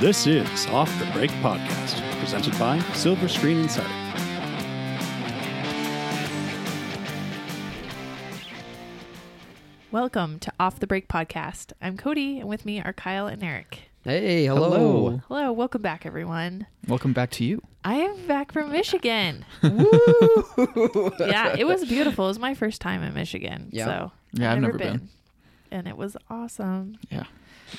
This 0.00 0.28
is 0.28 0.66
Off 0.68 0.96
the 1.00 1.06
Break 1.06 1.30
Podcast, 1.42 2.00
presented 2.20 2.56
by 2.56 2.78
Silver 2.94 3.26
Screen 3.26 3.58
Insider. 3.58 3.88
Welcome 9.90 10.38
to 10.38 10.52
Off 10.60 10.78
the 10.78 10.86
Break 10.86 11.08
Podcast. 11.08 11.72
I'm 11.82 11.96
Cody, 11.96 12.38
and 12.38 12.48
with 12.48 12.64
me 12.64 12.80
are 12.80 12.92
Kyle 12.92 13.26
and 13.26 13.42
Eric. 13.42 13.90
Hey, 14.04 14.44
hello. 14.46 14.70
Hello. 14.70 15.22
Hello, 15.26 15.52
welcome 15.52 15.82
back, 15.82 16.06
everyone. 16.06 16.68
Welcome 16.86 17.12
back 17.12 17.30
to 17.32 17.44
you. 17.44 17.60
I 17.84 17.94
am 17.94 18.26
back 18.28 18.52
from 18.52 18.70
Michigan. 18.70 19.44
yeah, 19.62 21.56
it 21.58 21.66
was 21.66 21.84
beautiful. 21.86 22.26
It 22.26 22.28
was 22.28 22.38
my 22.38 22.54
first 22.54 22.80
time 22.80 23.02
in 23.02 23.14
Michigan. 23.14 23.70
Yeah. 23.72 23.84
So 23.86 24.12
Yeah, 24.34 24.52
I've 24.52 24.60
never 24.60 24.78
been. 24.78 25.08
And 25.72 25.88
it 25.88 25.96
was 25.96 26.16
awesome. 26.30 26.98
Yeah. 27.10 27.24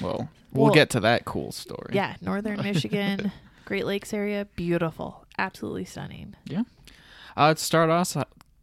Well, 0.02 0.30
we'll, 0.54 0.66
Well- 0.66 0.74
get 0.74 0.90
to 0.92 1.00
that 1.02 1.26
cool 1.26 1.52
story. 1.52 1.92
Yeah, 1.94 2.16
northern 2.22 2.62
Michigan, 2.64 3.32
Great 3.66 3.86
Lakes 3.86 4.14
area, 4.14 4.46
beautiful. 4.56 5.26
Absolutely 5.38 5.86
stunning. 5.86 6.36
Yeah. 6.46 6.64
Uh, 7.38 7.54
to 7.54 7.60
start 7.60 7.90
off, 7.90 8.16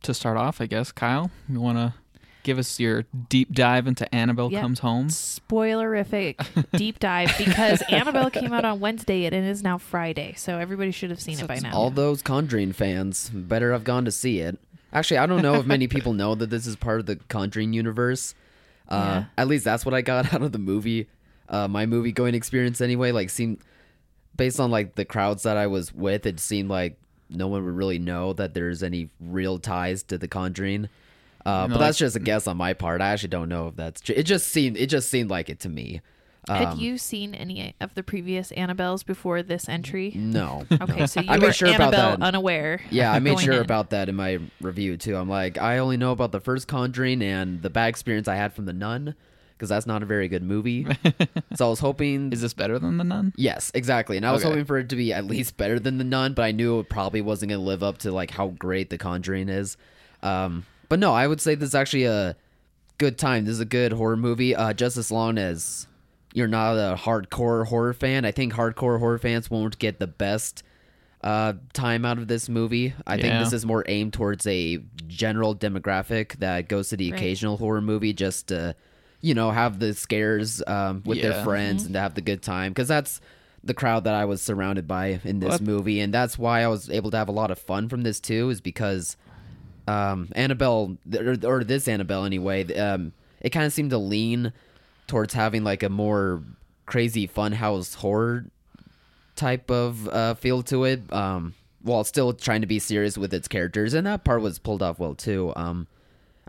to 0.02 0.14
start 0.14 0.36
off, 0.36 0.60
I 0.60 0.66
guess, 0.66 0.92
Kyle, 0.92 1.30
you 1.48 1.60
want 1.60 1.78
to 1.78 1.94
give 2.42 2.58
us 2.58 2.78
your 2.78 3.04
deep 3.28 3.52
dive 3.52 3.86
into 3.88 4.12
Annabelle 4.14 4.52
Yep. 4.52 4.60
Comes 4.62 4.78
Home? 4.80 5.08
Spoilerific 5.08 6.66
deep 6.76 6.98
dive 6.98 7.34
because 7.38 7.82
Annabelle 7.82 8.30
came 8.30 8.52
out 8.52 8.64
on 8.64 8.80
Wednesday 8.80 9.24
and 9.24 9.34
it 9.34 9.44
is 9.44 9.62
now 9.62 9.78
Friday. 9.78 10.34
So 10.36 10.58
everybody 10.58 10.90
should 10.90 11.10
have 11.10 11.20
seen 11.20 11.38
it 11.40 11.46
by 11.46 11.58
now. 11.58 11.72
All 11.74 11.90
those 11.90 12.22
Conjuring 12.22 12.72
fans 12.72 13.30
better 13.30 13.72
have 13.72 13.84
gone 13.84 14.04
to 14.04 14.12
see 14.12 14.40
it. 14.40 14.58
Actually, 14.92 15.18
I 15.18 15.26
don't 15.26 15.42
know 15.42 15.54
if 15.56 15.66
many 15.66 15.88
people 15.88 16.12
know 16.12 16.34
that 16.34 16.50
this 16.50 16.66
is 16.66 16.76
part 16.76 17.00
of 17.00 17.06
the 17.06 17.16
Conjuring 17.28 17.72
universe. 17.72 18.34
Uh, 18.88 18.94
Yeah. 18.94 19.24
At 19.38 19.48
least 19.48 19.64
that's 19.64 19.84
what 19.84 19.94
I 19.94 20.00
got 20.02 20.32
out 20.34 20.42
of 20.42 20.52
the 20.52 20.58
movie. 20.58 21.08
Uh, 21.48 21.68
my 21.68 21.86
movie 21.86 22.12
going 22.12 22.34
experience, 22.34 22.80
anyway. 22.80 23.12
Like, 23.12 23.30
seemed 23.30 23.58
based 24.36 24.60
on 24.60 24.70
like 24.70 24.94
the 24.96 25.04
crowds 25.04 25.44
that 25.44 25.56
I 25.56 25.66
was 25.66 25.92
with, 25.94 26.26
it 26.26 26.40
seemed 26.40 26.68
like 26.68 26.98
no 27.30 27.46
one 27.48 27.64
would 27.64 27.74
really 27.74 27.98
know 27.98 28.32
that 28.34 28.54
there's 28.54 28.82
any 28.82 29.08
real 29.20 29.58
ties 29.58 30.02
to 30.04 30.18
the 30.18 30.28
Conjuring. 30.28 30.88
Uh, 31.44 31.62
You 31.64 31.68
know, 31.68 31.74
but 31.74 31.78
that's 31.80 31.98
just 31.98 32.16
a 32.16 32.20
guess 32.20 32.46
on 32.46 32.56
my 32.56 32.72
part. 32.72 33.00
I 33.00 33.08
actually 33.10 33.28
don't 33.30 33.48
know 33.48 33.68
if 33.68 33.76
that's 33.76 34.00
true. 34.00 34.14
It 34.16 34.24
just 34.24 34.48
seemed 34.48 34.76
it 34.76 34.86
just 34.88 35.08
seemed 35.08 35.30
like 35.30 35.48
it 35.48 35.60
to 35.60 35.68
me. 35.68 36.00
Had 36.48 36.68
Um, 36.74 36.78
you 36.78 36.96
seen 36.96 37.34
any 37.34 37.74
of 37.80 37.94
the 37.94 38.04
previous 38.04 38.52
Annabelles 38.52 39.04
before 39.04 39.42
this 39.42 39.68
entry? 39.68 40.12
No. 40.14 40.64
Okay, 40.80 41.06
so 41.08 41.20
you 41.22 41.28
I 41.30 41.38
made 41.38 41.46
were 41.46 41.52
sure 41.52 41.68
about 41.68 41.92
Annabelle 41.94 42.16
that. 42.18 42.22
unaware. 42.24 42.80
Yeah, 42.90 43.10
I 43.12 43.18
made 43.18 43.40
sure 43.40 43.54
in. 43.54 43.60
about 43.62 43.90
that 43.90 44.08
in 44.08 44.14
my 44.14 44.38
review 44.60 44.96
too. 44.96 45.16
I'm 45.16 45.28
like, 45.28 45.58
I 45.58 45.78
only 45.78 45.96
know 45.96 46.12
about 46.12 46.30
the 46.32 46.38
first 46.40 46.68
Conjuring 46.68 47.20
and 47.22 47.62
the 47.62 47.70
bad 47.70 47.88
experience 47.88 48.28
I 48.28 48.36
had 48.36 48.52
from 48.52 48.66
The 48.66 48.72
Nun 48.72 49.14
because 49.56 49.68
that's 49.70 49.86
not 49.86 50.02
a 50.02 50.06
very 50.06 50.28
good 50.28 50.42
movie. 50.42 50.86
so 51.54 51.66
I 51.66 51.70
was 51.70 51.80
hoping. 51.80 52.32
Is 52.32 52.40
this 52.42 52.52
better 52.54 52.78
than 52.78 52.98
The 52.98 53.04
Nun? 53.04 53.32
yes, 53.36 53.70
exactly. 53.74 54.16
And 54.16 54.26
I 54.26 54.32
was 54.32 54.42
Okay. 54.42 54.50
hoping 54.50 54.64
for 54.66 54.78
it 54.78 54.88
to 54.90 54.96
be 54.96 55.12
at 55.12 55.24
least 55.26 55.56
better 55.56 55.78
than 55.80 55.98
The 55.98 56.04
Nun, 56.04 56.34
but 56.34 56.42
I 56.42 56.52
knew 56.52 56.78
it 56.80 56.88
probably 56.88 57.20
wasn't 57.20 57.50
going 57.50 57.60
to 57.60 57.66
live 57.66 57.82
up 57.82 57.98
to 57.98 58.12
like 58.12 58.30
how 58.30 58.48
great 58.48 58.90
The 58.90 58.98
Conjuring 58.98 59.48
is. 59.48 59.76
Um, 60.22 60.66
but 60.88 60.98
no, 60.98 61.12
I 61.14 61.26
would 61.26 61.40
say 61.40 61.54
this 61.54 61.70
is 61.70 61.74
actually 61.74 62.04
a 62.04 62.36
good 62.98 63.18
time. 63.18 63.44
This 63.44 63.52
is 63.54 63.60
a 63.60 63.64
good 63.64 63.92
horror 63.92 64.16
movie. 64.16 64.54
Uh, 64.54 64.72
just 64.72 64.96
as 64.96 65.10
long 65.10 65.38
as 65.38 65.86
you're 66.34 66.48
not 66.48 66.74
a 66.74 66.96
hardcore 66.96 67.66
horror 67.66 67.92
fan, 67.94 68.24
I 68.24 68.30
think 68.30 68.52
hardcore 68.52 68.98
horror 68.98 69.18
fans 69.18 69.50
won't 69.50 69.78
get 69.78 69.98
the 69.98 70.06
best 70.06 70.62
uh, 71.22 71.54
time 71.72 72.04
out 72.04 72.18
of 72.18 72.28
this 72.28 72.48
movie. 72.48 72.94
I 73.06 73.16
think 73.16 73.38
this 73.40 73.52
is 73.52 73.66
more 73.66 73.84
aimed 73.88 74.12
towards 74.12 74.46
a 74.46 74.78
general 75.08 75.56
demographic 75.56 76.36
that 76.38 76.68
goes 76.68 76.90
to 76.90 76.96
the 76.96 77.10
Right. 77.10 77.18
occasional 77.18 77.56
horror 77.56 77.80
movie 77.80 78.12
just 78.12 78.48
to, 78.48 78.76
you 79.20 79.34
know, 79.34 79.50
have 79.50 79.78
the 79.78 79.94
scares 79.94 80.62
um, 80.66 81.02
with 81.04 81.20
their 81.22 81.32
Yeah. 81.32 81.44
friends 81.44 81.84
and 81.84 81.94
to 81.94 82.00
have 82.00 82.14
the 82.14 82.20
good 82.20 82.42
time. 82.42 82.72
Because 82.72 82.88
that's 82.88 83.20
the 83.64 83.74
crowd 83.74 84.04
that 84.04 84.14
I 84.14 84.24
was 84.24 84.40
surrounded 84.42 84.86
by 84.86 85.20
in 85.24 85.40
this 85.40 85.52
What? 85.52 85.60
movie, 85.62 86.00
and 86.00 86.14
that's 86.14 86.38
why 86.38 86.62
I 86.62 86.68
was 86.68 86.88
able 86.90 87.10
to 87.10 87.16
have 87.16 87.28
a 87.28 87.32
lot 87.32 87.50
of 87.50 87.58
fun 87.58 87.88
from 87.88 88.02
this 88.02 88.20
too. 88.20 88.48
Is 88.50 88.60
because 88.60 89.16
um, 89.88 90.28
Annabelle, 90.36 90.96
or, 91.18 91.36
or 91.44 91.64
this 91.64 91.88
Annabelle 91.88 92.24
anyway, 92.24 92.72
um, 92.78 93.12
it 93.40 93.50
kind 93.50 93.66
of 93.66 93.72
seemed 93.72 93.90
to 93.90 93.98
lean 93.98 94.52
towards 95.06 95.34
having 95.34 95.64
like 95.64 95.82
a 95.82 95.88
more 95.88 96.42
crazy 96.86 97.26
funhouse 97.26 97.96
horror 97.96 98.46
type 99.34 99.70
of 99.70 100.08
uh, 100.08 100.34
feel 100.34 100.62
to 100.64 100.84
it, 100.84 101.12
um, 101.12 101.54
while 101.82 102.04
still 102.04 102.32
trying 102.32 102.60
to 102.62 102.66
be 102.66 102.78
serious 102.78 103.18
with 103.18 103.32
its 103.34 103.48
characters, 103.48 103.94
and 103.94 104.06
that 104.06 104.24
part 104.24 104.40
was 104.42 104.58
pulled 104.58 104.82
off 104.82 104.98
well 104.98 105.14
too. 105.14 105.52
Um, 105.56 105.86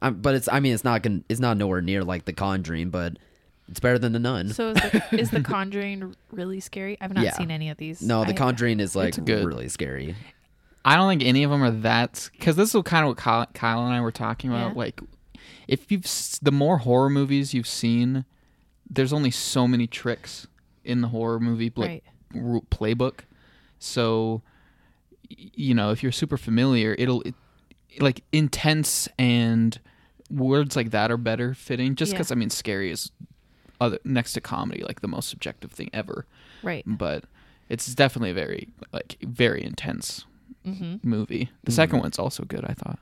um, 0.01 0.21
but 0.21 0.35
it's, 0.35 0.47
I 0.51 0.59
mean, 0.59 0.73
it's 0.73 0.83
not 0.83 1.01
gonna, 1.03 1.21
it's 1.29 1.39
not 1.39 1.57
nowhere 1.57 1.81
near 1.81 2.03
like 2.03 2.25
The 2.25 2.33
Conjuring, 2.33 2.89
but 2.89 3.17
it's 3.69 3.79
better 3.79 3.99
than 3.99 4.13
The 4.13 4.19
Nun. 4.19 4.49
So 4.49 4.69
is 4.71 4.75
the, 4.75 5.03
is 5.19 5.29
the 5.31 5.41
Conjuring 5.41 6.15
really 6.31 6.59
scary? 6.59 6.97
I've 7.01 7.13
not 7.13 7.23
Yeah. 7.23 7.33
seen 7.33 7.51
any 7.51 7.69
of 7.69 7.77
these. 7.77 8.01
no, 8.01 8.23
The 8.23 8.31
I- 8.31 8.33
Conjuring 8.33 8.79
is 8.79 8.95
like 8.95 9.09
It's 9.09 9.17
good. 9.19 9.45
really 9.45 9.69
scary. 9.69 10.15
I 10.85 10.95
don't 10.95 11.09
think 11.09 11.23
any 11.23 11.43
of 11.43 11.51
them 11.51 11.61
are 11.63 11.71
that 11.71 12.29
because 12.33 12.55
this 12.55 12.73
is 12.73 12.81
kind 12.83 13.03
of 13.03 13.09
what 13.09 13.17
Kyle, 13.17 13.45
Kyle 13.53 13.83
and 13.85 13.93
I 13.93 13.99
were 13.99 14.11
talking 14.11 14.49
about. 14.51 14.69
Yeah. 14.73 14.77
Like, 14.77 15.01
if 15.67 15.91
you've 15.91 16.05
s- 16.05 16.39
the 16.41 16.51
more 16.51 16.77
horror 16.77 17.09
movies 17.09 17.53
you've 17.53 17.67
seen, 17.67 18.23
there's 18.89 19.11
only 19.11 19.31
so 19.31 19.67
many 19.67 19.85
tricks 19.85 20.47
in 20.85 21.01
the 21.01 21.09
horror 21.09 21.41
movie 21.41 21.73
like, 21.75 21.89
Right. 21.89 22.03
ru- 22.33 22.65
playbook. 22.71 23.21
So, 23.79 24.41
y- 25.29 25.49
you 25.55 25.73
know, 25.75 25.91
if 25.91 26.01
you're 26.01 26.11
super 26.13 26.37
familiar, 26.37 26.95
it'll 26.97 27.21
it, 27.23 27.35
like 27.99 28.23
intense 28.31 29.09
and 29.19 29.77
words 30.29 30.75
like 30.75 30.91
that 30.91 31.11
are 31.11 31.17
better 31.17 31.53
fitting. 31.53 31.95
Just 31.95 32.11
Yeah. 32.11 32.17
because 32.17 32.31
I 32.31 32.35
mean, 32.35 32.49
scary 32.49 32.91
is 32.91 33.11
other 33.79 33.99
next 34.03 34.33
to 34.33 34.41
comedy 34.41 34.83
like 34.83 35.01
the 35.01 35.07
most 35.07 35.29
subjective 35.29 35.71
thing 35.71 35.89
ever. 35.93 36.25
Right. 36.63 36.83
But 36.87 37.25
it's 37.69 37.93
definitely 37.93 38.31
a 38.31 38.33
very 38.35 38.69
like 38.93 39.17
very 39.21 39.63
intense 39.63 40.25
Mm-hmm. 40.65 41.07
movie. 41.09 41.49
The 41.63 41.71
second 41.71 41.99
one's 41.99 42.19
also 42.19 42.43
good, 42.43 42.65
I 42.65 42.73
thought. 42.73 42.99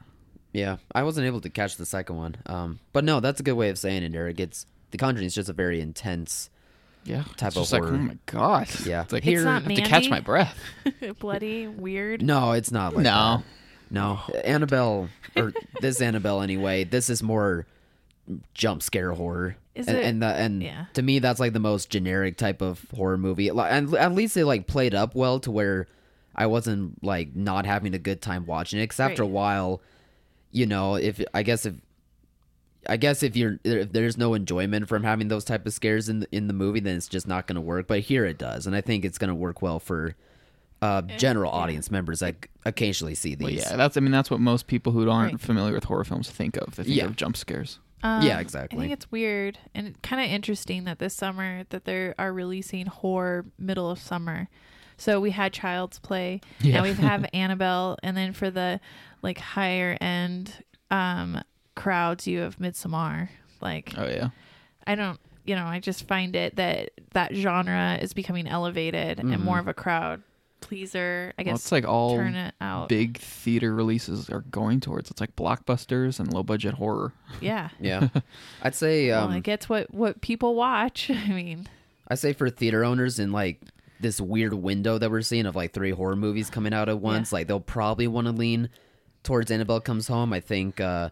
Yeah, 0.54 0.78
I 0.94 1.02
wasn't 1.02 1.26
able 1.26 1.42
to 1.42 1.50
catch 1.50 1.78
the 1.78 1.86
second 1.86 2.16
one. 2.16 2.36
Um, 2.46 2.80
but 2.94 3.04
no, 3.04 3.20
that's 3.20 3.40
a 3.40 3.44
good 3.44 3.54
way 3.56 3.70
of 3.70 3.80
saying 3.80 4.04
it, 4.04 4.14
Eric. 4.14 4.40
It's 4.40 4.68
The 4.92 5.00
Conjuring 5.00 5.26
is 5.26 5.34
just 5.34 5.50
a 5.50 5.54
very 5.54 5.82
intense. 5.82 6.52
Yeah, 7.06 7.24
Type 7.38 7.48
it's 7.50 7.58
of 7.58 7.64
just 7.64 7.74
like, 7.74 7.82
horror. 7.82 7.96
oh 7.96 7.98
my 7.98 8.18
god. 8.28 8.68
Yeah. 8.86 9.02
it's 9.02 9.12
like 9.14 9.22
It's 9.24 9.28
here, 9.28 9.44
not 9.44 9.64
I 9.64 9.66
have 9.66 9.76
to 9.76 9.82
catch 9.82 10.10
my 10.10 10.20
breath. 10.20 10.56
Bloody, 11.20 11.68
weird. 11.68 12.22
No, 12.22 12.52
it's 12.52 12.72
not 12.72 12.94
like 12.96 13.04
No. 13.04 13.38
that. 13.38 13.44
No, 13.90 14.20
Annabelle 14.44 15.10
or 15.36 15.54
this 15.82 16.02
Annabelle 16.02 16.42
anyway. 16.42 16.84
This 16.84 17.10
is 17.10 17.22
more 17.24 17.66
jump 18.54 18.82
scare 18.82 19.12
horror. 19.14 19.56
Is 19.76 19.88
and, 19.88 19.98
it- 19.98 20.06
And, 20.06 20.22
the, 20.22 20.28
and 20.28 20.64
Yeah. 20.64 20.86
to 20.94 21.02
me, 21.02 21.20
that's 21.20 21.40
like 21.40 21.54
the 21.54 21.60
most 21.60 21.90
generic 21.90 22.38
type 22.38 22.62
of 22.62 22.86
horror 22.96 23.18
movie. 23.18 23.50
And 23.50 23.94
at 23.96 24.14
least 24.14 24.36
it 24.38 24.46
like 24.46 24.68
played 24.68 24.96
up 24.96 25.16
well 25.16 25.40
to 25.42 25.52
where 25.52 25.88
I 26.36 26.48
wasn't 26.48 27.04
like 27.04 27.36
not 27.36 27.66
having 27.66 27.94
a 27.94 28.00
good 28.00 28.22
time 28.22 28.46
watching 28.46 28.80
it. 28.80 28.84
Because 28.84 29.00
after 29.00 29.24
Right. 29.24 29.30
a 29.30 29.32
while, 29.34 29.82
you 30.52 30.66
know, 30.66 30.96
if 30.96 31.22
I 31.34 31.44
guess 31.44 31.66
if 31.66 31.76
I 32.88 32.98
guess 32.98 33.24
if 33.24 33.36
you're 33.36 33.60
if 33.64 33.92
there's 33.92 34.18
no 34.18 34.34
enjoyment 34.36 34.88
from 34.88 35.04
having 35.04 35.28
those 35.28 35.44
type 35.44 35.66
of 35.66 35.74
scares 35.74 36.08
in 36.08 36.20
the, 36.22 36.28
in 36.32 36.48
the 36.48 36.54
movie, 36.54 36.80
then 36.80 36.96
it's 36.98 37.08
just 37.08 37.28
not 37.28 37.48
going 37.48 37.56
to 37.56 37.62
work. 37.62 37.88
But 37.88 38.02
here 38.02 38.26
it 38.26 38.38
does, 38.38 38.68
and 38.68 38.76
I 38.76 38.82
think 38.82 39.04
it's 39.06 39.18
going 39.18 39.30
to 39.30 39.36
work 39.36 39.62
well 39.62 39.80
for 39.80 40.16
uh, 40.86 41.02
general 41.18 41.52
audience 41.52 41.90
members 41.92 42.20
that 42.20 42.36
occasionally 42.66 43.16
see 43.16 43.36
Well, 43.40 43.50
these. 43.50 43.64
yeah, 43.70 43.76
that's 43.78 43.98
I 43.98 44.00
mean 44.02 44.12
that's 44.12 44.30
what 44.32 44.40
most 44.40 44.68
people 44.68 44.92
who 44.92 45.10
aren't 45.10 45.34
Right. 45.34 45.42
familiar 45.42 45.74
with 45.74 45.86
horror 45.86 46.04
films 46.04 46.30
think 46.30 46.58
of. 46.58 46.76
They 46.76 46.84
think 46.84 46.96
Yeah. 46.98 47.06
of 47.06 47.16
jump 47.16 47.36
scares. 47.38 47.80
Um, 48.04 48.22
Yeah, 48.24 48.38
I 48.38 48.42
exactly. 48.42 48.80
think 48.80 48.92
it's 48.94 49.10
weird 49.12 49.58
and 49.74 50.00
kind 50.04 50.22
of 50.24 50.30
interesting 50.30 50.84
that 50.84 51.00
this 51.00 51.14
summer 51.14 51.64
that 51.70 51.86
they 51.86 52.14
are 52.20 52.32
releasing 52.34 52.86
horror 52.86 53.46
middle 53.58 53.90
of 53.90 54.00
summer. 54.00 54.48
So 54.98 55.20
we 55.20 55.32
had 55.32 55.52
Child's 55.54 56.00
Play. 56.00 56.40
Yeah. 56.62 56.76
Now 56.78 56.84
we 56.84 56.94
have 56.94 57.26
Annabelle, 57.34 57.98
and 58.04 58.16
then 58.16 58.32
for 58.34 58.50
the 58.50 58.80
like 59.22 59.38
higher 59.40 59.98
end 60.00 60.64
um, 60.92 61.42
crowds, 61.76 62.28
you 62.28 62.40
have 62.40 62.58
Midsommar. 62.60 63.30
Like 63.62 63.94
Oh 63.98 64.08
yeah. 64.08 64.30
I 64.88 64.94
don't, 64.96 65.20
you 65.46 65.56
know, 65.56 65.66
I 65.66 65.80
just 65.80 66.08
find 66.08 66.36
it 66.36 66.56
that 66.58 66.92
that 67.14 67.34
genre 67.36 67.98
is 68.02 68.14
becoming 68.14 68.48
elevated 68.48 69.20
and 69.20 69.40
more 69.44 69.58
of 69.60 69.68
a 69.68 69.74
crowd 69.74 70.22
pleaser. 70.68 71.34
I 71.38 71.42
Mm-hmm. 71.42 71.48
Well, 71.48 71.54
guess 71.54 71.62
it's 71.64 71.72
like 71.72 71.88
all 71.88 72.16
turn 72.16 72.36
it 72.36 72.56
out. 72.60 72.90
big 72.90 73.20
theater 73.20 73.74
releases 73.74 74.30
are 74.30 74.42
going 74.42 74.80
towards. 74.80 75.12
It's 75.12 75.22
like 75.22 75.36
blockbusters 75.36 76.20
and 76.20 76.34
low 76.34 76.44
budget 76.44 76.74
horror. 76.76 77.14
Yeah. 77.42 77.70
Yeah, 77.80 78.08
I'd 78.64 78.74
say 78.76 79.12
um, 79.12 79.30
well, 79.30 79.38
it 79.38 79.44
gets 79.44 79.70
what 79.70 79.94
what 79.94 80.22
people 80.22 80.56
watch. 80.56 81.10
I 81.14 81.28
mean, 81.30 81.68
I 82.08 82.16
say 82.16 82.34
for 82.34 82.50
theater 82.50 82.84
owners 82.84 83.20
in 83.20 83.32
like 83.32 83.62
this 84.00 84.20
weird 84.20 84.54
window 84.54 84.98
that 84.98 85.12
we're 85.12 85.22
seeing 85.22 85.46
of 85.46 85.56
like 85.56 85.72
three 85.74 85.92
horror 85.92 86.16
movies 86.16 86.50
coming 86.50 86.74
out 86.74 86.90
at 86.90 87.00
once, 87.00 87.32
like 87.32 87.48
they'll 87.48 87.60
probably 87.60 88.08
want 88.08 88.26
to 88.28 88.34
lean 88.34 88.70
towards 89.24 89.52
Annabelle 89.52 89.82
Comes 89.82 90.08
Home. 90.08 90.34
I 90.34 90.40
think 90.40 90.82
uh, 90.82 91.10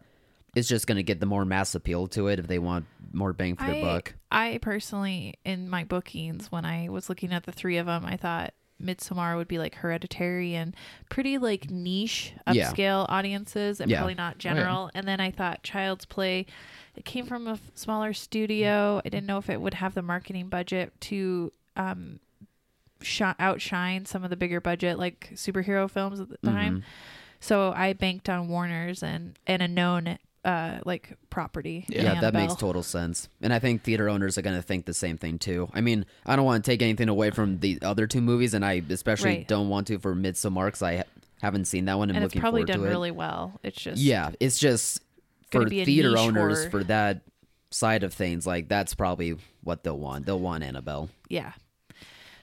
it's 0.55 0.67
just 0.67 0.87
going 0.87 0.97
to 0.97 1.03
get 1.03 1.19
the 1.19 1.25
more 1.25 1.45
mass 1.45 1.75
appeal 1.75 2.07
to 2.09 2.27
it 2.27 2.39
if 2.39 2.47
they 2.47 2.59
want 2.59 2.85
more 3.11 3.33
bang 3.33 3.55
for 3.55 3.65
their 3.65 3.75
I, 3.75 3.81
buck. 3.81 4.13
I 4.31 4.59
personally, 4.61 5.35
in 5.45 5.69
my 5.69 5.83
bookings, 5.83 6.51
when 6.51 6.65
I 6.65 6.89
was 6.89 7.07
looking 7.09 7.31
at 7.31 7.43
the 7.43 7.51
three 7.51 7.77
of 7.77 7.85
them, 7.85 8.05
I 8.05 8.17
thought 8.17 8.53
Midsommar 8.83 9.35
would 9.37 9.47
be 9.47 9.57
like 9.59 9.75
hereditary 9.75 10.55
and 10.55 10.75
pretty 11.09 11.37
like 11.37 11.69
niche 11.71 12.33
Yeah. 12.51 12.71
upscale 12.71 13.05
audiences 13.09 13.79
and 13.79 13.89
Yeah. 13.89 13.97
probably 13.97 14.15
not 14.15 14.37
general. 14.37 14.89
And 14.93 15.07
then 15.07 15.19
I 15.19 15.31
thought 15.31 15.63
Child's 15.63 16.05
Play, 16.05 16.45
it 16.95 17.05
came 17.05 17.25
from 17.25 17.47
a 17.47 17.53
f- 17.53 17.61
smaller 17.75 18.13
studio. 18.13 18.99
I 19.05 19.09
didn't 19.09 19.25
know 19.27 19.37
if 19.37 19.49
it 19.49 19.61
would 19.61 19.75
have 19.75 19.93
the 19.93 20.01
marketing 20.01 20.49
budget 20.49 20.93
to 21.01 21.51
um, 21.75 22.19
sh- 23.01 23.21
outshine 23.39 24.05
some 24.05 24.23
of 24.23 24.29
the 24.29 24.35
bigger 24.35 24.61
budget 24.61 24.99
like 24.99 25.31
superhero 25.33 25.89
films 25.89 26.19
at 26.19 26.29
the 26.29 26.37
Mm-hmm. 26.37 26.55
time. 26.55 26.83
So 27.39 27.73
I 27.75 27.93
banked 27.93 28.29
on 28.29 28.47
Warner's 28.47 29.03
and 29.03 29.37
and 29.47 29.61
a 29.61 29.67
known 29.67 30.17
uh 30.45 30.79
like 30.85 31.17
property. 31.29 31.85
Yeah, 31.87 32.19
that 32.21 32.33
makes 32.33 32.55
total 32.55 32.83
sense. 32.83 33.29
And 33.41 33.53
I 33.53 33.59
think 33.59 33.83
theater 33.83 34.09
owners 34.09 34.37
are 34.37 34.41
going 34.41 34.55
to 34.57 34.61
think 34.61 34.85
the 34.85 34.93
same 34.93 35.17
thing 35.17 35.39
too. 35.39 35.69
I 35.73 35.81
mean, 35.81 36.05
I 36.25 36.35
don't 36.35 36.45
want 36.45 36.63
to 36.65 36.69
take 36.71 36.81
anything 36.81 37.07
away 37.09 37.29
from 37.31 37.59
the 37.59 37.79
other 37.81 38.07
two 38.07 38.21
movies, 38.21 38.53
and 38.53 38.65
I 38.65 38.81
especially 38.89 39.29
Right. 39.29 39.47
don't 39.47 39.69
want 39.69 39.87
to 39.87 39.99
for 39.99 40.13
Midsommar 40.15 40.65
because 40.67 40.81
I 40.81 40.97
ha- 40.97 41.03
haven't 41.41 41.65
seen 41.65 41.85
that 41.85 41.97
one 41.97 42.09
and, 42.09 42.17
and 42.17 42.25
it's 42.25 42.31
looking 42.33 42.41
probably 42.41 42.61
forward 42.61 42.67
done 42.73 42.79
to 42.81 42.85
it. 42.85 42.89
really 42.89 43.11
well. 43.11 43.59
It's 43.63 43.81
just 43.81 44.01
Yeah, 44.01 44.31
it's 44.39 44.59
just 44.59 45.01
Gonna 45.49 45.65
for 45.65 45.69
be 45.69 45.81
a 45.81 45.85
theater 45.85 46.17
owners 46.17 46.59
horror. 46.59 46.69
for 46.69 46.83
that 46.85 47.21
side 47.71 48.03
of 48.03 48.13
things. 48.13 48.45
Like 48.45 48.67
that's 48.67 48.93
probably 48.95 49.35
what 49.63 49.83
they'll 49.83 49.97
want. 49.99 50.25
They'll 50.25 50.39
want 50.39 50.63
Annabelle. 50.63 51.09
yeah. 51.29 51.53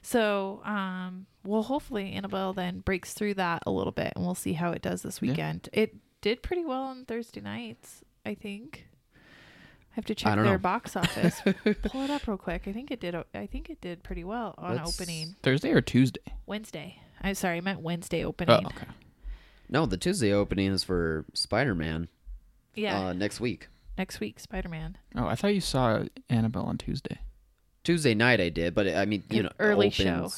So, 0.02 0.62
um, 0.64 1.26
well, 1.44 1.62
hopefully 1.62 2.12
Annabelle 2.12 2.52
then 2.54 2.80
breaks 2.80 3.12
through 3.12 3.34
that 3.34 3.62
a 3.66 3.70
little 3.70 3.92
bit, 3.92 4.14
and 4.16 4.24
we'll 4.24 4.34
see 4.34 4.54
how 4.54 4.70
it 4.72 4.80
does 4.80 5.02
this 5.02 5.20
Yeah. 5.20 5.30
weekend. 5.30 5.68
It 5.74 5.94
did 6.20 6.42
pretty 6.42 6.64
well 6.64 6.82
on 6.82 7.04
Thursday 7.04 7.40
nights, 7.40 8.02
I 8.24 8.34
think. 8.34 8.86
I 9.14 9.94
have 9.96 10.04
to 10.06 10.14
check 10.14 10.34
their 10.36 10.44
know. 10.44 10.58
box 10.58 10.94
office. 10.96 11.40
Pull 11.42 12.02
it 12.04 12.10
up 12.10 12.26
real 12.28 12.36
quick. 12.36 12.68
I 12.68 12.72
think 12.72 12.90
it 12.90 13.00
did. 13.00 13.14
I 13.34 13.46
think 13.46 13.70
it 13.70 13.80
did 13.80 14.02
pretty 14.02 14.22
well 14.24 14.54
on 14.58 14.76
Let's- 14.76 15.00
opening 15.00 15.34
Thursday 15.42 15.72
or 15.72 15.80
Tuesday? 15.80 16.20
Wednesday. 16.46 16.96
I'm 17.22 17.34
sorry, 17.34 17.58
I 17.58 17.60
meant 17.60 17.80
Wednesday 17.80 18.24
Oh, 18.24 18.28
opening. 18.28 18.66
okay. 18.66 18.86
No, 19.68 19.86
the 19.86 19.96
Tuesday 19.96 20.32
opening 20.32 20.72
is 20.72 20.82
for 20.84 21.24
Spider 21.34 21.74
Man 21.74 22.08
Yeah, 22.74 22.98
uh, 23.08 23.12
next 23.12 23.40
week. 23.40 23.68
next 23.98 24.20
week, 24.20 24.40
Spider 24.40 24.68
Man. 24.68 24.96
Oh, 25.16 25.26
I 25.26 25.34
thought 25.34 25.54
you 25.54 25.60
saw 25.60 26.04
Annabelle 26.28 26.64
on 26.64 26.78
Tuesday. 26.78 27.18
Tuesday 27.84 28.14
night 28.14 28.40
I 28.40 28.48
did, 28.48 28.74
but 28.74 28.86
I 28.88 29.04
mean, 29.06 29.22
you 29.30 29.40
An 29.40 29.44
know, 29.46 29.52
early 29.58 29.88
opens- 29.88 29.94
show. 29.96 30.30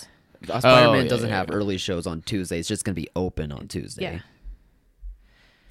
Uh, 0.53 0.59
Spider 0.61 0.91
Man 0.93 1.05
yeah, 1.05 1.09
doesn't 1.11 1.29
yeah, 1.29 1.37
have 1.37 1.49
yeah. 1.51 1.55
early 1.55 1.77
shows 1.79 2.07
on 2.07 2.23
Tuesday. 2.23 2.59
It's 2.59 2.69
just 2.69 2.85
going 2.85 2.95
to 2.97 3.01
be 3.01 3.09
open 3.15 3.53
on 3.53 3.69
Tuesday. 3.69 4.03
Yeah, 4.15 4.21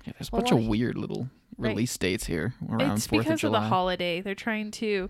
Yeah, 0.05 0.13
there's 0.17 0.29
a 0.29 0.31
Well, 0.35 0.41
bunch 0.41 0.51
of 0.51 0.67
weird 0.67 0.97
little 0.97 1.29
Right. 1.57 1.69
release 1.69 1.95
dates 1.97 2.25
here 2.25 2.55
around 2.67 2.91
it's 2.97 3.07
Fourth 3.07 3.23
because 3.25 3.35
of 3.35 3.39
July. 3.41 3.61
the 3.63 3.67
holiday. 3.69 4.21
They're 4.21 4.33
trying 4.35 4.71
to 4.71 5.09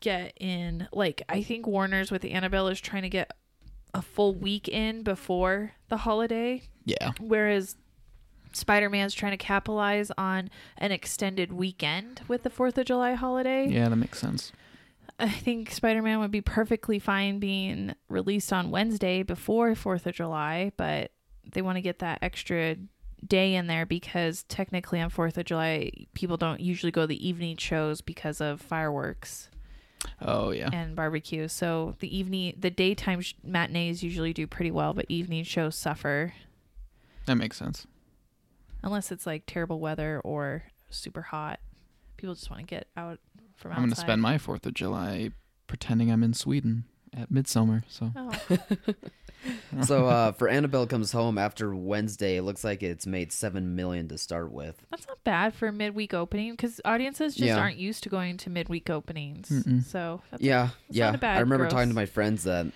get 0.00 0.32
in. 0.38 0.86
Like 0.92 1.22
I 1.28 1.42
think 1.42 1.66
Warner's 1.66 2.10
with 2.10 2.24
Annabelle 2.24 2.68
is 2.68 2.80
trying 2.80 3.02
to 3.02 3.08
get 3.08 3.32
a 3.92 4.02
full 4.02 4.34
week 4.34 4.68
in 4.68 5.02
before 5.02 5.72
the 5.88 5.96
holiday, 5.98 6.62
yeah, 6.84 7.10
whereas 7.18 7.74
Spider 8.52 8.88
Man's 8.88 9.14
trying 9.14 9.32
to 9.32 9.36
capitalize 9.36 10.12
on 10.16 10.48
an 10.78 10.92
extended 10.92 11.52
weekend 11.52 12.20
with 12.28 12.42
the 12.44 12.50
Fourth 12.50 12.78
of 12.78 12.84
July 12.86 13.14
holiday. 13.14 13.66
yeah, 13.68 13.88
that 13.88 13.96
makes 13.96 14.18
sense. 14.20 14.52
I 15.18 15.28
think 15.28 15.70
Spider 15.72 16.02
Man 16.02 16.20
would 16.20 16.30
be 16.30 16.40
perfectly 16.40 16.98
fine 17.00 17.40
being 17.40 17.94
released 18.08 18.52
on 18.52 18.70
Wednesday 18.70 19.22
before 19.24 19.74
Fourth 19.74 20.06
of 20.06 20.14
July, 20.14 20.70
but 20.76 21.10
they 21.52 21.60
want 21.62 21.76
to 21.76 21.82
get 21.82 21.98
that 21.98 22.20
extra 22.22 22.76
day 23.26 23.54
in 23.54 23.66
there 23.66 23.86
because 23.86 24.42
technically 24.44 25.00
on 25.00 25.10
Fourth 25.10 25.36
of 25.38 25.44
July 25.44 25.90
people 26.14 26.36
don't 26.36 26.60
usually 26.60 26.90
go 26.92 27.02
to 27.02 27.06
the 27.06 27.28
evening 27.28 27.56
shows 27.56 28.00
because 28.00 28.40
of 28.40 28.60
fireworks 28.60 29.48
Oh 30.22 30.50
yeah, 30.50 30.70
and 30.72 30.96
barbecue. 30.96 31.46
So 31.48 31.94
the 31.98 32.16
evening, 32.16 32.54
the 32.58 32.70
daytime 32.70 33.20
sh- 33.20 33.34
matinees 33.44 34.02
usually 34.02 34.32
do 34.32 34.46
pretty 34.46 34.70
well, 34.70 34.94
but 34.94 35.04
evening 35.10 35.44
shows 35.44 35.76
suffer 35.76 36.32
that 37.26 37.34
makes 37.34 37.58
sense. 37.58 37.86
unless 38.82 39.12
it's 39.12 39.26
like 39.26 39.44
terrible 39.46 39.78
weather 39.78 40.20
or 40.24 40.62
super 40.88 41.20
hot. 41.20 41.60
People 42.16 42.34
just 42.34 42.50
want 42.50 42.60
to 42.60 42.66
get 42.66 42.88
out 42.96 43.18
from 43.56 43.72
outside. 43.72 43.82
I'm 43.82 43.88
gonna 43.90 43.96
spend 44.00 44.22
my 44.22 44.38
Fourth 44.38 44.64
of 44.64 44.72
July 44.72 45.32
pretending 45.66 46.10
I'm 46.10 46.22
in 46.22 46.32
Sweden 46.32 46.84
at 47.16 47.30
Midsummer. 47.30 47.84
So 47.88 48.10
Oh, 48.16 48.32
So 49.84 50.06
uh, 50.06 50.32
for 50.32 50.48
Annabelle 50.48 50.86
comes 50.86 51.12
home 51.12 51.38
after 51.38 51.74
Wednesday, 51.74 52.36
it 52.36 52.42
looks 52.42 52.62
like 52.62 52.82
it's 52.82 53.06
made 53.06 53.32
seven 53.32 53.74
million 53.74 54.06
to 54.08 54.18
start 54.18 54.52
with. 54.52 54.84
That's 54.90 55.06
not 55.06 55.24
bad 55.24 55.54
for 55.54 55.68
a 55.68 55.72
midweek 55.72 56.12
opening 56.12 56.50
because 56.52 56.78
audiences 56.84 57.34
just 57.34 57.46
Yeah. 57.46 57.58
aren't 57.58 57.78
used 57.78 58.02
to 58.02 58.10
going 58.10 58.36
to 58.38 58.50
midweek 58.50 58.90
openings. 58.90 59.48
Mm-mm. 59.48 59.82
So 59.82 60.20
that's, 60.30 60.42
yeah, 60.42 60.64
that's 60.88 60.98
yeah. 60.98 61.06
not 61.06 61.14
a 61.14 61.18
bad 61.18 61.36
I 61.38 61.40
remember 61.40 61.64
gross. 61.64 61.72
talking 61.72 61.88
to 61.88 61.94
my 61.94 62.04
friends 62.04 62.44
that 62.44 62.66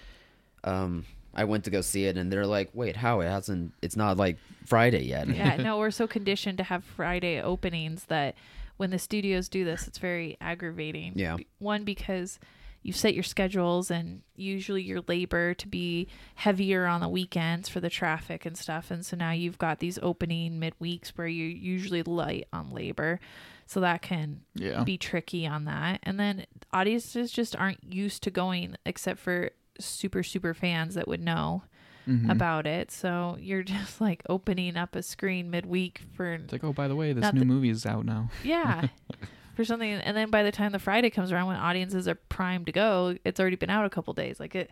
um, 0.64 1.04
I 1.34 1.44
went 1.44 1.64
to 1.64 1.70
go 1.70 1.82
see 1.82 2.06
it, 2.06 2.16
and 2.16 2.32
they're 2.32 2.46
like, 2.46 2.70
"Wait, 2.72 2.96
how 2.96 3.20
it 3.20 3.26
hasn't? 3.28 3.72
It's 3.82 3.96
not 3.96 4.16
like 4.16 4.38
Friday 4.64 5.04
yet." 5.04 5.28
yeah, 5.28 5.56
no, 5.62 5.76
we're 5.78 5.90
so 5.90 6.06
conditioned 6.06 6.56
to 6.58 6.64
have 6.64 6.82
Friday 6.84 7.42
openings 7.42 8.04
that 8.06 8.36
when 8.78 8.88
the 8.90 8.98
studios 8.98 9.50
do 9.50 9.64
this, 9.66 9.86
it's 9.86 9.98
very 9.98 10.38
aggravating. 10.40 11.12
Yeah. 11.14 11.36
One 11.58 11.84
because 11.84 12.38
you 12.84 12.92
set 12.92 13.14
your 13.14 13.22
schedules 13.24 13.90
and 13.90 14.22
usually 14.36 14.82
your 14.82 15.00
labor 15.08 15.54
to 15.54 15.66
be 15.66 16.06
heavier 16.36 16.86
on 16.86 17.00
the 17.00 17.08
weekends 17.08 17.68
for 17.68 17.80
the 17.80 17.90
traffic 17.90 18.46
and 18.46 18.56
stuff, 18.56 18.90
and 18.92 19.04
so 19.04 19.16
now 19.16 19.32
you've 19.32 19.58
got 19.58 19.80
these 19.80 19.98
opening 20.02 20.60
midweeks 20.60 21.08
where 21.16 21.26
you're 21.26 21.48
usually 21.48 22.02
light 22.04 22.46
on 22.52 22.70
labor, 22.70 23.18
so 23.66 23.80
that 23.80 24.02
can 24.02 24.42
yeah, 24.54 24.84
be 24.84 24.96
tricky 24.98 25.46
on 25.46 25.64
that. 25.64 25.98
And 26.04 26.20
then 26.20 26.44
audiences 26.72 27.32
just 27.32 27.56
aren't 27.56 27.82
used 27.92 28.22
to 28.24 28.30
going 28.30 28.76
except 28.86 29.18
for 29.18 29.50
super 29.80 30.22
super 30.22 30.54
fans 30.54 30.94
that 30.94 31.08
would 31.08 31.20
know 31.22 31.62
Mhm. 32.06 32.30
about 32.30 32.66
it. 32.66 32.90
So 32.90 33.38
you're 33.40 33.62
just 33.76 33.98
like 34.00 34.22
opening 34.28 34.76
up 34.76 34.94
a 34.94 35.02
screen 35.02 35.50
midweek 35.50 36.02
for 36.12 36.34
It's 36.34 36.52
like, 36.52 36.62
oh, 36.62 36.74
by 36.74 36.86
the 36.86 36.94
way, 36.94 37.14
this 37.14 37.32
new 37.32 37.40
the- 37.40 37.46
movie 37.46 37.70
is 37.70 37.86
out 37.86 38.04
now. 38.04 38.28
yeah. 38.44 38.88
For 39.54 39.64
something, 39.64 39.90
and 39.92 40.16
then 40.16 40.30
by 40.30 40.42
the 40.42 40.50
time 40.52 40.72
the 40.72 40.78
Friday 40.78 41.10
comes 41.10 41.30
around, 41.30 41.46
when 41.46 41.56
audiences 41.56 42.08
are 42.08 42.14
primed 42.16 42.66
to 42.66 42.72
go, 42.72 43.16
it's 43.24 43.38
already 43.38 43.56
been 43.56 43.70
out 43.70 43.84
a 43.84 43.90
couple 43.90 44.12
days. 44.12 44.40
Like 44.40 44.54
it, 44.54 44.70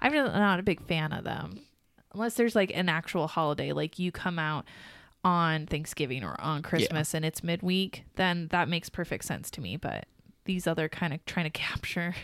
I'm 0.00 0.12
not 0.14 0.58
a 0.60 0.62
big 0.62 0.80
fan 0.86 1.12
of 1.12 1.24
them, 1.24 1.60
unless 2.14 2.34
there's 2.34 2.54
like 2.54 2.70
an 2.74 2.88
actual 2.88 3.26
holiday, 3.26 3.72
like 3.72 3.98
you 3.98 4.10
come 4.12 4.38
out 4.38 4.64
on 5.24 5.66
Thanksgiving 5.66 6.22
or 6.24 6.38
on 6.40 6.62
Christmas 6.62 7.14
and 7.14 7.24
it's 7.24 7.42
midweek, 7.42 8.04
then 8.16 8.48
that 8.48 8.68
makes 8.68 8.88
perfect 8.90 9.24
sense 9.24 9.50
to 9.52 9.60
me. 9.60 9.76
But 9.76 10.06
these 10.44 10.66
other 10.66 10.88
kind 10.88 11.12
of 11.14 11.24
trying 11.26 11.44
to 11.46 11.50
capture 11.58 12.14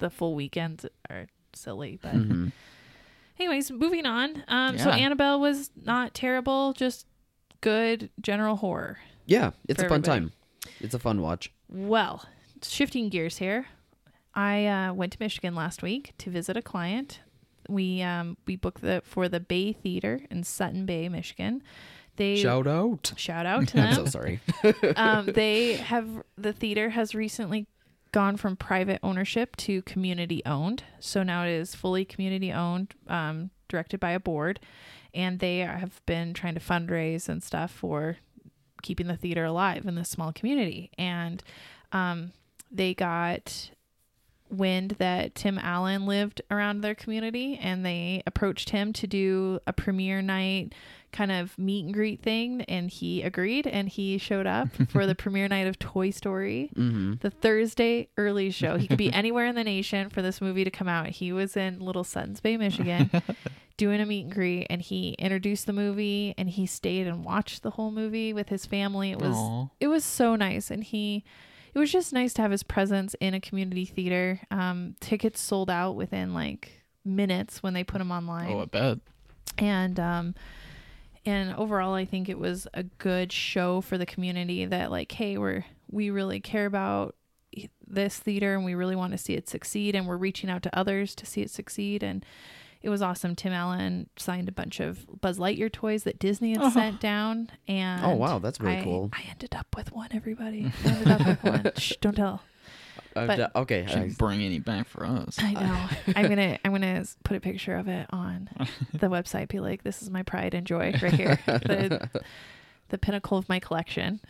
the 0.00 0.10
full 0.10 0.34
weekends 0.34 0.86
are 1.10 1.26
silly. 1.52 1.98
But 2.00 2.14
Mhm. 2.14 2.52
anyways, 3.38 3.70
moving 3.72 4.06
on. 4.06 4.42
Um, 4.48 4.78
so 4.78 4.90
Annabelle 4.90 5.40
was 5.40 5.70
not 5.84 6.14
terrible, 6.14 6.72
just 6.72 7.06
good 7.60 8.10
general 8.20 8.56
horror. 8.56 8.98
Yeah, 9.26 9.50
it's 9.68 9.82
a 9.82 9.88
fun 9.88 9.98
everybody. 10.04 10.20
time. 10.20 10.32
It's 10.84 10.94
a 10.94 10.98
fun 10.98 11.22
watch. 11.22 11.50
Well, 11.68 12.24
shifting 12.62 13.08
gears 13.08 13.38
here, 13.38 13.66
I 14.34 14.66
uh, 14.66 14.92
went 14.92 15.12
to 15.14 15.18
Michigan 15.20 15.54
last 15.54 15.82
week 15.82 16.12
to 16.18 16.30
visit 16.30 16.56
a 16.56 16.62
client. 16.62 17.20
We 17.68 18.02
um, 18.02 18.36
we 18.46 18.56
booked 18.56 18.82
the 18.82 19.02
for 19.04 19.28
the 19.28 19.40
Bay 19.40 19.72
Theater 19.72 20.20
in 20.30 20.44
Sutton 20.44 20.84
Bay, 20.84 21.08
Michigan. 21.08 21.62
They 22.16 22.36
Shout 22.36 22.66
out! 22.66 23.12
shout 23.16 23.46
out 23.46 23.68
to 23.68 23.80
I'm 23.80 23.94
so 23.94 24.06
sorry. 24.06 24.40
um, 24.96 25.26
they 25.26 25.74
have 25.74 26.08
the 26.36 26.52
theater 26.52 26.90
has 26.90 27.14
recently 27.14 27.66
gone 28.12 28.36
from 28.36 28.54
private 28.54 29.00
ownership 29.02 29.56
to 29.56 29.82
community 29.82 30.42
owned. 30.46 30.84
So 31.00 31.22
now 31.22 31.44
it 31.44 31.50
is 31.50 31.74
fully 31.74 32.04
community 32.04 32.52
owned, 32.52 32.94
um, 33.08 33.50
directed 33.68 33.98
by 33.98 34.10
a 34.10 34.20
board, 34.20 34.60
and 35.12 35.40
they 35.40 35.58
have 35.58 36.00
been 36.06 36.34
trying 36.34 36.54
to 36.54 36.60
fundraise 36.60 37.28
and 37.28 37.42
stuff 37.42 37.72
for 37.72 38.18
keeping 38.84 39.08
the 39.08 39.16
theater 39.16 39.44
alive 39.44 39.86
in 39.86 39.96
this 39.96 40.10
small 40.10 40.32
community. 40.32 40.90
And 40.96 41.42
um, 41.90 42.32
they 42.70 42.94
got 42.94 43.70
wind 44.50 44.96
that 44.98 45.34
Tim 45.34 45.58
Allen 45.58 46.06
lived 46.06 46.42
around 46.50 46.80
their 46.80 46.94
community, 46.94 47.58
and 47.60 47.84
they 47.84 48.22
approached 48.26 48.70
him 48.70 48.92
to 48.92 49.06
do 49.06 49.58
a 49.66 49.72
premiere 49.72 50.22
night 50.22 50.74
kind 51.14 51.30
of 51.30 51.56
meet 51.56 51.84
and 51.84 51.94
greet 51.94 52.20
thing 52.20 52.62
and 52.62 52.90
he 52.90 53.22
agreed 53.22 53.66
and 53.68 53.88
he 53.88 54.18
showed 54.18 54.46
up 54.46 54.68
for 54.88 55.06
the 55.06 55.14
premiere 55.14 55.46
night 55.48 55.66
of 55.68 55.78
Toy 55.78 56.10
Story 56.10 56.70
hmm 56.74 57.14
the 57.20 57.30
Thursday 57.30 58.08
early 58.16 58.50
show. 58.50 58.76
He 58.76 58.88
could 58.88 58.98
be 58.98 59.12
anywhere 59.22 59.46
in 59.46 59.54
the 59.54 59.62
nation 59.64 60.10
for 60.10 60.20
this 60.22 60.40
movie 60.40 60.64
to 60.64 60.70
come 60.70 60.88
out. 60.88 61.06
He 61.08 61.32
was 61.32 61.56
in 61.56 61.78
Little 61.80 62.02
Suttons 62.04 62.40
Bay, 62.40 62.56
Michigan, 62.56 63.10
doing 63.76 64.00
a 64.00 64.06
meet 64.06 64.24
and 64.24 64.32
greet, 64.34 64.66
and 64.68 64.82
he 64.82 65.12
introduced 65.18 65.66
the 65.66 65.72
movie 65.72 66.34
and 66.36 66.50
he 66.50 66.66
stayed 66.66 67.06
and 67.06 67.24
watched 67.24 67.62
the 67.62 67.70
whole 67.70 67.90
movie 67.92 68.32
with 68.32 68.48
his 68.48 68.66
family. 68.66 69.12
It 69.12 69.18
was 69.20 69.36
Aw. 69.36 69.66
it 69.80 69.86
was 69.88 70.04
so 70.04 70.34
nice, 70.36 70.70
and 70.70 70.82
he 70.82 71.24
it 71.72 71.78
was 71.78 71.90
just 71.92 72.12
nice 72.12 72.34
to 72.34 72.42
have 72.42 72.50
his 72.50 72.62
presence 72.64 73.14
in 73.20 73.34
a 73.34 73.40
community 73.40 73.84
theater. 73.84 74.40
Um, 74.50 74.96
tickets 75.00 75.40
sold 75.40 75.70
out 75.70 75.92
within 75.92 76.34
like 76.34 76.82
minutes 77.04 77.62
when 77.62 77.74
they 77.74 77.84
put 77.84 77.98
them 77.98 78.10
online 78.10 78.50
Oh, 78.52 78.60
I 78.62 78.64
bet. 78.66 78.98
and 79.58 80.00
um 80.00 80.34
and 81.26 81.54
overall 81.54 81.94
i 81.94 82.04
think 82.04 82.28
it 82.28 82.38
was 82.38 82.66
a 82.74 82.82
good 82.82 83.32
show 83.32 83.80
for 83.80 83.96
the 83.98 84.06
community 84.06 84.64
that 84.64 84.90
like 84.90 85.10
hey 85.12 85.38
we're 85.38 85.64
we 85.90 86.10
really 86.10 86.40
care 86.40 86.66
about 86.66 87.14
this 87.86 88.18
theater 88.18 88.54
and 88.54 88.64
we 88.64 88.74
really 88.74 88.96
want 88.96 89.12
to 89.12 89.18
see 89.18 89.34
it 89.34 89.48
succeed 89.48 89.94
and 89.94 90.06
we're 90.06 90.16
reaching 90.16 90.50
out 90.50 90.62
to 90.62 90.78
others 90.78 91.14
to 91.14 91.26
see 91.26 91.40
it 91.42 91.50
succeed. 91.50 92.02
And 92.02 92.24
it 92.82 92.88
was 92.90 93.00
awesome. 93.00 93.34
Tim 93.34 93.52
allen 93.52 94.08
signed 94.16 94.48
a 94.48 94.52
bunch 94.52 94.80
of 94.80 95.06
buzz 95.20 95.38
lightyear 95.38 95.70
toys 95.72 96.02
that 96.04 96.18
disney 96.18 96.50
had 96.50 96.60
uh-huh. 96.60 96.70
sent 96.70 97.00
down 97.00 97.50
and 97.68 98.04
Oh, 98.04 98.14
wow, 98.14 98.38
that's 98.38 98.60
really 98.60 98.78
I- 98.78 98.82
cool. 98.82 99.10
i 99.12 99.22
ended 99.30 99.54
up 99.54 99.68
with 99.76 99.92
one 99.92 100.08
everybody. 100.12 100.72
I 100.84 100.88
ended 100.88 101.08
up 101.08 101.26
with 101.26 101.44
one. 101.44 101.72
Shh, 101.76 101.92
don't 102.00 102.16
tell 102.16 102.42
Uh, 103.16 103.26
But- 103.26 103.36
d- 103.36 103.44
okay. 103.60 103.86
Shouldn't 103.86 104.12
I- 104.12 104.14
bring 104.18 104.42
any 104.42 104.58
back 104.58 104.88
for 104.88 105.04
us. 105.06 105.36
I 105.38 105.52
know. 105.52 105.88
I'm 106.16 106.28
gonna 106.28 106.58
I'm 106.64 106.72
gonna 106.72 107.04
put 107.24 107.36
a 107.36 107.40
picture 107.40 107.76
of 107.76 107.88
it 107.88 108.06
on 108.10 108.48
the 108.92 109.06
website. 109.08 109.48
Be 109.48 109.60
like, 109.60 109.82
this 109.84 110.02
is 110.02 110.10
my 110.10 110.22
pride 110.22 110.54
and 110.54 110.66
joy 110.66 110.92
right 111.02 111.12
here. 111.12 111.38
The, 111.46 112.08
the 112.88 112.98
pinnacle 112.98 113.38
of 113.38 113.48
my 113.48 113.60
collection. 113.60 114.20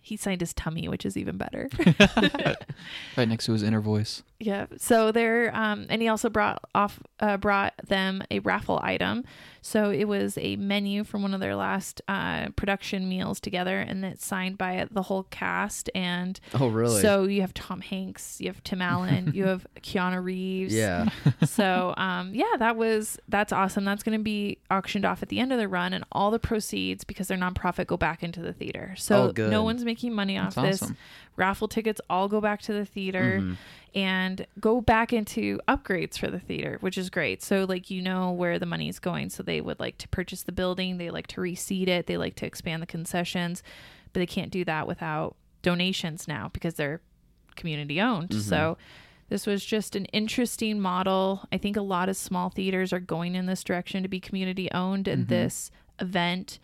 he 0.00 0.16
signed 0.16 0.40
his 0.40 0.54
tummy, 0.54 0.88
which 0.88 1.04
is 1.04 1.16
even 1.16 1.36
better. 1.36 1.68
Right 3.16 3.28
next 3.28 3.46
to 3.46 3.52
his 3.52 3.62
inner 3.62 3.80
voice. 3.80 4.22
Yeah. 4.42 4.66
So 4.78 5.12
there, 5.12 5.54
um, 5.54 5.84
and 5.90 6.00
he 6.00 6.08
also 6.08 6.30
brought 6.30 6.64
off, 6.74 6.98
uh, 7.20 7.36
brought 7.36 7.74
them 7.86 8.22
a 8.30 8.38
raffle 8.38 8.80
item. 8.82 9.24
So 9.62 9.90
it 9.90 10.04
was 10.04 10.38
a 10.40 10.56
menu 10.56 11.04
from 11.04 11.20
one 11.20 11.34
of 11.34 11.40
their 11.40 11.54
last 11.54 12.00
uh, 12.08 12.48
production 12.56 13.06
meals 13.06 13.38
together, 13.40 13.78
and 13.78 14.02
it's 14.02 14.24
signed 14.24 14.56
by 14.56 14.86
the 14.90 15.02
whole 15.02 15.24
cast. 15.24 15.90
And 15.94 16.40
oh, 16.58 16.68
really? 16.68 17.02
so 17.02 17.24
you 17.24 17.42
have 17.42 17.52
Tom 17.52 17.82
Hanks, 17.82 18.40
you 18.40 18.46
have 18.48 18.64
Tim 18.64 18.80
Allen, 18.80 19.32
you 19.34 19.44
have 19.44 19.66
Keanu 19.82 20.24
Reeves. 20.24 20.72
yeah. 20.74 21.10
So 21.44 21.92
um, 21.98 22.34
yeah, 22.34 22.56
that 22.58 22.76
was 22.76 23.18
that's 23.28 23.52
awesome. 23.52 23.84
That's 23.84 24.02
going 24.02 24.18
to 24.18 24.22
be 24.24 24.56
auctioned 24.70 25.04
off 25.04 25.22
at 25.22 25.28
the 25.28 25.38
end 25.38 25.52
of 25.52 25.58
the 25.58 25.68
run, 25.68 25.92
and 25.92 26.04
all 26.12 26.30
the 26.30 26.38
proceeds 26.38 27.04
because 27.04 27.28
they're 27.28 27.36
nonprofit 27.36 27.86
go 27.86 27.98
back 27.98 28.22
into 28.22 28.40
the 28.40 28.54
theater. 28.54 28.94
So 28.96 29.34
Oh, 29.36 29.48
no 29.48 29.62
one's 29.62 29.84
making 29.84 30.14
money 30.14 30.38
off 30.38 30.54
That's 30.54 30.80
this 30.80 30.82
awesome. 30.84 30.96
raffle 31.36 31.68
tickets 31.68 32.00
all 32.08 32.28
go 32.28 32.40
back 32.40 32.62
to 32.62 32.72
the 32.72 32.86
theater 32.86 33.40
Mhm. 33.42 33.56
And 33.94 34.46
go 34.60 34.80
back 34.80 35.12
into 35.12 35.60
upgrades 35.68 36.18
for 36.18 36.30
the 36.30 36.38
theater 36.38 36.78
which 36.80 36.98
is 36.98 37.10
great. 37.10 37.42
So 37.42 37.64
like 37.68 37.90
you 37.90 38.02
know 38.02 38.30
where 38.32 38.58
the 38.58 38.66
money 38.66 38.88
is 38.88 38.98
going. 38.98 39.30
So 39.30 39.42
they 39.42 39.60
would 39.60 39.80
like 39.80 39.98
to 39.98 40.08
purchase 40.08 40.42
the 40.42 40.52
building. 40.52 40.98
They 40.98 41.10
like 41.10 41.26
to 41.28 41.40
reseed 41.40 41.88
it. 41.88 42.06
They 42.06 42.16
like 42.16 42.36
to 42.36 42.46
expand 42.46 42.82
the 42.82 42.86
concessions 42.86 43.62
but 44.12 44.20
they 44.20 44.26
can't 44.26 44.50
do 44.50 44.64
that 44.64 44.86
without 44.86 45.36
donations 45.62 46.26
now 46.26 46.50
because 46.52 46.74
they're 46.74 47.00
community 47.56 48.00
owned. 48.00 48.30
Mm-hmm. 48.30 48.40
So 48.40 48.78
this 49.28 49.46
was 49.46 49.64
just 49.64 49.94
an 49.94 50.06
interesting 50.06 50.80
model. 50.80 51.42
I 51.52 51.58
think 51.58 51.76
a 51.76 51.82
lot 51.82 52.08
of 52.08 52.16
small 52.16 52.50
theaters 52.50 52.92
are 52.92 53.00
going 53.00 53.34
in 53.34 53.46
this 53.46 53.62
direction 53.62 54.02
to 54.02 54.08
be 54.08 54.20
community 54.20 54.70
owned 54.72 55.08
and 55.08 55.22
mm-hmm. 55.22 55.34
this 55.34 55.70
event 56.00 56.58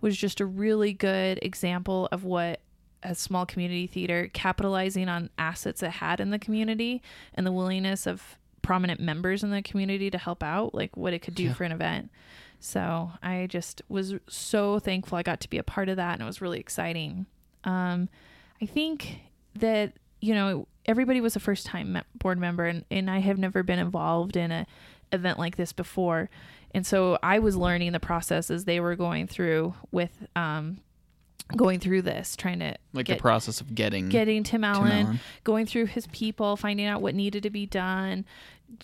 was 0.00 0.16
just 0.16 0.40
a 0.40 0.46
really 0.46 0.92
good 0.92 1.38
example 1.42 2.08
of 2.12 2.24
what 2.24 2.60
a 3.02 3.14
small 3.14 3.44
community 3.46 3.86
theater 3.86 4.30
capitalizing 4.32 5.08
on 5.08 5.30
assets 5.38 5.82
it 5.82 5.90
had 5.90 6.20
in 6.20 6.30
the 6.30 6.38
community 6.38 7.02
and 7.34 7.46
the 7.46 7.52
willingness 7.52 8.06
of 8.06 8.36
prominent 8.62 9.00
members 9.00 9.42
in 9.42 9.50
the 9.50 9.60
community 9.62 10.08
to 10.10 10.18
help 10.18 10.42
out 10.42 10.72
like 10.74 10.96
what 10.96 11.12
it 11.12 11.18
could 11.20 11.34
do 11.34 11.44
Yeah. 11.44 11.52
for 11.54 11.64
an 11.64 11.72
event. 11.72 12.10
So 12.60 13.10
i 13.22 13.46
just 13.50 13.82
was 13.88 14.14
so 14.28 14.78
thankful 14.78 15.18
i 15.18 15.22
got 15.24 15.40
to 15.40 15.50
be 15.50 15.58
a 15.58 15.64
part 15.64 15.88
of 15.88 15.96
that 15.96 16.12
and 16.14 16.22
it 16.22 16.26
was 16.26 16.40
really 16.40 16.60
exciting. 16.60 17.26
Um, 17.64 18.08
i 18.60 18.66
think 18.66 19.18
that 19.56 19.94
you 20.20 20.32
know 20.34 20.68
everybody 20.86 21.20
was 21.20 21.34
a 21.34 21.40
first 21.40 21.66
time 21.66 21.94
me- 21.94 22.00
board 22.14 22.38
member 22.38 22.66
and, 22.66 22.84
and 22.90 23.10
i 23.10 23.18
have 23.18 23.36
never 23.38 23.62
been 23.64 23.78
involved 23.80 24.36
in 24.36 24.50
a 24.52 24.66
event 25.12 25.38
like 25.38 25.56
this 25.56 25.72
before. 25.72 26.30
And 26.72 26.86
so 26.86 27.18
i 27.22 27.40
was 27.40 27.56
learning 27.56 27.90
the 27.92 28.00
process 28.00 28.48
as 28.48 28.64
they 28.64 28.78
were 28.78 28.94
going 28.94 29.26
through 29.26 29.74
with 29.90 30.24
um, 30.36 30.78
going 31.56 31.80
through 31.80 32.02
this 32.02 32.34
trying 32.36 32.58
to 32.60 32.76
Like 32.92 33.06
get, 33.06 33.18
the 33.18 33.20
process 33.22 33.60
of 33.60 33.74
getting 33.74 34.08
getting 34.08 34.42
Tim 34.42 34.62
Tim 34.62 34.64
Allen, 34.64 34.92
Allen. 35.06 35.20
going 35.44 35.66
through 35.66 35.86
his 35.86 36.06
people, 36.08 36.56
finding 36.56 36.86
out 36.86 37.02
what 37.02 37.14
needed 37.14 37.42
to 37.42 37.50
be 37.50 37.66
done, 37.66 38.24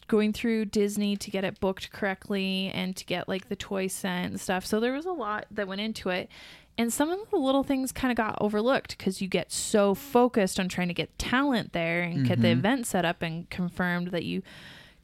going 0.06 0.32
through 0.32 0.66
Disney 0.66 1.16
to 1.16 1.30
get 1.30 1.44
it 1.44 1.60
booked 1.60 1.90
correctly 1.92 2.70
and 2.74 2.94
to 2.96 3.04
get 3.06 3.28
like 3.28 3.48
the 3.48 3.56
toy 3.56 3.86
sent 3.86 4.32
and 4.32 4.40
stuff. 4.40 4.66
So 4.66 4.80
there 4.80 4.92
was 4.92 5.06
a 5.06 5.12
lot 5.12 5.46
that 5.50 5.66
went 5.68 5.80
into 5.80 6.10
it. 6.10 6.28
And 6.76 6.92
some 6.92 7.10
of 7.10 7.28
the 7.30 7.36
little 7.36 7.64
things 7.64 7.90
kind 7.90 8.12
of 8.12 8.16
got 8.16 8.38
overlooked 8.40 8.96
because 8.96 9.20
you 9.20 9.26
get 9.26 9.50
so 9.50 9.94
focused 9.94 10.60
on 10.60 10.68
trying 10.68 10.86
to 10.88 10.94
get 10.94 11.18
talent 11.18 11.72
there 11.72 12.02
and 12.02 12.24
get 12.26 12.40
the 12.40 12.48
Mhm. 12.48 12.58
event 12.58 12.86
set 12.86 13.04
up 13.04 13.20
and 13.22 13.50
confirmed 13.50 14.08
that 14.08 14.24
you 14.24 14.42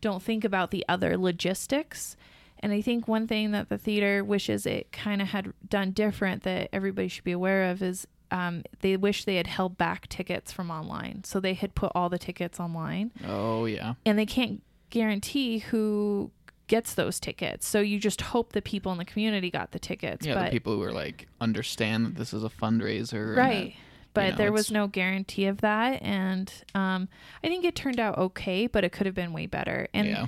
don't 0.00 0.22
think 0.22 0.44
about 0.44 0.70
the 0.70 0.84
other 0.88 1.16
logistics. 1.16 2.16
And 2.64 2.72
I 2.72 2.80
think 2.80 3.06
one 3.06 3.26
thing 3.26 3.50
that 3.50 3.68
the 3.68 3.76
theater 3.76 4.24
wishes 4.24 4.64
it 4.64 4.90
kind 4.90 5.20
of 5.20 5.28
had 5.28 5.52
done 5.68 5.90
different 5.90 6.44
that 6.44 6.70
everybody 6.72 7.08
should 7.08 7.22
be 7.22 7.32
aware 7.32 7.70
of 7.70 7.82
is 7.82 8.06
um, 8.30 8.64
they 8.80 8.96
wish 8.96 9.26
they 9.26 9.36
had 9.36 9.46
held 9.46 9.76
back 9.76 10.08
tickets 10.08 10.50
from 10.50 10.70
online. 10.70 11.24
So 11.24 11.40
they 11.40 11.52
had 11.52 11.74
put 11.74 11.92
all 11.94 12.08
the 12.08 12.18
tickets 12.18 12.58
online 12.58 13.12
Oh 13.28 13.66
yeah. 13.66 13.94
and 14.06 14.18
they 14.18 14.24
can't 14.24 14.62
guarantee 14.88 15.58
who 15.58 16.30
gets 16.66 16.94
those 16.94 17.20
tickets. 17.20 17.68
So 17.68 17.80
you 17.80 17.98
just 17.98 18.22
hope 18.22 18.54
the 18.54 18.62
people 18.62 18.90
in 18.92 18.96
the 18.96 19.04
community 19.04 19.50
got 19.50 19.72
the 19.72 19.78
tickets. 19.78 20.26
Yeah, 20.26 20.32
but 20.32 20.44
the 20.46 20.50
people 20.50 20.72
who 20.72 20.82
are 20.84 20.92
like 20.92 21.28
understand 21.42 22.06
that 22.06 22.14
this 22.16 22.32
is 22.32 22.44
a 22.44 22.48
fundraiser. 22.48 23.36
right. 23.36 23.76
But 24.14 24.30
know, 24.30 24.36
there 24.36 24.52
was 24.52 24.70
no 24.70 24.86
guarantee 24.86 25.46
of 25.46 25.60
that. 25.60 26.00
And 26.00 26.50
um, 26.74 27.10
I 27.42 27.48
think 27.48 27.66
it 27.66 27.74
turned 27.74 28.00
out 28.00 28.16
okay, 28.16 28.68
but 28.68 28.84
it 28.84 28.92
could 28.92 29.04
have 29.04 29.14
been 29.14 29.34
way 29.34 29.44
better. 29.44 29.88
And 29.92 30.08
yeah. 30.08 30.26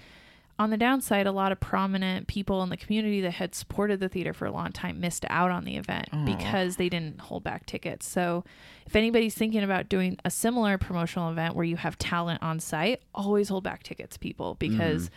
On 0.59 0.71
the 0.71 0.77
downside, 0.77 1.27
a 1.27 1.33
lot 1.33 1.53
of 1.53 1.61
prominent 1.61 2.29
people 2.29 2.63
in 2.63 2.71
the 2.71 2.77
community 2.77 3.21
that 3.21 3.33
had 3.33 3.55
supported 3.55 4.01
the 4.01 4.09
theater 4.09 4.33
for 4.33 4.47
a 4.47 4.51
long 4.51 4.73
time 4.73 5.01
missed 5.01 5.27
out 5.29 5.51
on 5.51 5.65
the 5.65 5.77
event 5.77 6.09
Aw. 6.13 6.25
because 6.25 6.77
they 6.77 6.89
didn't 6.89 7.21
hold 7.21 7.45
back 7.45 7.67
tickets. 7.67 8.09
So, 8.09 8.45
if 8.87 8.97
anybody's 8.97 9.35
thinking 9.35 9.63
about 9.63 9.89
doing 9.89 10.19
a 10.25 10.31
similar 10.31 10.79
promotional 10.79 11.31
event 11.31 11.55
where 11.55 11.65
you 11.65 11.77
have 11.77 11.99
talent 11.99 12.43
on 12.43 12.61
site, 12.61 13.03
always 13.15 13.49
hold 13.49 13.65
back 13.65 13.83
tickets, 13.83 14.17
people, 14.17 14.55
because 14.55 15.07
mm-hmm. 15.07 15.15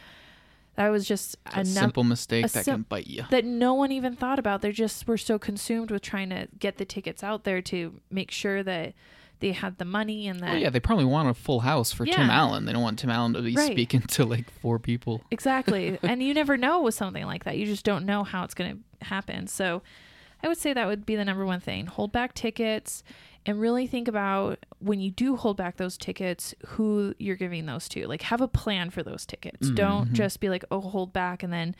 that 0.75 0.89
was 0.89 1.07
just 1.07 1.37
a 1.45 1.59
a 1.59 1.63
num- 1.63 1.65
simple 1.65 2.03
mistake 2.03 2.45
a 2.45 2.49
that 2.49 2.65
sim- 2.65 2.75
can 2.75 2.85
bite 2.89 3.07
you. 3.07 3.23
that 3.29 3.45
no 3.45 3.73
one 3.73 3.91
even 3.93 4.15
thought 4.15 4.39
about. 4.39 4.61
They 4.61 4.73
just 4.73 5.07
were 5.07 5.17
so 5.17 5.39
consumed 5.39 5.89
with 5.89 6.01
trying 6.01 6.31
to 6.31 6.49
get 6.59 6.77
the 6.77 6.85
tickets 6.85 7.23
out 7.23 7.45
there 7.45 7.61
to 7.61 8.01
make 8.11 8.31
sure 8.31 8.61
that 8.63 8.93
they 9.39 9.51
had 9.51 9.77
the 9.77 9.85
money 9.85 10.27
and 10.27 10.39
oh, 10.39 10.45
that 10.45 10.51
Well, 10.51 10.61
yeah, 10.61 10.69
they 10.69 10.79
probably 10.79 11.05
want 11.05 11.29
a 11.29 11.33
full 11.33 11.61
house 11.61 11.91
for 11.91 12.05
Tim 12.05 12.29
Allen. 12.29 12.65
They 12.65 12.73
don't 12.73 12.81
want 12.81 12.99
Tim 12.99 13.09
Allen 13.09 13.33
to 13.33 13.41
be 13.41 13.55
Right. 13.55 13.71
speaking 13.71 14.01
to 14.01 14.25
like 14.25 14.49
four 14.49 14.79
people. 14.79 15.21
Exactly. 15.31 15.97
and 16.03 16.21
you 16.21 16.33
never 16.33 16.57
know 16.57 16.81
with 16.81 16.95
something 16.95 17.25
like 17.25 17.45
that. 17.45 17.57
You 17.57 17.65
just 17.65 17.85
don't 17.85 18.05
know 18.05 18.23
how 18.23 18.43
it's 18.43 18.53
going 18.53 18.83
to 18.99 19.05
happen. 19.05 19.47
So 19.47 19.81
I 20.43 20.47
would 20.47 20.57
say 20.57 20.73
that 20.73 20.87
would 20.87 21.05
be 21.05 21.15
the 21.15 21.25
number 21.25 21.45
one 21.45 21.59
thing. 21.59 21.85
Hold 21.85 22.11
back 22.11 22.33
tickets 22.33 23.03
and 23.45 23.59
really 23.59 23.87
think 23.87 24.07
about 24.07 24.59
when 24.79 24.99
you 24.99 25.11
do 25.11 25.35
hold 25.35 25.57
back 25.57 25.77
those 25.77 25.97
tickets, 25.97 26.53
who 26.65 27.13
you're 27.17 27.35
giving 27.35 27.65
those 27.65 27.87
to. 27.89 28.07
Like 28.07 28.23
have 28.23 28.41
a 28.41 28.47
plan 28.47 28.89
for 28.89 29.03
those 29.03 29.25
tickets. 29.25 29.67
Mm-hmm. 29.67 29.75
Don't 29.75 30.13
just 30.13 30.39
be 30.39 30.49
like, 30.49 30.65
oh, 30.71 30.81
hold 30.81 31.13
back. 31.13 31.43
And 31.43 31.51
then 31.51 31.75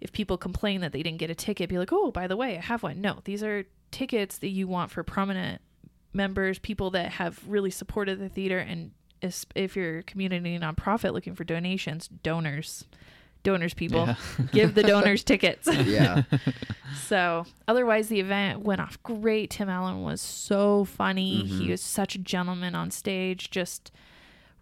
if 0.00 0.12
people 0.12 0.36
complain 0.36 0.80
that 0.80 0.92
they 0.92 1.02
didn't 1.02 1.18
get 1.18 1.30
a 1.30 1.34
ticket, 1.34 1.68
be 1.68 1.78
like, 1.78 1.92
oh, 1.92 2.10
by 2.10 2.26
the 2.26 2.36
way, 2.36 2.56
I 2.56 2.60
have 2.60 2.82
one. 2.82 3.00
No, 3.00 3.18
these 3.24 3.42
are 3.42 3.64
tickets 3.90 4.38
that 4.38 4.48
you 4.48 4.66
want 4.66 4.90
for 4.90 5.02
prominent 5.02 5.60
members, 6.12 6.58
people 6.58 6.90
that 6.90 7.12
have 7.12 7.40
really 7.46 7.70
supported 7.70 8.18
the 8.18 8.28
theater, 8.28 8.58
and 8.58 8.92
if, 9.20 9.76
you're 9.76 9.98
a 9.98 10.02
community 10.02 10.58
nonprofit 10.58 11.12
looking 11.12 11.34
for 11.34 11.44
donations, 11.44 12.08
donors, 12.08 12.84
donors, 13.42 13.74
people, 13.74 14.06
Yeah. 14.06 14.14
give 14.52 14.74
the 14.74 14.82
donors 14.82 15.24
tickets. 15.24 15.68
Yeah. 15.84 16.22
So 17.06 17.46
otherwise, 17.66 18.08
the 18.08 18.20
event 18.20 18.60
went 18.60 18.80
off 18.80 19.02
great. 19.02 19.50
Tim 19.50 19.68
Allen 19.70 20.02
was 20.02 20.20
so 20.20 20.84
funny. 20.84 21.42
Mm-hmm. 21.42 21.60
He 21.60 21.70
was 21.70 21.80
such 21.80 22.14
a 22.14 22.18
gentleman 22.18 22.74
on 22.74 22.90
stage, 22.90 23.50
just 23.50 23.90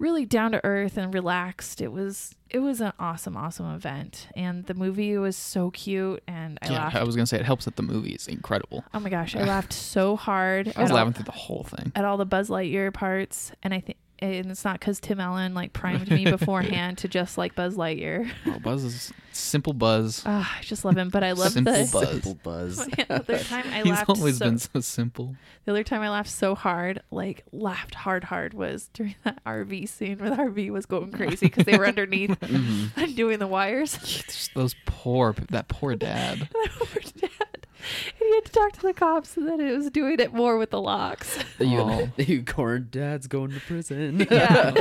really 0.01 0.25
down 0.27 0.51
to 0.53 0.65
earth 0.65 0.97
and 0.97 1.15
relaxed. 1.15 1.81
It 1.81 1.93
was 1.93 2.35
it 2.49 2.59
was 2.59 2.81
an 2.81 2.93
awesome, 2.99 3.37
awesome 3.37 3.73
event, 3.73 4.27
and 4.35 4.67
the 4.67 4.75
movie 4.75 5.17
was 5.19 5.37
so 5.37 5.71
cute. 5.71 6.21
And 6.27 6.59
I 6.63 6.71
yeah, 6.71 6.79
laughed. 6.79 6.97
I 6.97 7.05
was 7.05 7.15
gonna 7.15 7.27
say 7.27 7.39
it 7.39 7.45
helps 7.47 7.67
that 7.67 7.77
the 7.77 7.83
movie 7.85 8.11
is 8.15 8.27
incredible. 8.27 8.83
oh 8.93 8.99
my 9.01 9.11
gosh, 9.11 9.37
I 9.37 9.45
laughed 9.45 9.73
so 9.73 10.17
hard. 10.17 10.73
I 10.75 10.83
was 10.83 10.91
at 10.91 10.91
all- 10.91 10.97
laughing 10.97 11.13
through 11.13 11.25
the 11.27 11.31
whole 11.33 11.63
thing. 11.65 11.93
at 11.95 12.05
all 12.05 12.17
the 12.17 12.27
Buzz 12.27 12.49
Lightyear 12.49 12.93
parts, 12.93 13.53
and 13.63 13.73
I 13.73 13.81
think. 13.81 13.99
And 14.23 14.51
it's 14.51 14.65
not 14.65 14.79
because 14.79 15.01
Tim 15.01 15.19
Allen 15.19 15.55
like 15.55 15.73
primed 15.73 16.11
me 16.11 16.25
beforehand 16.31 16.99
to 16.99 17.09
just 17.09 17.39
like 17.39 17.55
Buzz 17.55 17.77
Lightyear. 17.77 18.31
Oh, 18.47 18.59
Buzz 18.59 18.85
is 18.85 19.13
simple 19.33 19.73
Buzz. 19.73 20.23
Ah, 20.27 20.59
I 20.59 20.63
just 20.63 20.85
love 20.85 20.97
him, 20.97 21.09
but 21.09 21.25
I 21.25 21.33
love 21.33 21.53
Simple 21.53 21.73
the 21.73 21.91
Buzz. 21.91 22.09
Simple 22.11 22.35
buzz. 22.43 22.77
the 22.87 23.07
other 23.09 23.39
time 23.39 23.65
I 23.73 23.79
He's 23.83 23.87
laughed 23.87 24.11
always 24.11 24.39
so, 24.39 24.45
been 24.45 24.59
so 24.59 24.81
simple. 24.81 25.37
The 25.65 25.73
other 25.73 25.85
time 25.85 26.03
I 26.03 26.11
laughed 26.11 26.31
so 26.31 26.55
hard, 26.55 27.03
like 27.11 27.45
laughed 27.53 27.95
hard, 27.95 28.25
hard, 28.25 28.55
was 28.55 28.91
during 28.93 29.15
that 29.25 29.43
RV 29.45 29.89
scene 29.89 30.19
where 30.19 30.31
the 30.31 30.37
RV 30.37 30.71
was 30.71 30.87
going 30.87 31.13
crazy 31.13 31.47
because 31.47 31.65
they 31.65 31.79
were 31.79 31.87
underneath 31.87 32.37
and 32.43 33.17
doing 33.17 33.39
the 33.39 33.47
wires. 33.47 34.51
Those 34.55 34.75
poor, 34.87 35.35
that 35.51 35.69
poor 35.69 35.95
dad. 35.95 36.41
And 36.41 36.49
the 36.51 36.71
poor 36.71 37.03
dad. 37.17 37.50
And 38.21 38.29
he 38.29 38.35
had 38.35 38.45
to 38.45 38.53
talk 38.53 38.73
to 38.73 38.83
the 38.83 38.93
cops, 38.93 39.37
and 39.37 39.49
then 39.49 39.61
it 39.61 39.77
was 39.77 39.91
doing 39.91 40.21
it 40.21 40.33
more 40.35 40.57
with 40.59 40.71
the 40.71 40.81
locks. 40.81 41.39
You, 41.61 41.79
Oh. 41.81 42.09
you 42.17 42.43
corn 42.45 42.89
dad's 42.91 43.27
going 43.27 43.51
to 43.53 43.61
prison. 43.61 44.27
Yeah. 44.31 44.73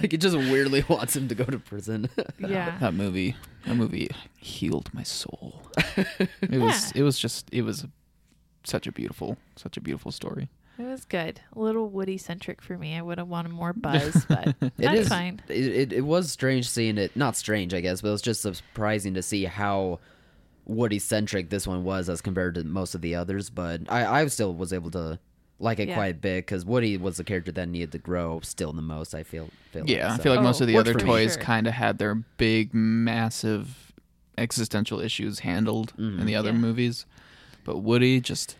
like 0.00 0.12
it 0.12 0.18
just 0.20 0.36
weirdly 0.36 0.84
wants 0.88 1.16
him 1.16 1.28
to 1.28 1.34
go 1.34 1.44
to 1.44 1.58
prison. 1.58 2.08
Yeah. 2.38 2.76
That 2.78 2.94
movie, 2.94 3.36
that 3.66 3.74
movie 3.76 4.10
healed 4.38 4.90
my 4.92 5.02
soul. 5.02 5.62
It 5.96 6.60
was, 6.60 6.92
it 6.92 7.02
was 7.02 7.18
just, 7.18 7.48
it 7.52 7.62
was 7.62 7.86
such 8.64 8.86
a 8.86 8.92
beautiful, 8.92 9.36
such 9.56 9.76
a 9.76 9.80
beautiful 9.80 10.12
story. 10.12 10.48
It 10.78 10.82
was 10.84 11.06
good. 11.06 11.40
A 11.54 11.58
little 11.58 11.88
Woody 11.88 12.18
centric 12.18 12.60
for 12.60 12.76
me. 12.76 12.98
I 12.98 13.00
would 13.02 13.16
have 13.16 13.28
wanted 13.28 13.52
more 13.52 13.72
buzz, 13.72 14.26
but 14.28 14.48
It 14.60 14.72
that's 14.76 15.00
is- 15.00 15.08
fine. 15.08 15.40
It, 15.48 15.66
it 15.68 15.92
it 15.94 16.00
was 16.02 16.30
strange 16.30 16.68
seeing 16.68 16.98
it. 16.98 17.16
Not 17.16 17.34
strange, 17.34 17.72
I 17.72 17.80
guess, 17.80 18.02
but 18.02 18.08
it 18.08 18.12
was 18.12 18.20
just 18.22 18.42
surprising 18.42 19.14
to 19.14 19.22
see 19.22 19.44
how 19.44 20.00
Woody 20.66 20.98
centric 20.98 21.48
this 21.50 21.66
one 21.66 21.84
was 21.84 22.08
as 22.08 22.20
compared 22.20 22.54
to 22.56 22.64
most 22.64 22.94
of 22.94 23.00
the 23.00 23.14
others. 23.14 23.50
But 23.50 23.82
I 23.88 24.22
I 24.22 24.26
still 24.26 24.52
was 24.54 24.72
able 24.72 24.90
to 24.92 25.18
like 25.58 25.78
it 25.78 25.88
Yeah. 25.88 25.94
quite 25.94 26.10
a 26.16 26.18
bit 26.18 26.44
because 26.46 26.64
Woody 26.66 26.96
was 26.98 27.16
the 27.16 27.24
character 27.24 27.50
that 27.52 27.68
needed 27.68 27.92
to 27.92 27.98
grow 27.98 28.40
still 28.40 28.72
the 28.72 28.82
most. 28.82 29.14
I 29.14 29.22
feel. 29.22 29.48
feel 29.72 29.88
Yeah, 29.88 30.10
like, 30.10 30.20
I 30.20 30.22
feel 30.22 30.34
like 30.34 30.42
most 30.42 30.60
Oh, 30.60 30.64
of 30.64 30.68
the 30.68 30.76
other 30.76 30.92
toys 30.94 31.34
Sure. 31.34 31.42
kind 31.42 31.66
of 31.66 31.72
had 31.74 31.98
their 31.98 32.14
big, 32.14 32.74
massive 32.74 33.92
existential 34.38 35.00
issues 35.00 35.38
handled 35.40 35.92
in 35.96 36.18
Mhm. 36.18 36.26
the 36.26 36.34
other 36.34 36.50
Yeah. 36.50 36.58
movies, 36.58 37.06
but 37.64 37.78
Woody 37.78 38.20
just, 38.20 38.56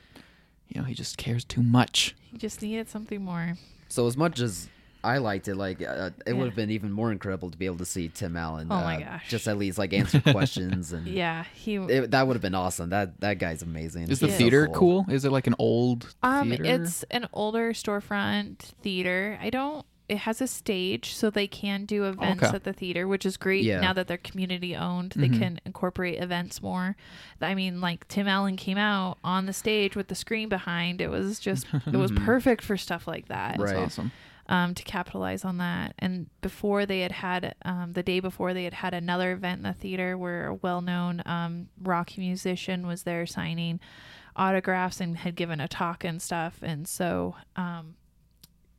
you 0.68 0.80
know, 0.80 0.86
he 0.86 0.94
just 0.94 1.18
cares 1.18 1.44
too 1.44 1.62
much. 1.62 2.14
He 2.30 2.38
just 2.38 2.62
needed 2.62 2.88
something 2.88 3.22
more. 3.22 3.58
So 3.88 4.06
as 4.06 4.16
much 4.16 4.40
as 4.40 4.68
I 5.06 5.18
liked 5.18 5.48
it, 5.48 5.54
like 5.54 5.80
uh, 5.80 6.10
it 6.26 6.28
Yeah. 6.28 6.32
would 6.34 6.46
have 6.46 6.56
been 6.56 6.70
even 6.70 6.90
more 6.92 7.12
incredible 7.12 7.50
to 7.50 7.56
be 7.56 7.66
able 7.66 7.78
to 7.78 7.84
see 7.86 8.08
Tim 8.08 8.36
Allen. 8.36 8.66
Oh 8.70 8.74
my 8.80 8.96
uh, 8.96 9.00
gosh. 9.00 9.28
Just 9.28 9.46
at 9.48 9.56
least 9.58 9.78
like 9.78 9.92
answer 9.92 10.20
questions 10.32 10.92
and 10.92 11.06
Yeah, 11.06 11.44
he. 11.54 11.76
It, 11.76 12.10
that 12.10 12.26
would 12.26 12.34
have 12.34 12.42
been 12.42 12.54
awesome. 12.54 12.90
That 12.90 13.20
that 13.20 13.38
guy's 13.38 13.62
amazing. 13.62 14.10
Is 14.10 14.20
the 14.20 14.26
Yeah. 14.26 14.30
He's 14.32 14.34
so 14.34 14.38
theater 14.38 14.68
cool. 14.74 15.06
Is 15.08 15.24
it 15.24 15.32
like 15.32 15.46
an 15.46 15.54
old 15.58 16.14
um, 16.22 16.48
theater? 16.50 16.64
it's 16.64 17.04
an 17.10 17.28
older 17.32 17.72
storefront 17.72 18.58
theater. 18.82 19.38
I 19.40 19.50
don't. 19.50 19.84
It 20.08 20.18
has 20.18 20.40
a 20.40 20.46
stage, 20.46 21.14
so 21.16 21.30
they 21.30 21.48
can 21.48 21.84
do 21.84 22.04
events 22.04 22.44
Okay. 22.44 22.54
at 22.54 22.62
the 22.62 22.72
theater, 22.72 23.08
which 23.08 23.26
is 23.26 23.36
great. 23.36 23.64
Yeah. 23.64 23.80
Now 23.80 23.92
that 23.92 24.06
they're 24.06 24.16
community 24.16 24.76
owned, 24.76 25.14
they 25.16 25.28
Mhm. 25.28 25.38
can 25.40 25.60
incorporate 25.66 26.22
events 26.22 26.62
more. 26.62 26.94
I 27.40 27.56
mean, 27.56 27.80
like 27.80 28.06
Tim 28.06 28.28
Allen 28.28 28.54
came 28.56 28.78
out 28.78 29.18
on 29.24 29.46
the 29.46 29.52
stage 29.52 29.96
with 29.96 30.06
the 30.06 30.14
screen 30.14 30.48
behind. 30.48 31.00
It 31.00 31.10
was 31.10 31.40
just, 31.40 31.66
it 31.86 31.96
was 31.96 32.12
perfect 32.24 32.62
for 32.62 32.76
stuff 32.76 33.08
like 33.08 33.26
that. 33.26 33.58
That's 33.58 33.72
Right. 33.72 33.82
awesome. 33.82 34.12
Um, 34.48 34.74
to 34.74 34.82
capitalize 34.84 35.44
on 35.44 35.58
that. 35.58 35.94
And 35.98 36.28
before 36.40 36.86
they 36.86 37.00
had 37.00 37.12
had, 37.12 37.54
um, 37.64 37.92
the 37.94 38.02
day 38.02 38.20
before, 38.20 38.54
they 38.54 38.64
had 38.64 38.74
had 38.74 38.94
another 38.94 39.32
event 39.32 39.58
in 39.58 39.62
the 39.64 39.72
theater 39.72 40.16
where 40.16 40.46
a 40.48 40.54
well 40.54 40.80
known 40.80 41.22
um, 41.26 41.68
rock 41.82 42.16
musician 42.16 42.86
was 42.86 43.02
there 43.02 43.26
signing 43.26 43.80
autographs 44.36 45.00
and 45.00 45.16
had 45.18 45.34
given 45.34 45.60
a 45.60 45.68
talk 45.68 46.04
and 46.04 46.20
stuff. 46.20 46.58
And 46.62 46.86
so 46.86 47.36
um, 47.56 47.96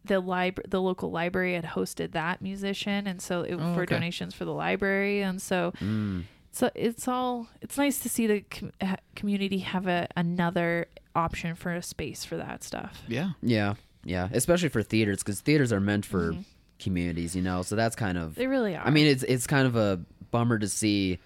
the 0.05 0.19
lib- 0.19 0.61
the 0.69 0.81
local 0.81 1.11
library 1.11 1.55
had 1.55 1.65
hosted 1.65 2.11
that 2.11 2.41
musician. 2.41 3.07
And 3.07 3.21
so 3.21 3.41
it, 3.41 3.55
Oh, 3.55 3.73
for 3.73 3.81
okay. 3.81 3.95
donations 3.95 4.33
for 4.33 4.45
the 4.45 4.53
library. 4.53 5.21
And 5.21 5.41
so 5.41 5.73
Mm. 5.81 6.23
so 6.51 6.69
it's 6.75 7.07
all 7.07 7.47
it's 7.61 7.77
nice 7.77 7.99
to 7.99 8.09
see 8.09 8.25
the 8.27 8.41
com- 8.41 8.71
community 9.15 9.59
have 9.59 9.87
a 9.87 10.07
another 10.15 10.87
option 11.15 11.55
for 11.55 11.73
a 11.73 11.81
space 11.81 12.23
for 12.23 12.37
that 12.37 12.63
stuff. 12.63 13.01
Yeah. 13.07 13.31
Yeah, 13.41 13.73
yeah. 14.07 14.29
Especially 14.31 14.69
for 14.69 14.81
theaters, 14.81 15.19
because 15.19 15.41
theaters 15.41 15.71
are 15.71 15.79
meant 15.79 16.05
for 16.05 16.31
Mhm. 16.33 16.43
communities, 16.79 17.35
you 17.35 17.41
know. 17.41 17.61
So 17.61 17.75
that's 17.75 17.95
kind 17.95 18.17
of. 18.17 18.35
They 18.35 18.47
really 18.47 18.75
are. 18.75 18.85
I 18.85 18.89
mean, 18.89 19.07
it's 19.07 19.23
it's 19.23 19.45
kind 19.47 19.67
of 19.67 19.75
a 19.75 19.99
bummer 20.31 20.57
to 20.59 20.67
see 20.67 21.19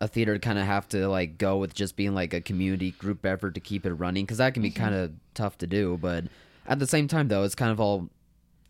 a 0.00 0.06
theater 0.08 0.38
kind 0.38 0.58
of 0.58 0.66
have 0.66 0.86
to 0.90 1.08
like 1.08 1.38
go 1.38 1.56
with 1.58 1.74
just 1.74 1.96
being 1.96 2.14
like 2.14 2.34
a 2.34 2.40
community 2.40 2.90
group 2.92 3.24
effort 3.24 3.54
to 3.54 3.60
keep 3.60 3.86
it 3.86 3.92
running, 3.94 4.24
because 4.24 4.38
that 4.38 4.54
can 4.54 4.62
be 4.62 4.70
Mm-hmm. 4.70 4.82
kind 4.82 4.94
of 4.94 5.12
tough 5.34 5.58
to 5.58 5.66
do. 5.66 5.98
But 6.00 6.24
at 6.66 6.78
the 6.78 6.86
same 6.86 7.08
time, 7.08 7.28
though, 7.28 7.42
it's 7.44 7.54
kind 7.54 7.70
of 7.72 7.80
all 7.80 8.08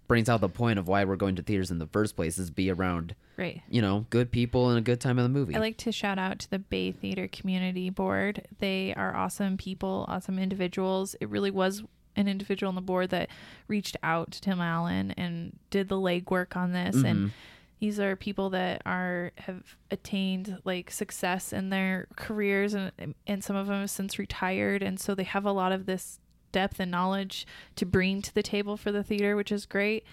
brings 0.09 0.29
out 0.29 0.41
the 0.41 0.49
point 0.49 0.79
of 0.79 0.87
why 0.87 1.03
we're 1.05 1.17
going 1.17 1.35
to 1.35 1.43
theaters 1.43 1.73
in 1.73 1.79
the 1.81 1.87
first 1.89 2.15
place 2.15 2.39
is 2.39 2.49
be 2.49 2.71
around 2.71 3.13
right. 3.37 3.61
you 3.69 3.83
know 3.83 4.07
good 4.09 4.31
people 4.31 4.69
and 4.71 4.79
a 4.79 4.81
good 4.81 5.01
time 5.01 5.19
in 5.19 5.25
the 5.25 5.29
movie. 5.29 5.53
I 5.57 5.59
like 5.59 5.79
to 5.79 5.91
shout 5.91 6.17
out 6.17 6.39
to 6.39 6.51
the 6.51 6.61
Bay 6.61 6.93
Theater 6.93 7.27
Community 7.27 7.91
Board. 7.91 8.47
They 8.61 8.95
are 8.97 9.17
awesome 9.17 9.57
people, 9.57 10.05
awesome 10.07 10.39
individuals. 10.39 11.17
It 11.21 11.29
really 11.29 11.51
was 11.51 11.83
an 12.17 12.29
individual 12.29 12.69
on 12.69 12.75
the 12.75 12.81
board 12.81 13.11
that 13.11 13.29
reached 13.69 13.97
out 14.03 14.31
to 14.33 14.41
Tim 14.41 14.61
Allen 14.61 15.13
and 15.13 15.59
did 15.71 15.89
the 15.89 15.97
legwork 15.97 16.57
on 16.57 16.73
this. 16.73 16.97
And 16.97 17.33
these 17.79 18.01
are 18.01 18.17
people 18.17 18.51
that 18.51 18.81
are 18.87 19.33
have 19.39 19.77
attained 19.91 20.59
like 20.65 20.91
success 20.91 21.53
in 21.53 21.69
their 21.71 22.07
careers, 22.17 22.73
and 22.75 22.91
and 23.27 23.45
some 23.45 23.55
of 23.57 23.67
them 23.67 23.81
have 23.81 23.91
since 23.91 24.19
retired, 24.19 24.83
and 24.83 24.99
so 24.99 25.15
they 25.15 25.25
have 25.25 25.45
a 25.45 25.53
lot 25.53 25.73
of 25.73 25.85
this 25.87 26.19
depth 26.53 26.81
and 26.81 26.91
knowledge 26.91 27.47
to 27.75 27.85
bring 27.85 28.23
to 28.23 28.35
the 28.35 28.43
table 28.43 28.77
for 28.79 28.91
the 28.91 29.03
theater, 29.03 29.37
which 29.37 29.53
is 29.53 29.67
great. 29.67 30.05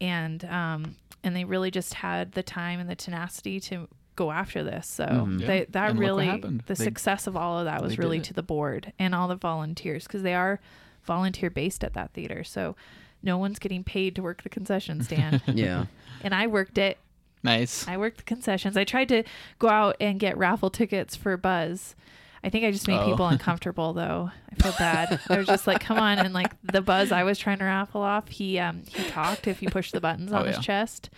And 0.00 0.44
um, 0.44 0.96
and 1.24 1.34
they 1.34 1.44
really 1.44 1.72
just 1.72 1.94
had 1.94 2.32
the 2.32 2.42
time 2.44 2.78
and 2.78 2.88
the 2.88 2.94
tenacity 2.94 3.58
to 3.60 3.88
go 4.14 4.30
after 4.30 4.62
this. 4.62 4.86
So 4.86 5.04
Mhm. 5.06 5.46
they, 5.46 5.64
that 5.70 5.90
And 5.90 5.98
really 5.98 6.40
the 6.40 6.62
They- 6.66 6.74
success 6.74 7.26
of 7.26 7.36
all 7.36 7.58
of 7.58 7.64
that 7.66 7.82
was 7.82 7.98
really 7.98 8.20
to 8.20 8.32
the 8.34 8.42
board 8.42 8.92
and 8.98 9.14
all 9.14 9.26
the 9.28 9.36
volunteers 9.36 10.04
because 10.04 10.22
they 10.22 10.34
are 10.34 10.60
volunteer 11.08 11.50
based 11.50 11.82
at 11.82 11.94
that 11.94 12.12
theater. 12.12 12.44
So 12.44 12.76
no 13.20 13.36
one's 13.36 13.58
getting 13.58 13.82
paid 13.82 14.14
to 14.14 14.22
work 14.22 14.44
the 14.44 14.48
concession 14.48 15.02
stand. 15.02 15.42
yeah. 15.48 15.86
and 16.22 16.32
I 16.32 16.46
worked 16.46 16.78
it. 16.78 16.98
Nice. 17.42 17.86
I 17.88 17.96
worked 17.96 18.18
the 18.18 18.22
concessions. 18.22 18.76
I 18.76 18.84
tried 18.84 19.08
to 19.08 19.24
go 19.58 19.68
out 19.68 19.96
and 20.00 20.20
get 20.20 20.38
raffle 20.38 20.70
tickets 20.70 21.16
for 21.16 21.36
Buzz. 21.36 21.96
I 22.44 22.50
think 22.50 22.64
I 22.64 22.70
just 22.70 22.86
made 22.86 22.98
Oh. 23.00 23.06
people 23.10 23.26
uncomfortable 23.26 23.92
though. 23.92 24.30
I 24.52 24.54
feel 24.62 24.72
bad. 24.78 25.20
I 25.28 25.38
was 25.38 25.46
just 25.48 25.66
like, 25.66 25.80
come 25.80 25.98
on, 25.98 26.18
and 26.20 26.32
like 26.32 26.52
the 26.62 26.80
Buzz 26.80 27.10
I 27.10 27.24
was 27.24 27.36
trying 27.38 27.58
to 27.58 27.64
raffle 27.64 28.00
off, 28.02 28.28
he 28.28 28.58
um 28.60 28.84
he 28.86 29.02
talked 29.10 29.48
if 29.48 29.60
you 29.62 29.68
push 29.70 29.90
the 29.90 30.00
buttons 30.00 30.32
on 30.34 30.42
Oh, 30.42 30.44
his 30.46 30.56
yeah. 30.56 30.62
chest. 30.62 31.10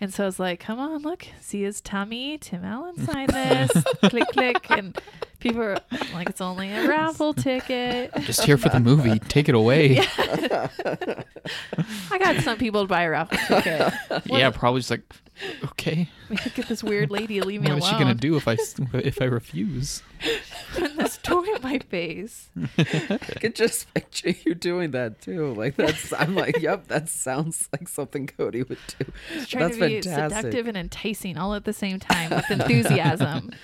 And 0.00 0.12
so 0.14 0.24
I 0.24 0.26
was 0.26 0.38
like, 0.40 0.60
come 0.60 0.78
on, 0.78 1.02
look, 1.02 1.26
see 1.40 1.62
his 1.62 1.80
tummy. 1.80 2.38
Tim 2.38 2.64
Allen 2.64 3.04
signed 3.04 3.30
this. 3.30 3.70
click, 4.04 4.28
click. 4.28 4.66
And 4.70 4.96
people 5.40 5.62
are 5.62 5.78
like, 6.14 6.28
it's 6.28 6.40
only 6.40 6.72
a 6.72 6.88
raffle 6.88 7.34
ticket. 7.34 8.12
Just 8.20 8.44
here 8.44 8.56
for 8.56 8.68
the 8.68 8.80
movie. 8.80 9.18
Take 9.18 9.48
it 9.48 9.54
away. 9.54 9.98
I 12.10 12.18
got 12.18 12.42
some 12.42 12.58
people 12.58 12.82
to 12.82 12.88
buy 12.88 13.02
a 13.02 13.10
raffle 13.10 13.38
ticket. 13.46 13.92
Yeah, 14.26 14.50
probably 14.50 14.80
just 14.80 14.90
like, 14.90 15.02
okay, 15.64 16.08
Get 16.54 16.68
this 16.68 16.82
weird 16.84 17.10
lady 17.10 17.40
to 17.40 17.46
leave 17.46 17.60
me 17.62 17.68
what 17.68 17.78
alone. 17.78 17.80
What 17.80 17.86
is 17.92 17.98
she 17.98 17.98
gonna 17.98 18.14
do 18.14 18.36
if 18.36 18.46
I 18.48 18.56
if 18.98 19.22
I 19.22 19.24
refuse? 19.26 20.02
Put 20.74 20.96
this 20.96 21.18
toy 21.22 21.44
in 21.56 21.62
my 21.62 21.78
face. 21.78 22.50
I 22.78 23.18
could 23.40 23.54
just 23.54 23.92
picture 23.94 24.30
you 24.44 24.54
doing 24.54 24.90
that 24.92 25.20
too. 25.20 25.54
Like 25.54 25.76
that's 25.76 26.12
I'm 26.12 26.34
like, 26.34 26.60
yep, 26.60 26.88
that 26.88 27.08
sounds 27.08 27.68
like 27.72 27.88
something 27.88 28.26
Cody 28.26 28.62
would 28.62 28.78
do. 28.98 29.06
Just 29.34 29.50
trying 29.50 29.64
That's 29.64 29.78
to 29.78 29.86
be 29.88 30.00
fantastic. 30.02 30.36
seductive 30.38 30.66
and 30.66 30.76
enticing 30.76 31.36
all 31.38 31.54
at 31.54 31.64
the 31.64 31.72
same 31.72 31.98
time 31.98 32.30
with 32.30 32.50
enthusiasm. 32.50 33.52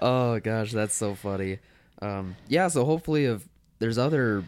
Oh 0.00 0.40
gosh, 0.40 0.72
that's 0.72 0.94
so 0.94 1.14
funny. 1.14 1.60
Um, 2.02 2.34
yeah, 2.48 2.66
so 2.68 2.84
hopefully, 2.84 3.26
if 3.26 3.48
there's 3.78 3.96
other 3.96 4.42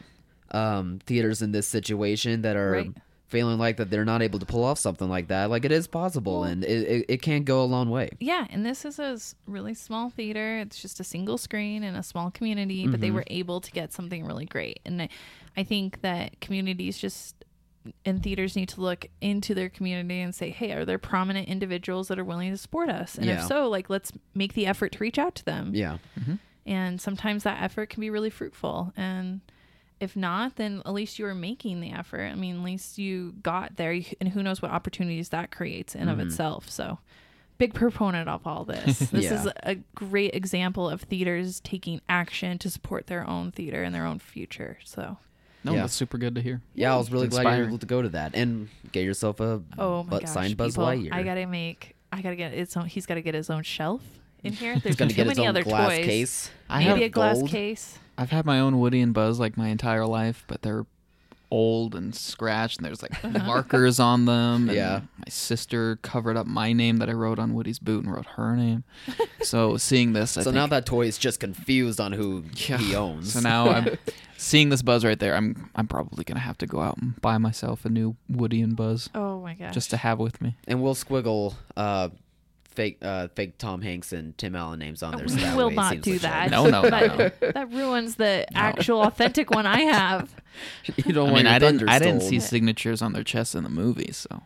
um, 0.51 0.99
theaters 1.07 1.41
in 1.41 1.53
this 1.53 1.69
situation 1.69 2.43
that 2.43 2.57
are 2.57 2.73
Right. 2.73 2.91
Feeling 3.29 3.59
like 3.59 3.77
that 3.79 3.91
they're 3.91 4.05
not 4.05 4.23
able 4.23 4.39
to 4.39 4.47
pull 4.47 4.65
off 4.65 4.79
something 4.79 5.09
like 5.09 5.29
that, 5.29 5.51
like 5.51 5.65
it 5.65 5.73
is 5.73 5.87
possible, 5.87 6.41
Well- 6.41 6.51
and 6.51 6.65
it, 6.65 6.89
it, 6.89 7.05
it 7.09 7.23
can 7.23 7.45
go 7.45 7.63
a 7.63 7.67
long 7.67 7.91
way. 7.91 8.11
yeah, 8.21 8.47
and 8.51 8.65
this 8.65 8.85
is 8.85 8.99
a 8.99 9.19
really 9.47 9.75
small 9.75 10.11
theater. 10.11 10.59
It's 10.59 10.81
just 10.81 11.01
a 11.01 11.05
single 11.05 11.39
screen 11.39 11.83
in 11.83 11.95
a 11.95 12.03
small 12.03 12.31
community, 12.31 12.87
but 12.87 13.01
they 13.01 13.09
mm-hmm. 13.09 13.17
were 13.17 13.25
able 13.27 13.61
to 13.61 13.71
get 13.73 13.93
something 13.93 14.25
really 14.25 14.47
great. 14.47 14.81
And 14.85 15.03
I, 15.03 15.09
I 15.57 15.65
think 15.65 16.03
that 16.03 16.41
communities 16.41 16.99
just 16.99 17.45
and 18.05 18.23
theaters 18.23 18.57
need 18.57 18.69
to 18.71 18.81
look 18.81 19.07
into 19.21 19.55
their 19.55 19.69
community 19.69 20.21
and 20.21 20.35
say, 20.35 20.51
hey, 20.51 20.73
are 20.73 20.85
there 20.85 20.99
prominent 20.99 21.49
individuals 21.49 22.09
that 22.09 22.19
are 22.19 22.25
willing 22.25 22.51
to 22.51 22.57
support 22.57 22.89
us? 22.89 23.17
And 23.17 23.27
Yeah. 23.27 23.41
if 23.43 23.47
so, 23.47 23.69
like 23.69 23.89
let's 23.89 24.13
make 24.35 24.55
the 24.55 24.67
effort 24.67 24.93
to 24.93 24.99
reach 24.99 25.19
out 25.19 25.35
to 25.37 25.45
them. 25.45 25.71
Yeah, 25.75 25.99
mm-hmm. 26.19 26.35
And 26.67 27.01
sometimes 27.01 27.45
that 27.45 27.63
effort 27.63 27.91
can 27.91 28.01
be 28.01 28.11
really 28.11 28.31
fruitful. 28.31 28.93
And 28.97 29.41
if 30.01 30.15
not, 30.17 30.57
then 30.57 30.83
at 30.85 30.93
least 30.93 31.19
you 31.19 31.27
are 31.27 31.35
making 31.35 31.81
the 31.81 31.91
effort. 31.93 32.23
I 32.23 32.35
mean, 32.35 32.57
at 32.57 32.63
least 32.63 32.99
you 32.99 33.33
got 33.43 33.77
there, 33.77 33.99
and 34.21 34.29
who 34.31 34.43
knows 34.43 34.61
what 34.61 34.71
opportunities 34.71 35.31
that 35.31 35.51
creates 35.51 35.95
in 35.95 36.09
of 36.09 36.19
mm-hmm. 36.19 36.29
itself. 36.29 36.69
So, 36.69 36.99
big 37.59 37.73
proponent 37.73 38.29
of 38.29 38.47
all 38.47 38.65
this. 38.65 38.99
This 39.11 39.25
Yeah. 39.25 39.41
is 39.43 39.49
a 39.63 39.77
great 39.95 40.35
example 40.35 40.89
of 40.91 41.03
theaters 41.03 41.61
taking 41.61 42.01
action 42.09 42.59
to 42.59 42.69
support 42.71 43.07
their 43.07 43.27
own 43.27 43.53
theater 43.53 43.83
and 43.83 43.95
their 43.95 44.05
own 44.05 44.19
future. 44.19 44.79
So, 44.85 45.17
No, 45.65 45.73
Yeah. 45.73 45.81
that's 45.81 45.95
super 45.95 46.19
good 46.19 46.35
to 46.35 46.43
hear. 46.43 46.61
yeah, 46.75 46.93
I 46.95 46.97
was 46.99 47.11
really 47.11 47.29
glad 47.29 47.43
you 47.57 47.63
were 47.63 47.69
able 47.69 47.79
to 47.79 47.87
go 47.87 48.03
to 48.03 48.11
that 48.11 48.35
and 48.35 48.69
get 48.93 49.05
yourself 49.05 49.41
a 49.41 49.63
oh 49.79 50.03
my 50.05 50.11
bu- 50.11 50.21
gosh, 50.21 50.31
signed 50.31 50.57
Buzz 50.57 50.75
people, 50.75 50.85
Lightyear. 50.85 51.13
I 51.13 51.23
gotta 51.23 51.47
make. 51.47 51.97
I 52.13 52.21
gotta 52.23 52.37
get 52.37 52.53
its 52.53 52.77
own. 52.77 52.87
He's 52.87 53.05
got 53.07 53.15
to 53.15 53.23
get 53.23 53.35
his 53.35 53.51
own 53.51 53.63
shelf 53.65 54.03
in 54.45 54.53
here. 54.61 54.79
There's 54.79 54.95
gonna 54.97 55.11
too 55.11 55.17
get 55.17 55.27
his 55.27 55.37
many 55.39 55.49
own 55.49 55.57
other 55.57 55.65
glass 55.65 55.89
toys. 55.91 56.05
case. 56.05 56.51
I 56.69 56.79
Maybe 56.81 56.91
have 56.91 57.01
a 57.01 57.09
glass 57.09 57.43
case. 57.49 57.99
I've 58.19 58.31
had 58.31 58.45
my 58.47 58.61
own 58.61 58.79
Woody 58.79 59.01
and 59.01 59.13
Buzz 59.15 59.39
like 59.41 59.57
my 59.57 59.69
entire 59.69 60.07
life, 60.07 60.45
but 60.49 60.63
they're 60.63 60.87
old 61.49 61.95
and 61.95 62.13
scratched, 62.15 62.79
and 62.79 62.85
there's 62.85 63.03
like 63.03 63.23
markers 63.45 64.01
on 64.01 64.25
them. 64.25 64.69
and 64.69 64.77
Yeah. 64.77 65.01
My 65.19 65.29
sister 65.29 65.97
covered 66.03 66.37
up 66.37 66.47
my 66.47 66.73
name 66.73 66.97
that 66.97 67.09
I 67.09 67.13
wrote 67.13 67.39
on 67.39 67.55
Woody's 67.55 67.79
boot 67.79 68.05
and 68.05 68.13
wrote 68.13 68.27
her 68.37 68.57
name. 68.57 68.85
So 69.43 69.77
seeing 69.77 70.13
this, 70.13 70.37
I 70.37 70.41
So 70.41 70.45
think, 70.47 70.57
now 70.57 70.67
that 70.67 70.87
toy 70.87 71.07
is 71.07 71.19
just 71.19 71.39
confused 71.39 72.01
on 72.01 72.11
who 72.13 72.43
Yeah. 72.69 72.79
he 72.79 72.97
owns. 72.97 73.33
So 73.33 73.39
now 73.41 73.69
I'm 73.69 73.97
seeing 74.37 74.71
this 74.71 74.83
Buzz 74.83 75.05
right 75.05 75.19
there. 75.21 75.37
I'm 75.37 75.71
I'm 75.77 75.87
probably 75.87 76.25
gonna 76.25 76.41
have 76.41 76.59
to 76.59 76.67
go 76.67 76.81
out 76.81 76.97
and 76.99 77.21
buy 77.21 77.39
myself 77.39 77.85
a 77.85 77.89
new 77.89 78.17
Woody 78.29 78.61
and 78.61 78.75
Buzz 78.75 79.09
Oh 79.15 79.41
my 79.41 79.55
gosh. 79.55 79.73
just 79.73 79.91
to 79.91 79.97
have 79.99 80.19
with 80.19 80.41
me. 80.43 80.57
and 80.67 80.83
we'll 80.83 80.97
squiggle 80.97 81.55
uh, 81.77 82.09
fake 82.77 82.99
uh, 83.03 83.29
fake 83.29 83.59
Tom 83.59 83.83
Hanks 83.83 84.13
and 84.13 84.37
Tim 84.39 84.55
Allen 84.55 84.79
names 84.79 85.03
on 85.03 85.17
there. 85.17 85.27
So 85.27 85.35
we 85.35 85.41
that 85.41 85.57
will 85.57 85.71
not 85.71 86.01
do 86.01 86.19
that. 86.21 86.51
No, 86.51 86.69
no, 86.69 86.83
no, 86.89 86.91
that, 86.91 87.41
that 87.41 87.73
ruins 87.73 88.17
the 88.17 88.47
actual 88.55 89.03
authentic 89.03 89.51
one 89.51 89.67
I 89.67 89.81
have. 89.81 90.35
you 90.97 91.13
don't 91.13 91.31
I 91.31 91.33
mean, 91.35 91.45
your 91.47 91.55
I 91.55 91.59
didn't 91.59 91.89
I 91.89 91.99
didn't 91.99 92.21
see 92.21 92.39
signatures 92.39 93.03
on 93.03 93.13
their 93.13 93.25
chests 93.25 93.55
in 93.55 93.65
the 93.65 93.71
movie, 93.71 94.13
so. 94.13 94.43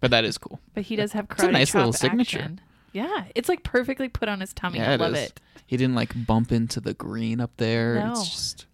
But 0.00 0.10
that 0.10 0.24
is 0.24 0.36
cool. 0.36 0.60
But 0.74 0.84
he 0.84 0.96
does 0.96 1.12
have 1.12 1.26
It's 1.30 1.42
a 1.42 1.50
nice 1.50 1.72
chop 1.72 1.78
little 1.78 1.92
signature. 1.94 2.38
action. 2.38 2.60
Yeah, 2.92 3.24
it's 3.34 3.48
like 3.48 3.64
perfectly 3.64 4.08
put 4.08 4.28
on 4.28 4.40
his 4.40 4.52
tummy. 4.52 4.78
Yeah, 4.78 4.92
I 4.92 4.96
love 4.96 5.14
is. 5.14 5.28
it. 5.30 5.40
He 5.66 5.76
didn't 5.76 5.94
like 5.94 6.12
bump 6.26 6.52
into 6.52 6.78
the 6.80 6.94
green 6.94 7.40
up 7.40 7.50
there. 7.56 7.96
No. 7.96 8.12
It's 8.12 8.28
just 8.28 8.66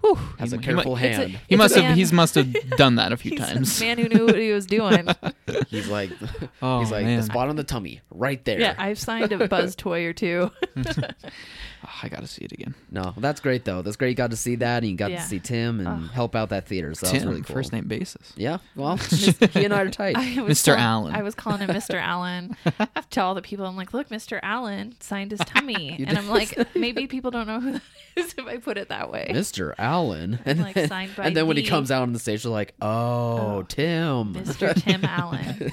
Whew, 0.00 0.16
Has 0.38 0.52
he, 0.52 0.58
a 0.58 0.60
careful 0.60 0.94
he, 0.96 1.06
mu- 1.06 1.10
It's 1.10 1.18
a- 1.18 1.22
hand. 1.28 1.40
he 1.48 1.56
must 1.56 1.74
have. 1.74 1.96
He's 1.96 2.12
must 2.12 2.34
have 2.36 2.52
done 2.76 2.94
that 2.96 3.12
a 3.12 3.16
few 3.16 3.32
He's 3.32 3.40
times. 3.40 3.80
a 3.80 3.84
man 3.84 3.98
who 3.98 4.08
knew 4.08 4.26
what 4.26 4.38
he 4.38 4.52
was 4.52 4.64
doing. 4.66 5.08
He's 5.68 5.88
like, 5.88 6.10
Oh 6.62 6.80
he's 6.80 6.92
like 6.92 7.04
man, 7.04 7.18
the 7.18 7.24
spot 7.24 7.48
on 7.48 7.56
the 7.56 7.64
tummy, 7.64 8.00
right 8.10 8.42
there. 8.44 8.60
yeah, 8.60 8.74
I've 8.78 8.98
signed 8.98 9.32
a 9.32 9.48
Buzz 9.48 9.74
toy 9.74 10.04
or 10.04 10.12
two. 10.12 10.50
Oh, 11.86 11.90
I 12.02 12.08
gotta 12.08 12.26
see 12.26 12.44
it 12.44 12.52
again. 12.52 12.74
No, 12.90 13.14
that's 13.16 13.40
great 13.40 13.64
though. 13.64 13.82
That's 13.82 13.96
great. 13.96 14.08
You 14.10 14.14
got 14.16 14.30
to 14.30 14.36
see 14.36 14.56
that, 14.56 14.82
and 14.82 14.90
you 14.90 14.96
got 14.96 15.10
Yeah. 15.10 15.18
to 15.22 15.22
see 15.28 15.38
Tim 15.38 15.78
and 15.80 15.88
Ugh. 15.88 16.10
help 16.10 16.34
out 16.34 16.48
that 16.50 16.66
theater. 16.66 16.94
So 16.94 17.06
that 17.06 17.12
was 17.12 17.22
Tim, 17.22 17.28
really 17.30 17.42
cool. 17.42 17.54
first 17.54 17.72
name 17.72 17.86
basis. 17.86 18.32
Yeah. 18.36 18.58
Well, 18.74 18.96
he 19.52 19.64
and 19.64 19.72
I 19.72 19.82
are 19.82 19.90
tight. 19.90 20.16
I 20.18 20.42
was 20.42 20.58
Mr. 20.60 20.74
calling- 20.74 20.80
Allen. 20.80 21.14
I 21.14 21.22
was 21.22 21.34
calling 21.34 21.60
him 21.60 21.70
Mr. 21.70 21.94
Allen 22.00 22.56
to 23.10 23.22
all 23.22 23.34
the 23.34 23.42
people. 23.42 23.66
I'm 23.66 23.76
like, 23.76 23.94
look, 23.94 24.08
Mr. 24.08 24.40
Allen 24.42 24.94
signed 25.00 25.30
his 25.30 25.40
tummy, 25.40 25.96
You 25.98 26.06
and 26.08 26.18
I'm 26.18 26.24
did 26.24 26.30
like, 26.32 26.74
maybe 26.74 27.06
people 27.06 27.30
don't 27.30 27.46
know 27.46 27.60
who 27.60 27.72
that 27.72 27.82
is 28.16 28.34
if 28.36 28.46
I 28.46 28.56
put 28.56 28.76
it 28.78 28.88
that 28.88 29.10
way. 29.12 29.30
Mr. 29.32 29.74
Allen. 29.78 30.40
And 30.44 30.60
Like, 30.60 30.74
then, 30.74 30.88
signed 30.88 31.14
by 31.16 31.26
and 31.26 31.36
then 31.36 31.46
when 31.46 31.56
he 31.56 31.62
the- 31.62 31.68
comes 31.68 31.90
out 31.92 32.02
on 32.02 32.12
the 32.12 32.18
stage, 32.18 32.42
they're 32.42 32.50
like, 32.52 32.74
"Oh, 32.82 33.38
Oh, 33.58 33.62
Tim." 33.62 34.34
Mr. 34.34 34.74
Tim 34.74 35.04
Allen. 35.04 35.72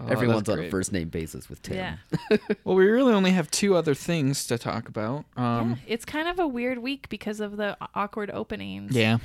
Oh, 0.00 0.06
Everyone's 0.08 0.48
on 0.48 0.58
a 0.58 0.70
first 0.70 0.92
name 0.92 1.08
basis 1.08 1.48
with 1.48 1.60
Tim. 1.62 1.76
Yeah. 1.76 1.96
Well, 2.64 2.76
we 2.76 2.86
really 2.86 3.12
only 3.12 3.30
have 3.32 3.50
two 3.50 3.74
other 3.74 3.94
things 3.94 4.46
to 4.46 4.56
talk 4.58 4.88
about. 4.88 5.24
Um, 5.36 5.70
yeah, 5.70 5.76
it's 5.94 6.04
kind 6.04 6.28
of 6.28 6.38
a 6.38 6.46
weird 6.46 6.78
week 6.78 7.08
because 7.08 7.40
of 7.40 7.56
the 7.56 7.76
awkward 7.94 8.30
openings. 8.30 8.94
yeah, 8.94 9.18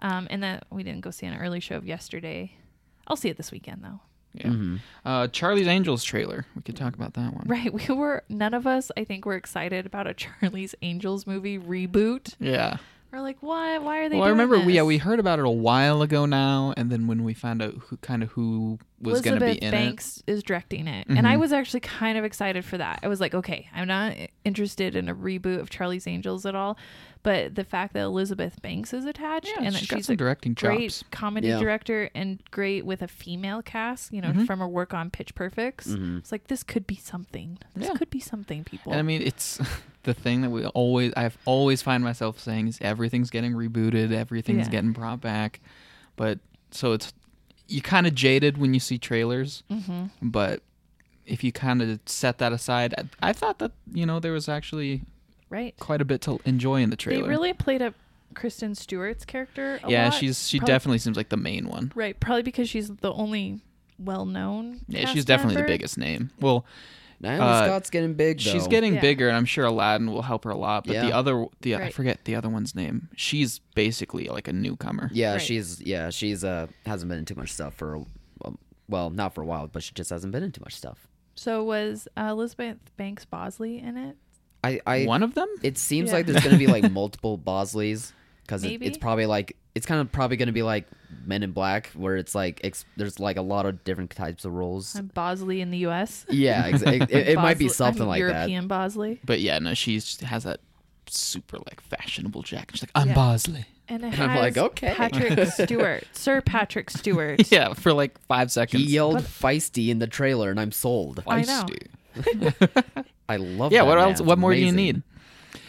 Um, 0.00 0.26
and 0.30 0.42
that 0.42 0.64
we 0.70 0.82
didn't 0.82 1.00
go 1.02 1.10
see 1.10 1.26
an 1.26 1.34
early 1.36 1.60
show 1.60 1.76
of 1.76 1.86
yesterday. 1.86 2.52
I'll 3.06 3.16
see 3.16 3.28
it 3.28 3.36
this 3.36 3.50
weekend 3.52 3.82
though. 3.82 4.00
yeah. 4.34 4.46
Mm-hmm. 4.48 4.76
Uh, 5.04 5.28
Charlie's 5.28 5.66
Angels 5.66 6.04
trailer. 6.04 6.46
We 6.54 6.62
could 6.62 6.76
talk 6.76 6.94
about 6.94 7.14
that 7.14 7.32
one. 7.34 7.44
Right. 7.48 7.72
We 7.72 7.94
were 7.94 8.22
none 8.28 8.54
of 8.54 8.66
us, 8.66 8.90
I 8.96 9.04
think, 9.04 9.24
were 9.24 9.34
excited 9.36 9.86
about 9.86 10.06
a 10.06 10.14
Charlie's 10.40 10.74
Angels 10.82 11.26
movie 11.26 11.58
reboot. 11.58 12.34
Yeah. 12.38 12.76
We're 13.12 13.20
like, 13.22 13.38
why? 13.40 13.78
Why 13.78 13.98
are 13.98 14.08
they? 14.08 14.16
Well, 14.16 14.24
I 14.24 14.28
doing 14.28 14.38
remember 14.38 14.64
we 14.64 14.74
yeah 14.74 14.82
we 14.84 14.98
heard 14.98 15.18
about 15.18 15.40
it 15.40 15.44
a 15.44 15.50
while 15.50 16.00
ago 16.02 16.26
now, 16.26 16.72
and 16.76 16.90
then 16.90 17.08
when 17.08 17.24
we 17.24 17.34
found 17.34 17.60
out 17.60 17.74
who 17.74 17.96
kind 17.96 18.22
of 18.22 18.30
who 18.30 18.78
was 19.00 19.20
going 19.22 19.36
Elizabeth 19.36 19.54
to 19.56 19.60
be 19.60 19.66
in 19.66 19.70
Banks 19.72 20.22
is 20.26 20.42
directing 20.42 20.86
it, 20.86 21.06
and 21.08 21.26
I 21.26 21.36
Mhm. 21.36 21.40
was 21.40 21.52
actually 21.52 21.80
kind 21.80 22.18
of 22.18 22.24
excited 22.24 22.64
for 22.64 22.76
that. 22.78 23.00
I 23.02 23.08
was 23.08 23.20
like, 23.20 23.34
okay, 23.34 23.68
I'm 23.74 23.88
not 23.88 24.14
interested 24.44 24.94
in 24.94 25.08
a 25.08 25.14
reboot 25.14 25.58
of 25.60 25.70
Charlie's 25.70 26.06
Angels 26.06 26.44
at 26.44 26.54
all, 26.54 26.76
but 27.22 27.54
the 27.54 27.64
fact 27.64 27.94
that 27.94 28.00
Elizabeth 28.02 28.60
Banks 28.62 28.92
is 28.92 29.04
attached. 29.06 29.48
Yeah, 29.48 29.62
and 29.64 29.74
that 29.74 29.78
she's 29.80 29.88
got 29.88 29.96
she's 29.96 30.06
some 30.06 30.14
a 30.14 30.16
directing 30.16 30.54
great 30.54 30.90
chops. 30.90 31.04
comedy 31.10 31.48
Yeah. 31.48 31.58
director 31.58 32.10
and 32.14 32.42
great 32.50 32.84
with 32.84 33.00
a 33.02 33.08
female 33.08 33.62
cast, 33.62 34.12
you 34.12 34.20
know, 34.20 34.32
Mhm. 34.32 34.46
from 34.46 34.58
her 34.60 34.68
work 34.68 34.92
on 34.92 35.10
Pitch 35.10 35.34
Perfects. 35.34 35.88
Mhm. 35.88 36.18
It's 36.18 36.30
like 36.32 36.48
this 36.48 36.62
could 36.62 36.86
be 36.86 36.96
something. 36.96 37.58
This 37.74 37.88
Yeah. 37.88 37.94
could 37.94 38.10
be 38.10 38.20
something, 38.20 38.64
people. 38.64 38.92
And 38.92 38.98
I 38.98 39.02
mean, 39.02 39.22
it's 39.22 39.58
the 40.02 40.14
thing 40.14 40.40
that 40.42 40.50
we 40.50 40.64
always 40.66 41.12
I've 41.16 41.38
always 41.46 41.80
find 41.82 42.02
myself 42.04 42.38
saying 42.38 42.68
is 42.68 42.78
everything's 42.82 43.30
getting 43.30 43.52
rebooted, 43.52 44.12
everything's 44.12 44.66
Yeah. 44.66 44.72
getting 44.72 44.92
brought 44.92 45.20
back, 45.20 45.60
but 46.16 46.38
so 46.70 46.92
it's 46.92 47.12
you 47.70 47.80
kind 47.82 48.06
of 48.06 48.14
jaded 48.14 48.58
when 48.58 48.74
you 48.74 48.80
see 48.80 48.98
trailers, 48.98 49.62
hmm 49.70 50.06
but 50.20 50.62
if 51.26 51.44
you 51.44 51.52
kind 51.52 51.80
of 51.80 52.00
set 52.06 52.38
that 52.38 52.52
aside, 52.52 52.92
I, 53.22 53.30
I 53.30 53.32
thought 53.32 53.58
that 53.60 53.72
you 53.92 54.04
know 54.06 54.18
there 54.20 54.32
was 54.32 54.48
actually 54.48 55.02
Right. 55.48 55.74
quite 55.78 56.00
a 56.00 56.04
bit 56.04 56.20
to 56.22 56.40
enjoy 56.44 56.80
in 56.82 56.90
the 56.90 56.96
trailer. 56.96 57.22
They 57.24 57.28
really 57.28 57.52
played 57.52 57.82
up 57.82 57.94
Kristen 58.34 58.74
Stewart's 58.74 59.24
character. 59.24 59.80
A 59.84 59.90
yeah, 59.90 60.04
lot. 60.04 60.14
she's 60.14 60.48
she 60.48 60.58
Probably- 60.58 60.72
definitely 60.74 60.98
seems 60.98 61.16
like 61.16 61.28
the 61.28 61.36
main 61.36 61.68
one. 61.68 61.92
right. 61.94 62.18
Probably 62.18 62.42
because 62.42 62.68
she's 62.68 62.88
the 62.88 63.12
only 63.12 63.60
well-known. 63.98 64.80
Yeah, 64.88 65.00
cast 65.02 65.12
she's 65.14 65.24
definitely 65.24 65.56
member. 65.56 65.68
the 65.68 65.72
biggest 65.74 65.98
name. 65.98 66.30
Well, 66.40 66.64
Naomi 67.20 67.40
Uh, 67.42 67.64
Scott's 67.66 67.90
getting 67.90 68.14
big. 68.14 68.38
Though. 68.40 68.50
she's 68.50 68.66
getting 68.66 68.94
Yeah. 68.94 69.00
bigger, 69.00 69.28
and 69.28 69.36
I'm 69.36 69.44
sure 69.44 69.66
Aladdin 69.66 70.10
will 70.10 70.22
help 70.22 70.44
her 70.44 70.50
a 70.50 70.56
lot. 70.56 70.86
But 70.86 70.94
the 70.94 71.12
other, 71.14 71.46
the 71.60 71.76
I 71.76 71.90
forget 71.90 72.24
the 72.24 72.34
other 72.34 72.48
one's 72.48 72.74
name. 72.74 73.08
She's 73.16 73.58
basically 73.74 74.28
like 74.28 74.48
a 74.48 74.52
newcomer. 74.52 75.10
Yeah, 75.12 75.32
Right. 75.32 75.42
she's 75.42 75.80
yeah, 75.82 76.10
she's 76.10 76.44
uh 76.44 76.66
hasn't 76.86 77.08
been 77.10 77.18
in 77.18 77.24
too 77.26 77.34
much 77.34 77.52
stuff 77.52 77.74
for 77.74 77.96
um, 78.44 78.58
well, 78.88 79.10
not 79.10 79.34
for 79.34 79.42
a 79.42 79.46
while, 79.46 79.66
but 79.68 79.82
she 79.82 79.92
just 79.94 80.10
hasn't 80.10 80.32
been 80.32 80.42
in 80.42 80.50
too 80.52 80.62
much 80.64 80.74
stuff. 80.74 81.06
So 81.34 81.62
was 81.62 82.08
uh, 82.16 82.28
Elizabeth 82.30 82.78
Banks 82.96 83.24
Bosley 83.24 83.78
in 83.78 83.96
it? 83.96 84.16
I 84.64 84.80
I 84.86 85.04
One 85.06 85.22
of 85.22 85.34
them. 85.34 85.48
it 85.62 85.78
seems 85.78 86.08
Yeah. 86.08 86.14
like 86.16 86.26
there's 86.26 86.42
gonna 86.44 86.58
be 86.58 86.66
like 86.66 86.90
multiple 86.92 87.38
Bosleys 87.38 88.12
because 88.50 88.64
it, 88.64 88.68
Maybe. 88.68 88.86
it's 88.86 88.98
probably 88.98 89.26
like 89.26 89.56
it's 89.76 89.86
kind 89.86 90.00
of 90.00 90.10
probably 90.10 90.36
gonna 90.36 90.50
be 90.50 90.64
like 90.64 90.86
Men 91.24 91.44
in 91.44 91.52
Black 91.52 91.86
where 91.94 92.16
it's 92.16 92.34
like 92.34 92.60
ex- 92.64 92.84
there's 92.96 93.20
like 93.20 93.36
a 93.36 93.42
lot 93.42 93.64
of 93.64 93.84
different 93.84 94.10
types 94.10 94.44
of 94.44 94.52
roles. 94.52 94.96
I'm 94.96 95.06
Bosley 95.06 95.60
in 95.60 95.70
the 95.70 95.78
U.S. 95.78 96.26
yeah, 96.28 96.64
ex- 96.66 96.82
it, 96.82 97.02
it, 97.02 97.28
it 97.28 97.36
might 97.36 97.58
be 97.58 97.66
Bosley- 97.66 97.74
something 97.76 98.02
I'm 98.02 98.08
like 98.08 98.18
European 98.18 98.66
Bosley, 98.66 99.20
But 99.24 99.38
yeah, 99.38 99.60
no, 99.60 99.74
she's 99.74 100.04
she 100.18 100.24
has 100.26 100.42
that 100.42 100.58
super 101.06 101.58
like 101.58 101.80
fashionable 101.80 102.42
jacket. 102.42 102.72
She's 102.76 102.82
like, 102.82 102.90
I'm 102.96 103.08
Yeah. 103.08 103.14
Bosley. 103.14 103.64
and 103.88 104.02
it 104.04 104.14
And 104.18 104.22
I'm 104.32 104.36
like, 104.38 104.58
okay. 104.58 104.94
Patrick 104.94 105.46
Stewart, 105.52 106.04
Sir 106.12 106.40
Patrick 106.40 106.90
Stewart. 106.90 107.42
Yeah, 107.52 107.74
for 107.74 107.92
like 107.92 108.18
five 108.26 108.48
that. 108.48 108.52
seconds. 108.52 108.82
He 108.82 108.90
yelled 108.90 109.14
But- 109.16 109.24
feisty 109.24 109.88
in 109.90 110.00
the 110.00 110.08
trailer, 110.08 110.50
and 110.50 110.58
I'm 110.58 110.72
sold. 110.72 111.22
I 111.28 111.42
know. 111.42 111.66
Feisty. 112.16 113.04
I 113.28 113.36
love. 113.36 113.70
Yeah, 113.72 113.82
that 113.82 113.86
what 113.88 113.98
man. 113.98 114.04
else? 114.08 114.12
It's 114.20 114.22
What 114.26 114.38
more 114.38 114.52
do 114.52 114.58
you 114.58 114.68
amazing. 114.70 115.02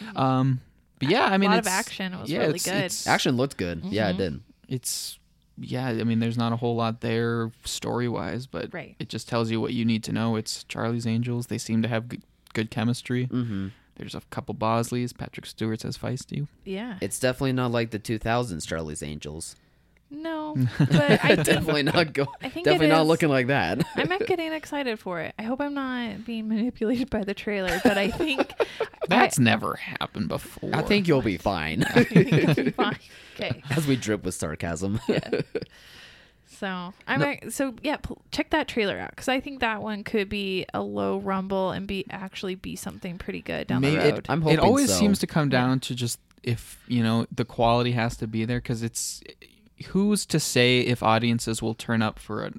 need? 0.08 0.16
Um, 0.16 0.60
but 1.02 1.10
yeah, 1.10 1.24
I 1.26 1.38
mean, 1.38 1.50
a 1.50 1.54
lot 1.54 1.60
of 1.60 1.66
action. 1.66 2.14
It 2.14 2.20
was 2.20 2.30
yeah, 2.30 2.38
really 2.40 2.54
it's, 2.54 2.64
good. 2.64 2.84
It's, 2.84 3.06
Action 3.06 3.36
looked 3.36 3.56
good. 3.56 3.82
Yeah, 3.84 4.08
it 4.10 4.14
Mhm. 4.14 4.18
did. 4.18 4.40
it's 4.68 5.18
yeah. 5.58 5.88
I 5.88 6.04
mean, 6.04 6.18
there's 6.18 6.38
not 6.38 6.52
a 6.52 6.56
whole 6.56 6.74
lot 6.76 7.00
there 7.02 7.52
story 7.64 8.08
wise, 8.08 8.46
but 8.46 8.72
Right. 8.72 8.96
it 8.98 9.08
just 9.10 9.28
tells 9.28 9.50
you 9.50 9.60
what 9.60 9.72
you 9.74 9.84
need 9.84 10.02
to 10.04 10.12
know. 10.12 10.36
It's 10.36 10.64
Charlie's 10.64 11.06
Angels. 11.06 11.48
They 11.48 11.58
seem 11.58 11.82
to 11.82 11.88
have 11.88 12.08
good, 12.08 12.22
good 12.54 12.70
chemistry. 12.70 13.26
hmm 13.26 13.68
There's 13.96 14.14
a 14.14 14.22
couple 14.30 14.54
Bosleys. 14.54 15.16
Patrick 15.16 15.44
Stewart 15.46 15.82
says 15.82 15.98
feisty. 15.98 16.48
yeah. 16.64 16.96
It's 17.02 17.20
definitely 17.20 17.52
not 17.52 17.70
like 17.70 17.90
the 17.90 17.98
2000s 17.98 18.66
Charlie's 18.66 19.02
Angels. 19.02 19.54
No, 20.12 20.54
but 20.78 20.90
I 20.92 21.16
think 21.16 21.44
definitely 21.44 21.82
not 21.84 22.12
go. 22.12 22.26
I 22.42 22.48
think 22.48 22.66
Definitely 22.66 22.86
it 22.86 22.90
not 22.90 23.02
is- 23.02 23.08
looking 23.08 23.28
like 23.30 23.46
that. 23.48 23.82
I'm 23.96 24.08
not 24.08 24.26
getting 24.26 24.52
excited 24.52 24.98
for 25.00 25.20
it. 25.20 25.34
I 25.38 25.42
hope 25.42 25.60
I'm 25.60 25.74
not 25.74 26.24
being 26.24 26.48
manipulated 26.48 27.10
by 27.10 27.24
the 27.24 27.34
trailer, 27.34 27.80
but 27.82 27.98
I 27.98 28.08
think 28.10 28.52
That's 29.08 29.38
never 29.38 29.74
happened 29.74 30.28
before. 30.28 30.70
I 30.74 30.82
think 30.82 31.08
you'll 31.08 31.22
be 31.22 31.36
fine. 31.38 31.82
I 31.84 32.04
think 32.04 32.32
it'll 32.32 32.64
be 32.64 32.70
fine. 32.70 32.98
Okay. 33.34 33.62
As 33.70 33.86
we 33.86 33.96
drip 33.96 34.24
with 34.24 34.34
sarcasm. 34.34 35.00
So 36.46 36.92
I'm 37.08 37.20
No. 37.20 37.26
ac- 37.28 37.50
so 37.50 37.74
yeah. 37.82 37.96
Pl- 37.96 38.22
check 38.30 38.50
that 38.50 38.68
trailer 38.68 38.98
out 38.98 39.10
because 39.10 39.28
I 39.28 39.40
think 39.40 39.60
that 39.60 39.82
one 39.82 40.04
could 40.04 40.28
be 40.28 40.66
a 40.72 40.80
low 40.82 41.18
rumble 41.18 41.70
and 41.70 41.86
be 41.86 42.04
actually 42.10 42.54
be 42.54 42.76
something 42.76 43.18
pretty 43.18 43.40
good 43.40 43.66
down 43.66 43.80
Maybe 43.80 43.96
the 43.96 44.08
it- 44.08 44.12
road. 44.12 44.26
I'm 44.28 44.42
hoping 44.42 44.58
it 44.58 44.60
always 44.60 44.88
so. 44.90 44.94
seems 44.98 45.18
to 45.20 45.26
come 45.26 45.48
down 45.48 45.80
to 45.80 45.94
just 45.94 46.20
if 46.42 46.82
you 46.88 47.02
know 47.02 47.26
the 47.34 47.44
quality 47.44 47.92
has 47.92 48.16
to 48.18 48.26
be 48.26 48.44
there 48.44 48.58
because 48.60 48.82
it's 48.82 49.22
who's 49.82 50.26
to 50.26 50.40
say 50.40 50.80
if 50.80 51.02
audiences 51.02 51.60
will 51.62 51.74
turn 51.74 52.02
up 52.02 52.18
for 52.18 52.44
a 52.44 52.52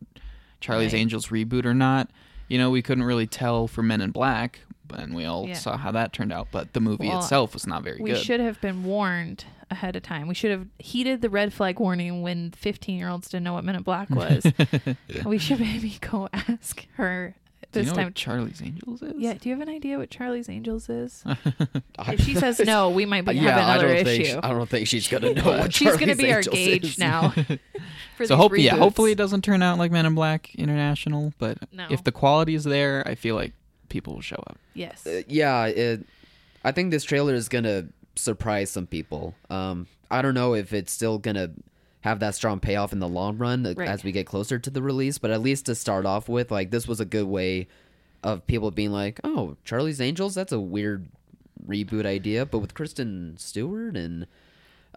Charlie's 0.61 0.93
Right. 0.93 0.99
Angels 0.99 1.27
reboot 1.27 1.65
or 1.65 1.73
not. 1.73 2.09
You 2.47 2.57
know, 2.57 2.69
we 2.69 2.81
couldn't 2.81 3.03
really 3.03 3.27
tell 3.27 3.67
for 3.67 3.81
Men 3.83 3.99
in 4.01 4.11
Black, 4.11 4.59
and 4.93 5.13
we 5.15 5.25
all 5.25 5.47
Yeah. 5.47 5.53
saw 5.55 5.75
how 5.77 5.91
that 5.91 6.13
turned 6.13 6.31
out. 6.31 6.47
But 6.51 6.73
the 6.73 6.79
movie 6.79 7.07
Well, 7.09 7.19
itself 7.19 7.53
was 7.53 7.65
not 7.67 7.83
very 7.83 7.99
we 7.99 8.11
good. 8.11 8.17
We 8.19 8.23
should 8.23 8.39
have 8.39 8.61
been 8.61 8.83
warned 8.83 9.45
ahead 9.71 9.95
of 9.95 10.03
time. 10.03 10.27
We 10.27 10.35
should 10.35 10.51
have 10.51 10.67
heeded 10.77 11.21
the 11.21 11.29
red 11.29 11.51
flag 11.51 11.79
warning 11.79 12.21
when 12.21 12.51
15 12.51 12.97
year 12.97 13.09
olds 13.09 13.27
didn't 13.29 13.43
know 13.43 13.53
what 13.53 13.63
Men 13.65 13.75
in 13.75 13.81
Black 13.83 14.09
was. 14.09 14.45
We 15.25 15.37
should 15.37 15.59
maybe 15.59 15.97
go 15.99 16.29
ask 16.31 16.85
her 16.93 17.35
Do 17.73 17.79
you 17.79 17.85
this 17.85 17.91
know 17.91 17.95
time. 17.97 18.05
what 18.07 18.15
Charlie's 18.15 18.61
Angels 18.61 19.01
is? 19.01 19.13
yeah, 19.17 19.33
do 19.33 19.49
you 19.49 19.55
have 19.55 19.67
an 19.67 19.73
idea 19.73 19.97
what 19.97 20.09
Charlie's 20.09 20.47
Angels 20.49 20.89
is? 20.89 21.23
If 22.07 22.21
she 22.21 22.35
says 22.35 22.59
no, 22.59 22.89
we 22.89 23.05
might 23.05 23.23
be, 23.25 23.33
yeah, 23.35 23.41
have 23.51 23.57
I 23.57 23.73
another 23.75 23.95
don't 23.95 24.05
think 24.05 24.23
issue. 24.25 24.39
I 24.43 24.49
don't 24.49 24.69
think 24.69 24.87
she's 24.87 25.07
gonna 25.07 25.33
know 25.33 25.43
But 25.43 25.59
what 25.59 25.73
she's 25.73 25.89
gonna 25.97 26.15
Charlie's 26.15 26.17
be 26.17 26.33
our 26.33 26.41
gauge 26.41 26.83
is. 26.85 26.97
now. 26.97 27.29
for 28.17 28.25
so 28.25 28.35
hope 28.35 28.57
yeah, 28.57 28.75
hopefully 28.75 29.11
it 29.11 29.17
doesn't 29.17 29.43
turn 29.43 29.61
out 29.61 29.77
like 29.77 29.91
Men 29.91 30.05
in 30.05 30.15
Black 30.15 30.53
International. 30.55 31.33
But 31.37 31.57
No. 31.71 31.87
if 31.89 32.03
the 32.03 32.11
quality 32.11 32.55
is 32.55 32.63
there, 32.63 33.03
I 33.07 33.15
feel 33.15 33.35
like 33.35 33.53
people 33.89 34.15
will 34.15 34.21
show 34.21 34.41
up. 34.47 34.57
Yes. 34.73 35.05
Uh, 35.05 35.21
yeah, 35.27 35.65
it, 35.65 36.05
I 36.63 36.71
think 36.71 36.91
this 36.91 37.03
trailer 37.03 37.33
is 37.33 37.47
gonna 37.49 37.85
surprise 38.15 38.69
some 38.69 38.87
people. 38.87 39.35
Um, 39.49 39.87
I 40.11 40.21
don't 40.21 40.33
know 40.35 40.53
if 40.55 40.73
it's 40.73 40.91
still 40.91 41.17
gonna 41.19 41.51
have 42.03 42.19
that 42.19 42.35
strong 42.35 42.59
payoff 42.59 42.91
in 42.93 42.99
the 42.99 43.07
long 43.07 43.37
run 43.37 43.63
Right. 43.75 43.87
as 43.87 44.03
we 44.03 44.11
get 44.11 44.25
closer 44.25 44.59
to 44.59 44.69
the 44.69 44.81
release, 44.81 45.17
but 45.17 45.31
at 45.31 45.41
least 45.41 45.65
to 45.67 45.75
start 45.75 46.05
off 46.05 46.27
with, 46.29 46.51
like 46.51 46.69
this 46.71 46.87
was 46.87 46.99
a 46.99 47.05
good 47.05 47.25
way 47.27 47.67
of 48.23 48.45
people 48.47 48.71
being 48.71 48.91
like, 48.91 49.19
"Oh, 49.23 49.55
Charlie's 49.65 49.99
Angels, 50.01 50.35
that's 50.35 50.51
a 50.51 50.59
weird 50.59 51.07
reboot 51.67 52.05
idea," 52.05 52.45
but 52.45 52.59
with 52.59 52.73
Kristen 52.73 53.35
Stewart 53.37 53.95
and 53.97 54.27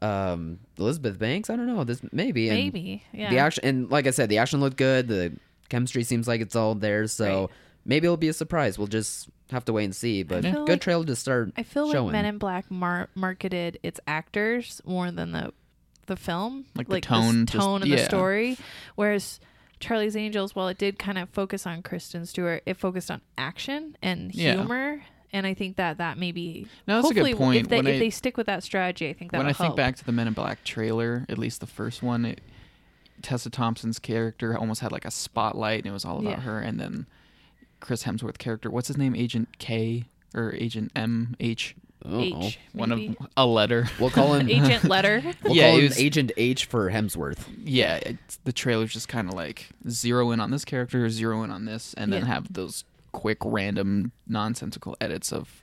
um, 0.02 0.58
Elizabeth 0.78 1.18
Banks, 1.18 1.48
I 1.48 1.56
don't 1.56 1.66
know, 1.66 1.84
this 1.84 2.00
maybe 2.12 2.48
and 2.48 2.58
maybe. 2.58 3.02
Yeah. 3.12 3.30
the 3.30 3.38
action 3.38 3.64
and 3.64 3.90
like 3.90 4.06
I 4.06 4.10
said, 4.10 4.28
the 4.28 4.38
action 4.38 4.60
looked 4.60 4.76
good. 4.76 5.08
The 5.08 5.32
chemistry 5.68 6.02
seems 6.04 6.28
like 6.28 6.40
it's 6.40 6.54
all 6.56 6.74
there, 6.74 7.06
so 7.06 7.40
Right. 7.42 7.50
maybe 7.84 8.06
it'll 8.06 8.16
be 8.16 8.28
a 8.28 8.32
surprise. 8.34 8.78
We'll 8.78 8.88
just 8.88 9.28
have 9.50 9.64
to 9.66 9.72
wait 9.72 9.84
and 9.84 9.94
see. 9.96 10.22
But 10.22 10.42
good 10.42 10.68
like- 10.68 10.80
trailer 10.80 11.04
to 11.06 11.16
start. 11.16 11.52
I 11.56 11.62
feel 11.62 11.90
showing. 11.90 12.06
like 12.06 12.12
Men 12.12 12.24
in 12.26 12.38
Black 12.38 12.70
mar- 12.70 13.08
marketed 13.14 13.78
its 13.82 13.98
actors 14.06 14.82
more 14.84 15.10
than 15.10 15.32
the 15.32 15.52
the 16.06 16.16
film, 16.16 16.66
Like 16.74 16.88
the 16.88 16.96
s- 16.96 17.02
tone, 17.02 17.46
just- 17.46 17.64
tone 17.64 17.82
of 17.82 17.88
the 17.88 17.98
story. 17.98 18.56
Whereas 18.94 19.40
Charlie's 19.80 20.16
Angels, 20.16 20.54
while 20.54 20.68
it 20.68 20.78
did 20.78 20.98
kind 20.98 21.18
of 21.18 21.28
focus 21.30 21.66
on 21.66 21.82
Kristen 21.82 22.24
Stewart, 22.26 22.62
it 22.66 22.76
focused 22.78 23.10
on 23.10 23.20
action 23.36 23.96
and 24.02 24.34
Yeah. 24.34 24.54
humor 24.54 25.02
and 25.32 25.46
I 25.46 25.52
think 25.54 25.76
that 25.76 25.98
that 25.98 26.16
maybe 26.16 26.66
No, 26.86 26.96
that's 26.96 27.10
a 27.10 27.14
good 27.14 27.20
hopefully 27.26 27.34
point. 27.34 27.60
If 27.64 27.68
they, 27.68 27.78
if 27.80 27.86
I- 27.86 27.98
they 27.98 28.10
stick 28.10 28.36
with 28.38 28.46
that 28.46 28.62
strategy, 28.62 29.08
I 29.08 29.12
think 29.12 29.32
that 29.32 29.38
when 29.38 29.46
I 29.48 29.52
think 29.52 29.76
back 29.76 29.96
to 29.96 30.04
the 30.04 30.12
Men 30.12 30.28
in 30.28 30.32
Black 30.32 30.64
trailer, 30.64 31.26
at 31.28 31.36
least 31.36 31.60
the 31.60 31.66
first 31.66 32.02
one, 32.02 32.24
it, 32.24 32.40
Tessa 33.22 33.50
Thompson's 33.50 33.98
character 33.98 34.56
almost 34.56 34.80
had 34.80 34.92
like 34.92 35.04
a 35.04 35.10
spotlight, 35.10 35.80
and 35.80 35.86
it 35.88 35.92
was 35.92 36.04
all 36.04 36.20
about 36.20 36.30
Yeah. 36.38 36.40
her. 36.40 36.60
And 36.60 36.78
then 36.80 37.06
Chris 37.80 38.04
Hemsworth 38.04 38.38
character, 38.38 38.70
what's 38.70 38.88
his 38.88 38.96
name, 38.96 39.14
Agent 39.14 39.58
K 39.58 40.04
or 40.34 40.54
Agent 40.54 40.92
M 40.96 41.34
H. 41.40 41.74
H, 42.10 42.58
one 42.72 42.90
maybe. 42.90 43.16
of 43.20 43.26
a 43.36 43.46
letter. 43.46 43.86
We'll 44.00 44.10
call 44.10 44.34
him 44.34 44.48
agent 44.50 44.84
letter. 44.84 45.22
We'll 45.42 45.54
Yeah, 45.56 45.68
call 45.70 45.76
it 45.76 45.78
him 45.82 45.88
was- 45.88 45.98
Agent 45.98 46.32
H 46.36 46.64
for 46.66 46.90
Hemsworth. 46.90 47.38
Yeah, 47.64 47.96
it's, 47.96 48.38
the 48.44 48.52
trailer's 48.52 48.92
just 48.92 49.08
kind 49.08 49.28
of 49.28 49.34
like 49.34 49.68
zero 49.88 50.30
in 50.30 50.40
on 50.40 50.50
this 50.50 50.64
character, 50.64 51.08
zero 51.10 51.42
in 51.42 51.50
on 51.50 51.64
this, 51.64 51.94
and 51.94 52.12
then 52.12 52.22
Yeah. 52.22 52.28
have 52.34 52.52
those 52.52 52.84
quick, 53.12 53.38
random, 53.44 54.12
nonsensical 54.26 54.96
edits 55.00 55.32
of 55.32 55.62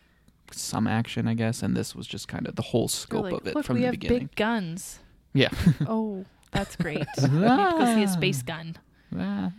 some 0.51 0.87
action, 0.87 1.27
I 1.27 1.33
guess. 1.33 1.61
And 1.63 1.75
this 1.77 1.95
was 1.95 2.07
just 2.07 2.27
kind 2.27 2.47
of 2.47 2.55
the 2.55 2.61
whole 2.61 2.87
They're 2.87 2.89
scope 2.89 3.23
like, 3.23 3.33
of 3.33 3.47
it 3.47 3.55
Look, 3.55 3.65
from 3.65 3.75
we 3.75 3.81
the 3.81 3.85
have 3.87 3.91
beginning. 3.93 4.19
big 4.19 4.35
guns. 4.35 4.99
Yeah. 5.33 5.49
Oh, 5.87 6.25
that's 6.51 6.75
great. 6.75 7.05
I 7.17 7.21
need 7.27 7.31
to 7.41 7.75
go 7.79 7.95
see 7.95 8.03
a 8.03 8.07
space 8.07 8.41
gun. 8.43 8.75
Ah. 9.17 9.51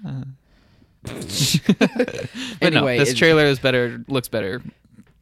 but 1.03 2.29
Anyway, 2.63 2.97
no, 2.97 3.05
this 3.05 3.11
it- 3.13 3.17
trailer 3.17 3.45
is 3.47 3.59
better, 3.59 4.03
looks 4.09 4.29
better 4.29 4.63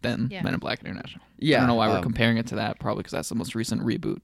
than 0.02 0.28
Yeah. 0.30 0.42
Men 0.42 0.54
in 0.54 0.60
Black 0.60 0.80
International. 0.84 1.24
Yeah, 1.38 1.56
I 1.56 1.60
don't 1.60 1.68
know 1.68 1.74
why 1.74 1.88
we're 1.88 1.96
um, 1.98 2.02
comparing 2.02 2.36
it 2.36 2.46
to 2.48 2.56
that. 2.56 2.78
Probably 2.78 3.00
because 3.02 3.12
that's 3.12 3.28
the 3.28 3.34
most 3.34 3.54
recent 3.54 3.82
reboot. 3.82 4.20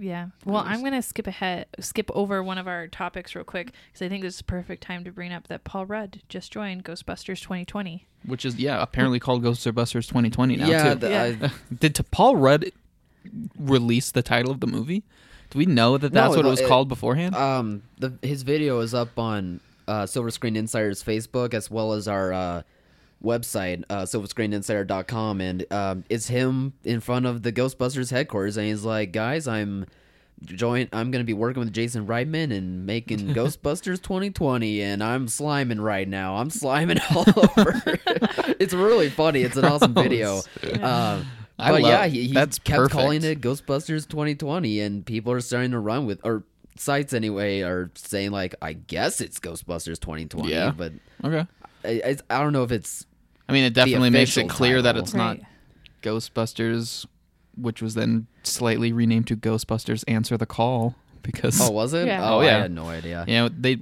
Yeah. 0.00 0.28
Well, 0.44 0.64
I'm 0.66 0.82
gonna 0.82 1.00
skip 1.02 1.26
ahead, 1.28 1.66
skip 1.78 2.10
over 2.12 2.42
one 2.42 2.58
of 2.58 2.66
our 2.66 2.88
topics 2.88 3.34
real 3.36 3.44
quick 3.44 3.72
because 3.92 4.04
I 4.04 4.08
think 4.08 4.22
this 4.24 4.34
is 4.34 4.40
a 4.40 4.44
perfect 4.44 4.82
time 4.82 5.04
to 5.04 5.12
bring 5.12 5.32
up 5.32 5.46
that 5.48 5.62
Paul 5.64 5.86
Rudd 5.86 6.22
just 6.28 6.52
joined 6.52 6.84
Ghostbusters 6.84 7.40
2020. 7.40 8.06
Which 8.24 8.44
is 8.44 8.56
yeah, 8.56 8.82
apparently 8.82 9.20
called 9.20 9.44
Ghostbusters 9.44 10.08
2020 10.08 10.56
now 10.56 10.66
yeah, 10.68 10.94
too. 10.94 10.98
the- 11.00 11.10
Yeah. 11.10 11.36
I- 11.48 11.50
Did 11.78 11.94
t- 11.94 12.02
Paul 12.10 12.36
Rudd 12.36 12.66
release 13.58 14.10
the 14.10 14.22
title 14.22 14.50
of 14.50 14.60
the 14.60 14.66
movie? 14.66 15.04
Do 15.50 15.58
we 15.58 15.66
know 15.66 15.96
that 15.98 16.12
that's 16.12 16.32
No, 16.32 16.36
what 16.38 16.38
it 16.40 16.46
it- 16.46 16.50
was 16.50 16.60
it- 16.60 16.68
called 16.68 16.88
beforehand? 16.88 17.36
um, 17.36 17.82
the 17.98 18.12
his 18.22 18.42
video 18.42 18.80
is 18.80 18.92
up 18.94 19.16
on 19.18 19.60
uh, 19.86 20.04
Silver 20.06 20.32
Screen 20.32 20.56
Insider's 20.56 21.02
Facebook 21.04 21.54
as 21.54 21.70
well 21.70 21.92
as 21.92 22.08
our 22.08 22.32
uh, 22.32 22.62
website, 23.22 23.84
uh, 23.90 24.02
silverscreeninsider.com, 24.02 25.40
and 25.40 25.72
um, 25.72 26.04
it's 26.08 26.28
him 26.28 26.72
in 26.84 27.00
front 27.00 27.26
of 27.26 27.42
the 27.42 27.52
Ghostbusters 27.52 28.10
headquarters, 28.10 28.56
and 28.56 28.66
he's 28.66 28.84
like, 28.84 29.12
"Guys, 29.12 29.46
I'm." 29.48 29.86
Join. 30.44 30.86
I'm 30.92 31.10
gonna 31.10 31.24
be 31.24 31.32
working 31.32 31.60
with 31.60 31.72
Jason 31.72 32.06
Reitman 32.06 32.54
and 32.54 32.84
making 32.84 33.20
Ghostbusters 33.34 34.02
2020, 34.02 34.82
and 34.82 35.02
I'm 35.02 35.28
sliming 35.28 35.80
right 35.82 36.06
now. 36.06 36.36
I'm 36.36 36.50
sliming 36.50 37.00
all 37.16 37.24
over. 37.58 38.54
it's 38.60 38.74
really 38.74 39.08
funny. 39.08 39.40
It's 39.40 39.56
an 39.56 39.64
awesome 39.64 39.94
video. 39.94 40.42
Um, 40.82 41.24
I 41.58 41.70
but 41.70 41.80
love- 41.80 41.90
yeah, 41.90 42.06
he, 42.06 42.24
he 42.26 42.34
that's 42.34 42.58
kept 42.58 42.76
perfect. 42.76 42.92
calling 42.92 43.24
it 43.24 43.40
Ghostbusters 43.40 44.06
2020, 44.06 44.78
and 44.80 45.06
people 45.06 45.32
are 45.32 45.40
starting 45.40 45.70
to 45.70 45.78
run 45.78 46.04
with, 46.04 46.20
or 46.22 46.44
sites 46.76 47.14
anyway, 47.14 47.62
are 47.62 47.90
saying 47.94 48.30
like, 48.30 48.54
I 48.60 48.74
guess 48.74 49.22
it's 49.22 49.40
Ghostbusters 49.40 49.98
2020. 50.00 50.50
Yeah. 50.50 50.70
but 50.76 50.92
okay. 51.24 51.46
I, 51.82 52.02
I, 52.04 52.16
I 52.28 52.42
don't 52.42 52.52
know 52.52 52.62
if 52.62 52.72
it's 52.72 53.05
I 53.48 53.52
mean, 53.52 53.64
it 53.64 53.74
definitely 53.74 54.10
makes 54.10 54.36
it 54.36 54.40
official 54.42 54.56
clear 54.56 54.82
that 54.82 54.92
title. 54.92 55.02
it's 55.04 55.14
not 55.14 55.38
Ghostbusters, 56.02 57.06
which 57.56 57.80
was 57.82 57.94
then 57.94 58.26
slightly 58.42 58.92
renamed 58.92 59.26
to 59.28 59.36
Ghostbusters 59.36 60.04
Answer 60.08 60.36
the 60.36 60.46
Call 60.46 60.94
because 61.22 61.60
oh 61.60 61.70
was 61.70 61.92
it? 61.92 62.06
Yeah. 62.06 62.28
Oh, 62.28 62.36
Oh, 62.36 62.40
I 62.40 62.46
had 62.46 62.70
no 62.72 62.86
idea. 62.88 63.24
you 63.26 63.34
know 63.34 63.48
they 63.48 63.78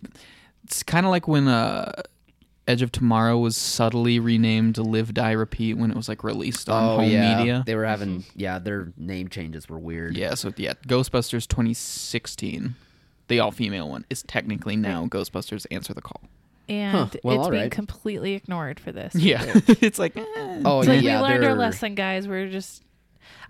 it's 0.65 0.83
kind 0.83 1.05
of 1.07 1.11
like 1.11 1.29
when 1.29 1.49
uh 1.49 1.93
Edge 2.67 2.81
of 2.81 2.91
Tomorrow 2.91 3.37
was 3.39 3.59
subtly 3.59 4.19
renamed 4.19 4.77
to 4.77 4.83
Live 4.83 5.13
Die 5.13 5.33
Repeat 5.33 5.75
when 5.75 5.91
it 5.91 5.97
was 5.99 6.09
like 6.09 6.25
released 6.25 6.71
on 6.71 6.83
Oh 6.83 6.97
home 6.97 7.11
yeah, 7.11 7.37
media. 7.37 7.63
they 7.67 7.75
were 7.75 7.85
having 7.85 8.25
yeah, 8.35 8.59
their 8.59 8.91
name 8.97 9.29
changes 9.29 9.69
were 9.69 9.79
weird. 9.79 10.17
Yeah, 10.17 10.33
so 10.35 10.51
yeah, 10.57 10.73
Ghostbusters 10.89 11.47
2016, 11.47 12.75
the 13.29 13.39
all-female 13.41 13.87
one, 13.91 14.07
is 14.09 14.23
technically 14.23 14.77
now 14.77 15.05
Ghostbusters 15.07 15.67
Answer 15.71 15.93
the 15.93 16.01
Call. 16.01 16.23
And 16.69 16.93
Huh. 16.97 17.07
Well, 17.23 17.41
it's 17.41 17.49
being 17.51 17.71
completely 17.71 18.35
ignored 18.35 18.81
for 18.81 18.91
this. 18.93 19.15
Yeah, 19.15 19.45
it's 19.69 19.99
like 19.99 20.17
eh. 20.17 20.23
Oh 20.65 20.81
It's 20.81 20.89
like 20.89 21.03
yeah, 21.03 21.21
we 21.21 21.29
learned 21.29 21.45
our 21.45 21.51
they're- 21.51 21.59
lesson, 21.59 21.95
guys. 21.95 22.27
We're 22.29 22.49
just. 22.49 22.83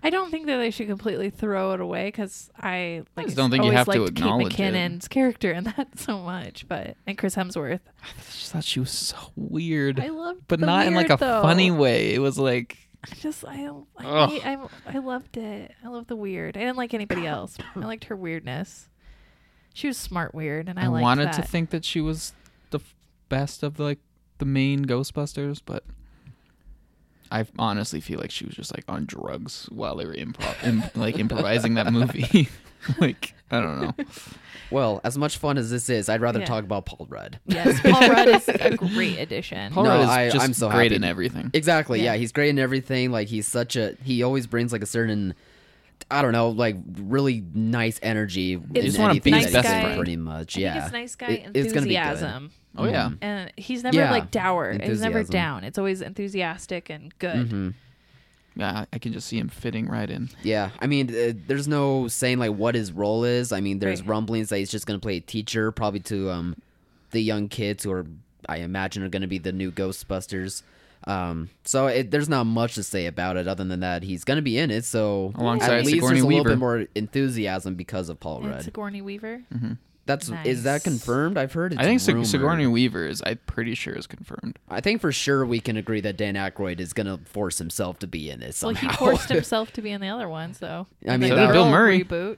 I 0.03 0.09
don't 0.09 0.29
think 0.29 0.45
that 0.47 0.57
they 0.57 0.69
should 0.69 0.87
completely 0.87 1.29
throw 1.31 1.71
it 1.73 1.79
away 1.79 2.07
because 2.09 2.49
I 2.59 3.03
like. 3.15 3.25
just 3.27 3.37
don't 3.37 3.49
think 3.49 3.63
you 3.65 3.71
have 3.71 3.87
to 3.89 4.03
acknowledge 4.03 4.53
Kate 4.53 4.73
it. 4.73 4.77
McKinnon's 4.77 5.07
character 5.07 5.51
in 5.51 5.63
that 5.63 5.87
so 5.97 6.19
much, 6.19 6.67
but 6.67 6.95
and 7.07 7.17
Chris 7.17 7.35
Hemsworth. 7.35 7.79
I 8.03 8.07
just 8.31 8.51
thought 8.51 8.63
she 8.63 8.79
was 8.79 8.91
so 8.91 9.17
weird, 9.35 9.99
I 9.99 10.09
loved, 10.09 10.41
but 10.47 10.59
not 10.59 10.85
in 10.85 10.93
like 10.93 11.09
a 11.09 11.17
though. 11.17 11.41
funny 11.41 11.71
way. 11.71 12.13
It 12.13 12.19
was 12.19 12.37
like 12.37 12.77
I 13.09 13.15
just 13.15 13.43
I 13.45 13.69
I, 13.97 14.27
hate- 14.27 14.45
I 14.45 14.57
I 14.87 14.97
loved 14.99 15.37
it. 15.37 15.71
I 15.83 15.87
love 15.87 16.07
the 16.07 16.15
weird. 16.15 16.55
I 16.57 16.61
didn't 16.61 16.77
like 16.77 16.93
anybody 16.93 17.25
else. 17.25 17.57
I 17.75 17.79
liked 17.79 18.05
her 18.05 18.15
weirdness. 18.15 18.89
She 19.73 19.87
was 19.87 19.97
smart 19.97 20.35
weird, 20.35 20.69
and 20.69 20.77
I, 20.79 20.83
I, 20.83 20.87
liked 20.87 21.01
wanted 21.03 21.27
that. 21.29 21.35
to 21.35 21.41
think 21.41 21.71
that 21.71 21.83
she 21.83 21.99
was 22.01 22.33
the 22.69 22.79
best 23.29 23.63
of 23.63 23.79
like 23.79 23.99
the 24.37 24.45
main 24.45 24.85
Ghostbusters, 24.85 25.61
but 25.65 25.83
I 27.31 27.45
honestly 27.57 27.99
feel 28.01 28.19
like 28.19 28.31
she 28.31 28.45
was 28.45 28.55
just 28.55 28.75
like 28.75 28.83
on 28.87 29.05
drugs 29.05 29.67
while 29.71 29.95
they 29.95 30.05
were 30.05 30.13
improv, 30.13 30.63
im- 30.65 30.83
like 30.95 31.17
improvising 31.17 31.73
that 31.75 31.91
movie. 31.91 32.47
like 32.99 33.33
I 33.51 33.61
don't 33.61 33.81
know. 33.81 33.93
Well, 34.71 34.99
as 35.03 35.15
much 35.15 35.37
fun 35.37 35.59
as 35.59 35.69
this 35.69 35.89
is, 35.91 36.09
I'd 36.09 36.21
rather 36.21 36.39
Yeah. 36.39 36.45
talk 36.47 36.63
about 36.63 36.87
Paul 36.87 37.05
Rudd. 37.07 37.39
Yes, 37.45 37.79
Paul 37.83 38.09
Rudd 38.09 38.27
is 38.29 38.47
a 38.49 38.75
great 38.75 39.19
addition. 39.19 39.71
Paul 39.71 39.83
No, 39.83 39.89
Rudd 39.91 40.01
is 40.01 40.09
I- 40.09 40.29
just 40.31 40.43
I'm 40.43 40.53
so 40.53 40.71
great 40.71 40.85
happy. 40.91 40.95
in 40.95 41.03
everything. 41.03 41.51
Exactly. 41.53 41.99
Yeah. 42.01 42.13
Yeah. 42.13 42.17
he's 42.17 42.31
great 42.31 42.49
in 42.49 42.57
everything. 42.57 43.11
Like 43.11 43.27
he's 43.27 43.47
such 43.47 43.75
a 43.75 43.95
he 44.03 44.23
always 44.23 44.47
brings 44.47 44.73
like 44.73 44.81
a 44.81 44.87
certain 44.87 45.35
I 46.11 46.21
don't 46.21 46.33
know, 46.33 46.49
like 46.49 46.75
really 46.99 47.43
nice 47.53 47.99
energy 48.03 48.59
It's 48.75 48.95
in 48.95 49.01
wanna 49.01 49.19
be 49.19 49.31
his 49.31 49.45
best 49.45 49.53
does, 49.53 49.65
friend. 49.65 49.97
pretty 49.97 50.15
much. 50.17 50.57
I 50.57 50.61
Yeah. 50.61 50.73
think 50.73 50.83
it's 50.85 50.93
nice 50.93 51.15
guy 51.15 51.27
It- 51.27 51.51
it's 51.55 51.73
gonna 51.73 51.85
be 51.87 51.93
good. 51.95 52.01
enthusiasm. 52.01 52.51
Oh 52.77 52.85
yeah. 52.85 53.09
Mhm. 53.09 53.17
and 53.21 53.51
he's 53.57 53.83
never 53.83 53.95
Yeah, 53.97 54.11
like 54.11 54.31
dour. 54.31 54.77
He's 54.83 55.01
never 55.01 55.23
down. 55.23 55.63
It's 55.63 55.77
always 55.77 56.01
enthusiastic 56.01 56.89
and 56.89 57.17
good. 57.19 57.49
Mhm. 57.49 57.73
Yeah, 58.57 58.79
I- 58.81 58.87
I 58.93 58.99
can 58.99 59.13
just 59.13 59.27
see 59.27 59.37
him 59.37 59.47
fitting 59.49 59.87
right 59.87 60.09
in. 60.09 60.29
Yeah, 60.43 60.69
I 60.79 60.87
mean, 60.87 61.09
uh, 61.09 61.33
there's 61.47 61.67
no 61.67 62.07
saying 62.07 62.37
like 62.39 62.51
what 62.51 62.75
his 62.75 62.91
role 62.91 63.23
is. 63.23 63.51
I 63.51 63.59
mean, 63.61 63.79
there's 63.79 64.01
Right. 64.01 64.09
rumblings 64.09 64.49
that 64.49 64.59
he's 64.59 64.71
just 64.71 64.85
gonna 64.85 64.99
play 64.99 65.17
a 65.17 65.21
teacher, 65.21 65.71
probably 65.71 66.01
to 66.01 66.29
um 66.31 66.55
the 67.11 67.21
young 67.21 67.47
kids 67.47 67.83
who 67.83 67.91
are, 67.91 68.05
I 68.47 68.57
imagine, 68.57 69.01
are 69.03 69.09
gonna 69.09 69.27
be 69.27 69.37
the 69.39 69.51
new 69.53 69.71
Ghostbusters. 69.71 70.61
Um, 71.07 71.49
so 71.63 71.87
it, 71.87 72.09
there's 72.11 72.29
not 72.29 72.45
much 72.45 72.75
to 72.75 72.83
say 72.83 73.05
about 73.05 73.37
it 73.37 73.47
other 73.47 73.63
than 73.63 73.79
that 73.81 74.01
he's 74.03 74.23
gonna 74.23 74.41
be 74.41 74.57
in 74.57 74.71
it. 74.71 74.85
So 74.85 75.33
Alongside 75.35 75.71
at 75.79 75.85
least 75.85 75.95
Sigourney 75.95 76.13
there's 76.15 76.23
a 76.23 76.27
little 76.27 76.39
Weaver. 76.43 76.49
bit 76.49 76.57
more 76.59 76.85
enthusiasm 76.95 77.75
because 77.75 78.09
of 78.09 78.19
Paul 78.19 78.39
And 78.43 78.49
Rudd. 78.51 78.63
Sigourney 78.63 79.01
Weaver. 79.01 79.41
That's 80.07 80.29
is 80.43 80.63
that 80.63 80.83
confirmed? 80.83 81.35
I've 81.35 81.53
heard. 81.53 81.73
It's 81.73 81.81
I 81.81 81.85
think 81.85 81.99
Sig- 81.99 82.13
rumored. 82.13 82.27
Sigourney 82.27 82.67
Weaver 82.67 83.07
is. 83.07 83.23
I'm 83.25 83.39
pretty 83.47 83.73
sure 83.73 83.93
is 83.95 84.05
confirmed. 84.05 84.59
I 84.69 84.79
think 84.79 85.01
for 85.01 85.11
sure 85.11 85.45
we 85.47 85.59
can 85.59 85.77
agree 85.77 85.99
that 86.01 86.15
Dan 86.15 86.35
Aykroyd 86.35 86.79
is 86.79 86.93
gonna 86.93 87.17
force 87.25 87.57
himself 87.57 87.97
to 87.99 88.07
be 88.07 88.29
in 88.29 88.39
this 88.39 88.61
Well, 88.63 88.75
he 88.75 88.87
forced 88.89 89.29
himself 89.29 89.73
to 89.73 89.81
be 89.81 89.89
in 89.91 90.01
the 90.01 90.09
other 90.09 90.29
one, 90.29 90.53
so 90.53 90.85
I 91.07 91.17
mean, 91.17 91.29
So 91.29 91.35
did 91.35 91.51
Bill 91.53 91.69
Murray. 91.71 92.03
reboot. 92.03 92.37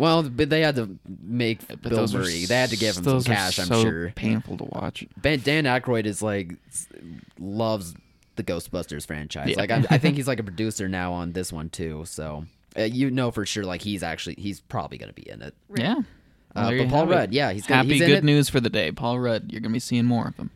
Well, 0.00 0.22
but 0.22 0.50
they 0.50 0.62
had 0.62 0.74
to 0.76 0.98
make 1.22 1.66
But 1.68 1.82
Bill 1.82 1.98
those 1.98 2.14
are 2.14 2.18
Murray. 2.18 2.44
They 2.46 2.54
had 2.56 2.70
to 2.70 2.76
give 2.76 2.96
him 2.96 3.04
some 3.04 3.12
those 3.12 3.28
are 3.28 3.34
cash. 3.34 3.58
I'm 3.58 3.66
so 3.66 3.82
sure. 3.82 4.10
Painful 4.16 4.56
to 4.58 4.64
watch. 4.64 5.06
Ben, 5.16 5.40
Dan 5.40 5.64
Aykroyd 5.64 6.06
is 6.06 6.22
like 6.22 6.54
s- 6.68 6.86
loves 7.38 7.94
the 8.36 8.42
Ghostbusters 8.42 9.06
franchise. 9.06 9.50
Yeah. 9.50 9.56
Like 9.58 9.70
I, 9.70 9.84
I 9.90 9.98
think 9.98 10.16
he's 10.16 10.26
like 10.26 10.40
a 10.40 10.42
producer 10.50 10.88
now 10.88 11.12
on 11.12 11.32
this 11.32 11.52
one 11.52 11.68
too. 11.68 12.04
So 12.06 12.44
uh, 12.78 12.82
you 12.82 13.10
know 13.10 13.30
for 13.30 13.44
sure, 13.46 13.64
like 13.64 13.82
he's 13.82 14.02
actually 14.02 14.34
he's 14.38 14.60
probably 14.60 14.98
gonna 14.98 15.12
be 15.12 15.28
in 15.28 15.42
it. 15.42 15.54
Yeah. 15.76 15.94
Well, 15.94 16.04
Uh, 16.66 16.70
there 16.70 16.78
but 16.78 16.88
Paul 16.88 17.00
have 17.00 17.10
it. 17.10 17.14
Rudd, 17.14 17.32
yeah, 17.32 17.52
he's 17.52 17.66
gonna, 17.66 17.76
Happy 17.82 17.92
he's 17.92 18.00
in 18.02 18.08
good 18.08 18.18
it, 18.18 18.24
news 18.24 18.48
for 18.48 18.58
the 18.60 18.70
day, 18.70 18.90
Paul 18.90 19.20
Rudd. 19.20 19.52
You're 19.52 19.60
gonna 19.60 19.72
be 19.72 19.78
seeing 19.78 20.04
more 20.06 20.26
of 20.28 20.36
him. 20.36 20.50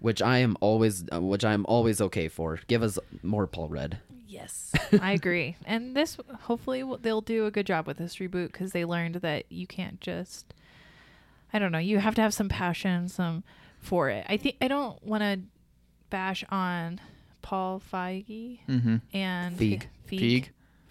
which 0.00 0.22
I 0.22 0.38
am 0.38 0.56
always, 0.60 1.04
uh, 1.12 1.20
which 1.20 1.44
I 1.44 1.54
am 1.54 1.64
always 1.66 2.00
okay 2.00 2.28
for. 2.28 2.60
Give 2.68 2.82
us 2.84 2.98
more 3.24 3.46
Paul 3.48 3.68
Rudd. 3.68 3.98
Yes, 4.38 4.72
I 5.02 5.12
agree. 5.12 5.56
And 5.64 5.96
this, 5.96 6.16
hopefully, 6.42 6.84
they'll 7.02 7.20
do 7.20 7.46
a 7.46 7.50
good 7.50 7.66
job 7.66 7.86
with 7.86 7.96
this 7.98 8.16
reboot 8.16 8.52
because 8.52 8.72
they 8.72 8.84
learned 8.84 9.16
that 9.16 9.50
you 9.50 9.66
can't 9.66 10.00
just. 10.00 10.54
I 11.52 11.58
don't 11.58 11.72
know. 11.72 11.78
You 11.78 11.98
have 11.98 12.14
to 12.16 12.22
have 12.22 12.34
some 12.34 12.48
passion, 12.48 13.08
some 13.08 13.42
for 13.80 14.10
it. 14.10 14.26
I 14.28 14.36
think 14.36 14.56
I 14.60 14.68
don't 14.68 15.02
want 15.04 15.22
to 15.22 15.40
bash 16.10 16.44
on 16.50 17.00
Paul 17.42 17.80
Feige 17.92 18.60
Mm-hmm. 18.68 18.96
and 19.14 19.58
Feig. 19.58 19.84
Feig. 20.08 20.20
Feig. 20.20 20.48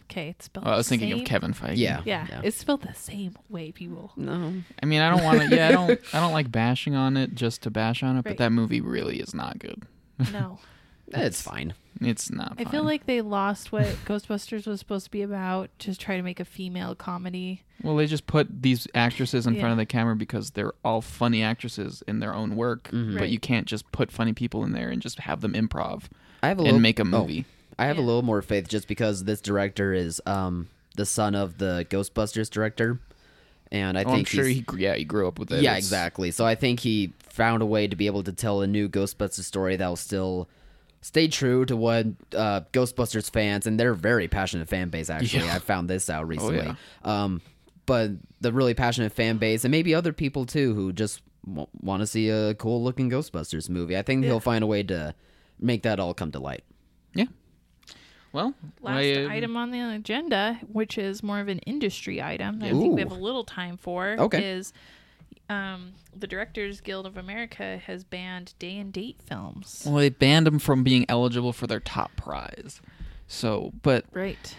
Okay, 0.10 0.30
it's 0.30 0.46
spelled. 0.46 0.66
Oh, 0.68 0.72
I 0.72 0.78
was 0.78 0.88
thinking 0.88 1.12
same. 1.12 1.20
of 1.22 1.26
Kevin 1.28 1.54
Feige. 1.54 1.76
Yeah. 1.78 2.02
Yeah, 2.06 2.26
Yeah. 2.30 2.42
it's 2.44 2.58
spelled 2.58 2.82
the 2.82 2.94
same 2.94 3.36
way, 3.50 3.72
people. 3.74 4.14
No, 4.16 4.54
I 4.82 4.86
mean, 4.86 5.02
I 5.02 5.10
don't 5.10 5.24
want 5.24 5.42
to. 5.50 5.56
Yeah, 5.56 5.68
I 5.68 5.72
don't. 5.74 6.00
I 6.14 6.20
don't 6.20 6.32
like 6.40 6.52
bashing 6.52 6.96
on 6.96 7.18
it 7.18 7.36
just 7.36 7.62
to 7.64 7.70
bash 7.70 8.04
on 8.04 8.18
it. 8.18 8.24
But 8.24 8.38
that 8.38 8.52
movie 8.52 8.82
really 8.82 9.20
is 9.20 9.34
not 9.36 9.60
good. 9.60 9.84
No, 10.32 10.60
it's 11.14 11.42
fine. 11.42 11.74
It's 12.00 12.30
not. 12.32 12.56
I 12.60 12.66
feel 12.66 12.84
like 12.84 13.06
they 13.08 13.22
lost 13.40 13.72
what 13.72 13.86
Ghostbusters 14.06 14.68
was 14.68 14.80
supposed 14.80 15.06
to 15.06 15.12
be 15.12 15.24
about. 15.24 15.70
Just 15.80 16.00
try 16.00 16.16
to 16.16 16.22
make 16.22 16.40
a 16.40 16.46
female 16.46 16.94
comedy. 16.94 17.64
Well, 17.82 17.96
they 17.96 18.06
just 18.06 18.28
put 18.28 18.62
these 18.62 18.88
actresses 18.94 19.48
in 19.48 19.56
Yeah. 19.56 19.62
front 19.62 19.72
of 19.72 19.78
the 19.78 19.86
camera 19.86 20.16
because 20.16 20.52
they're 20.52 20.74
all 20.86 21.02
funny 21.02 21.42
actresses 21.42 22.04
in 22.08 22.20
their 22.20 22.34
own 22.36 22.56
work. 22.56 22.90
Mhm. 22.92 23.14
But 23.14 23.22
Right. 23.22 23.30
you 23.30 23.40
can't 23.40 23.66
just 23.68 23.92
put 23.92 24.12
funny 24.12 24.34
people 24.34 24.64
in 24.64 24.74
there 24.74 24.90
and 24.90 25.02
just 25.02 25.20
have 25.22 25.42
them 25.42 25.54
improv. 25.54 26.04
I 26.44 26.50
have 26.50 26.58
a 26.58 26.62
and 26.62 26.66
little, 26.66 26.80
make 26.80 27.00
a 27.00 27.04
oh, 27.04 27.06
movie. 27.06 27.46
I 27.80 27.86
have 27.86 27.98
a 27.98 28.02
little 28.02 28.22
more 28.24 28.42
faith 28.44 28.68
just 28.68 28.88
because 28.88 29.24
this 29.24 29.42
director 29.42 29.94
is 29.94 30.22
um 30.28 30.68
the 30.96 31.06
son 31.06 31.34
of 31.36 31.58
the 31.60 31.86
Ghostbusters 31.90 32.50
director, 32.50 33.00
and 33.72 33.98
I 33.98 34.04
Oh, 34.04 34.10
I'm 34.10 34.16
think 34.18 34.28
sure 34.28 34.46
he 34.46 34.64
yeah 34.78 34.96
he 34.96 35.04
grew 35.04 35.28
up 35.28 35.40
with 35.40 35.52
it. 35.52 35.62
yeah 35.62 35.72
It's- 35.72 35.84
exactly. 35.86 36.30
So 36.32 36.46
I 36.46 36.54
think 36.56 36.80
he 36.82 37.14
found 37.20 37.62
a 37.62 37.66
way 37.68 37.88
to 37.88 37.96
be 37.96 38.06
able 38.08 38.24
to 38.24 38.32
tell 38.34 38.62
a 38.62 38.68
new 38.68 38.88
Ghostbusters 38.90 39.44
story 39.44 39.76
that 39.76 39.88
will 39.88 39.96
still 39.96 40.48
stay 41.08 41.28
true 41.28 41.66
to 41.66 41.76
what 41.78 42.06
uh, 42.36 42.62
Ghostbusters 42.74 43.30
fans 43.32 43.66
and 43.66 43.80
they're 43.80 43.94
very 43.94 44.28
passionate 44.28 44.68
fan 44.68 44.90
base. 44.90 45.10
Actually, 45.10 45.46
Yeah. 45.46 45.54
Oh, 45.54 45.56
I 45.56 45.60
found 45.60 45.90
this 45.90 46.10
out 46.10 46.28
recently. 46.28 46.58
yeah. 46.66 46.76
Um, 47.04 47.42
but 47.86 48.12
the 48.42 48.52
really 48.52 48.74
passionate 48.74 49.14
fan 49.14 49.38
base 49.38 49.64
and 49.64 49.72
maybe 49.72 49.96
other 49.96 50.12
people 50.12 50.46
too 50.46 50.74
who 50.76 50.92
just 50.92 51.22
w- 51.46 51.68
want 51.82 52.02
to 52.02 52.08
see 52.08 52.30
a 52.30 52.54
cool 52.56 52.84
looking 52.84 53.10
Ghostbusters 53.10 53.70
movie. 53.70 53.96
I 53.98 54.02
think 54.02 54.26
he'll 54.26 54.42
find 54.42 54.64
a 54.64 54.68
way 54.68 54.84
to 54.84 55.16
make 55.60 55.84
that 55.84 56.00
all 56.00 56.14
come 56.14 56.32
to 56.34 56.40
light. 56.40 56.64
Yeah. 57.14 57.26
Well, 58.34 58.54
Last 58.82 58.98
I, 58.98 59.24
uh, 59.26 59.30
item 59.30 59.56
on 59.56 59.72
the 59.72 59.80
agenda, 59.80 60.60
which 60.72 60.98
is 60.98 61.24
more 61.24 61.40
of 61.40 61.48
an 61.48 61.60
industry 61.60 62.22
item 62.22 62.60
that 62.60 62.68
I 62.68 62.72
think 62.74 62.94
we 62.96 63.02
have 63.02 63.12
a 63.12 63.16
little 63.16 63.46
time 63.46 63.78
for, 63.78 64.18
Okay. 64.20 64.44
is 64.44 64.74
um, 65.50 65.94
the 66.16 66.28
Directors 66.28 66.82
Guild 66.82 67.06
of 67.06 67.18
America 67.18 67.82
has 67.86 68.04
banned 68.04 68.54
day 68.60 68.78
and 68.78 68.92
date 68.92 69.18
films. 69.26 69.84
Well, 69.86 69.96
they 69.96 70.10
banned 70.10 70.46
them 70.48 70.60
from 70.60 70.84
being 70.84 71.06
eligible 71.10 71.54
for 71.54 71.68
their 71.68 71.80
top 71.80 72.16
prize. 72.16 72.82
So, 73.28 73.72
but 73.82 74.06
Right. 74.12 74.56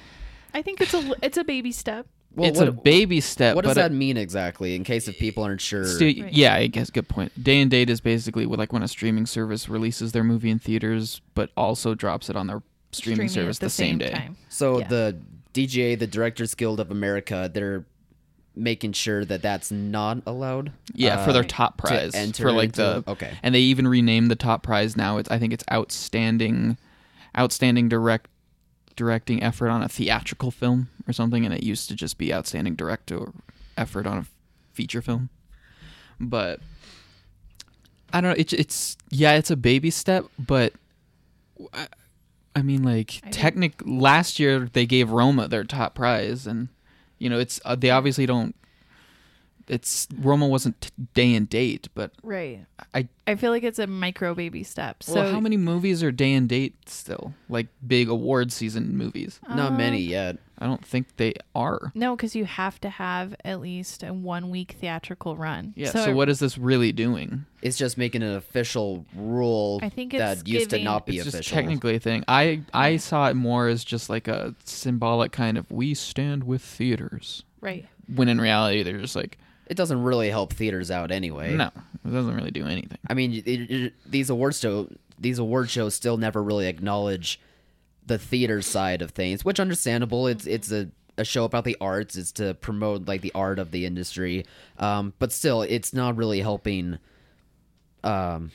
I 0.54 0.62
think 0.62 0.80
it's 0.80 0.94
a 0.94 1.14
it's 1.22 1.36
a 1.36 1.44
baby 1.44 1.72
step. 1.72 2.06
Well, 2.34 2.48
it's 2.48 2.58
what, 2.58 2.68
a 2.68 2.72
baby 2.72 3.20
step. 3.20 3.56
what 3.56 3.64
does 3.64 3.74
but 3.74 3.82
that 3.82 3.92
mean 3.92 4.16
exactly? 4.16 4.74
In 4.74 4.84
case 4.84 5.08
if 5.08 5.18
people 5.18 5.42
aren't 5.42 5.60
sure. 5.60 5.84
So, 5.84 6.04
Right. 6.04 6.32
Yeah, 6.32 6.54
I 6.54 6.66
guess 6.68 6.90
good 6.90 7.08
point. 7.08 7.32
Day 7.42 7.60
and 7.60 7.70
date 7.70 7.90
is 7.90 8.00
basically 8.00 8.46
like 8.46 8.72
when 8.72 8.82
a 8.82 8.88
streaming 8.88 9.26
service 9.26 9.68
releases 9.68 10.12
their 10.12 10.24
movie 10.24 10.50
in 10.50 10.58
theaters, 10.58 11.20
but 11.34 11.50
also 11.56 11.94
drops 11.94 12.30
it 12.30 12.36
on 12.36 12.46
their 12.46 12.62
streaming, 12.92 13.28
Streaming 13.28 13.46
service 13.46 13.56
at 13.56 13.60
the, 13.60 13.66
the 13.66 13.70
same, 13.70 13.98
day. 13.98 14.10
time. 14.10 14.36
So 14.48 14.78
Yeah. 14.80 14.88
the 14.88 15.18
DGA, 15.54 15.98
the 15.98 16.06
Directors 16.06 16.54
Guild 16.54 16.78
of 16.80 16.90
America, 16.90 17.50
they're 17.52 17.84
making 18.58 18.92
sure 18.92 19.24
that 19.24 19.42
that's 19.42 19.70
not 19.70 20.22
allowed. 20.26 20.72
Yeah, 20.92 21.20
uh, 21.20 21.24
for 21.24 21.32
their 21.32 21.44
top 21.44 21.78
prize 21.78 22.14
enter 22.14 22.42
for 22.42 22.52
like 22.52 22.70
into- 22.70 23.02
the 23.06 23.10
okay. 23.12 23.38
and 23.42 23.54
they 23.54 23.60
even 23.60 23.86
renamed 23.88 24.30
the 24.30 24.36
top 24.36 24.62
prize 24.62 24.96
now. 24.96 25.18
It's 25.18 25.30
I 25.30 25.38
think 25.38 25.52
it's 25.52 25.64
outstanding, 25.72 26.76
outstanding 27.36 27.88
direct 27.88 28.28
directing 28.96 29.42
effort 29.42 29.68
on 29.68 29.82
a 29.82 29.88
theatrical 29.88 30.50
film 30.50 30.88
or 31.06 31.12
something, 31.12 31.44
and 31.44 31.54
it 31.54 31.62
used 31.62 31.88
to 31.88 31.94
just 31.94 32.18
be 32.18 32.34
outstanding 32.34 32.74
director 32.74 33.32
effort 33.76 34.06
on 34.06 34.18
a 34.18 34.26
feature 34.72 35.00
film. 35.00 35.30
But 36.20 36.60
I 38.12 38.20
don't 38.20 38.30
know. 38.30 38.36
It's 38.38 38.52
it's 38.52 38.96
yeah, 39.10 39.34
it's 39.34 39.50
a 39.50 39.56
baby 39.56 39.90
step, 39.90 40.26
but 40.38 40.72
I, 41.72 41.86
I 42.56 42.62
mean, 42.62 42.82
like 42.82 43.20
I 43.24 43.30
technic. 43.30 43.74
Last 43.84 44.38
year 44.38 44.68
they 44.72 44.86
gave 44.86 45.10
Roma 45.10 45.48
their 45.48 45.64
top 45.64 45.94
prize, 45.94 46.46
and 46.46 46.68
you 47.18 47.28
know 47.28 47.38
it's 47.38 47.60
uh, 47.64 47.74
they 47.74 47.90
obviously 47.90 48.26
don't. 48.26 48.54
It's 49.68 50.08
Roma 50.18 50.46
wasn't 50.46 50.80
t- 50.80 50.90
day 51.14 51.34
and 51.34 51.48
date, 51.48 51.88
but 51.94 52.12
Right. 52.22 52.64
I 52.94 53.08
I 53.26 53.34
feel 53.34 53.50
like 53.50 53.62
it's 53.62 53.78
a 53.78 53.86
micro 53.86 54.34
baby 54.34 54.62
step. 54.62 55.02
So 55.02 55.14
well, 55.14 55.32
how 55.32 55.40
many 55.40 55.56
movies 55.56 56.02
are 56.02 56.10
day 56.10 56.32
and 56.34 56.48
date 56.48 56.88
still? 56.88 57.34
Like 57.48 57.66
big 57.86 58.08
award 58.08 58.52
season 58.52 58.96
movies? 58.96 59.40
Not 59.48 59.74
many 59.74 60.06
um, 60.06 60.10
yet. 60.10 60.38
I 60.60 60.66
don't 60.66 60.84
think 60.84 61.16
they 61.16 61.34
are. 61.54 61.92
No, 61.94 62.16
because 62.16 62.34
you 62.34 62.44
have 62.44 62.80
to 62.80 62.88
have 62.88 63.34
at 63.44 63.60
least 63.60 64.02
a 64.02 64.12
one 64.12 64.50
week 64.50 64.76
theatrical 64.80 65.36
run. 65.36 65.72
Yeah. 65.76 65.90
So, 65.90 66.12
what 66.12 66.28
is 66.28 66.40
this 66.40 66.58
really 66.58 66.90
doing? 66.90 67.44
It's 67.62 67.78
just 67.78 67.96
making 67.96 68.22
an 68.22 68.34
official 68.34 69.06
rule 69.14 69.78
I 69.82 69.88
think 69.88 70.14
it's 70.14 70.20
that 70.20 70.48
used 70.48 70.70
to 70.70 70.82
not 70.82 71.06
be 71.06 71.18
official. 71.18 71.28
It's 71.28 71.36
just 71.36 71.50
official. 71.50 71.56
technically 71.56 71.94
a 71.96 72.00
thing. 72.00 72.24
I 72.26 72.62
I 72.74 72.96
saw 72.96 73.28
it 73.28 73.34
more 73.34 73.68
as 73.68 73.84
just 73.84 74.10
like 74.10 74.26
a 74.26 74.54
symbolic 74.64 75.30
kind 75.30 75.58
of 75.58 75.70
we 75.70 75.94
stand 75.94 76.44
with 76.44 76.62
theaters. 76.62 77.44
Right. 77.60 77.86
When 78.12 78.28
in 78.28 78.40
reality, 78.40 78.82
they're 78.82 79.00
just 79.00 79.16
like 79.16 79.38
It 79.68 79.76
doesn't 79.76 80.02
really 80.02 80.30
help 80.30 80.52
theaters 80.52 80.90
out 80.90 81.10
anyway. 81.10 81.54
no, 81.54 81.66
it 82.04 82.10
doesn't 82.10 82.34
really 82.34 82.50
do 82.50 82.64
anything. 82.66 82.98
I 83.08 83.14
mean, 83.14 83.32
it, 83.34 83.46
it, 83.46 83.92
these 84.06 84.30
awards 84.30 84.60
show 84.60 84.88
these 85.18 85.38
award 85.38 85.68
shows 85.70 85.94
still 85.94 86.16
never 86.16 86.42
really 86.42 86.66
acknowledge 86.66 87.40
the 88.06 88.18
theater 88.18 88.62
side 88.62 89.02
of 89.02 89.10
things, 89.10 89.44
which 89.44 89.60
understandable. 89.60 90.26
It's 90.26 90.46
it's 90.46 90.70
a 90.72 90.88
a 91.18 91.24
show 91.24 91.44
about 91.44 91.64
the 91.64 91.76
arts. 91.80 92.16
It's 92.16 92.32
to 92.32 92.54
promote 92.54 93.06
like 93.08 93.20
the 93.22 93.32
art 93.34 93.58
of 93.58 93.70
the 93.72 93.84
industry. 93.84 94.46
Um, 94.78 95.12
but 95.18 95.32
still, 95.32 95.62
it's 95.62 95.92
not 95.92 96.16
really 96.16 96.40
helping 96.40 96.98
um 98.04 98.50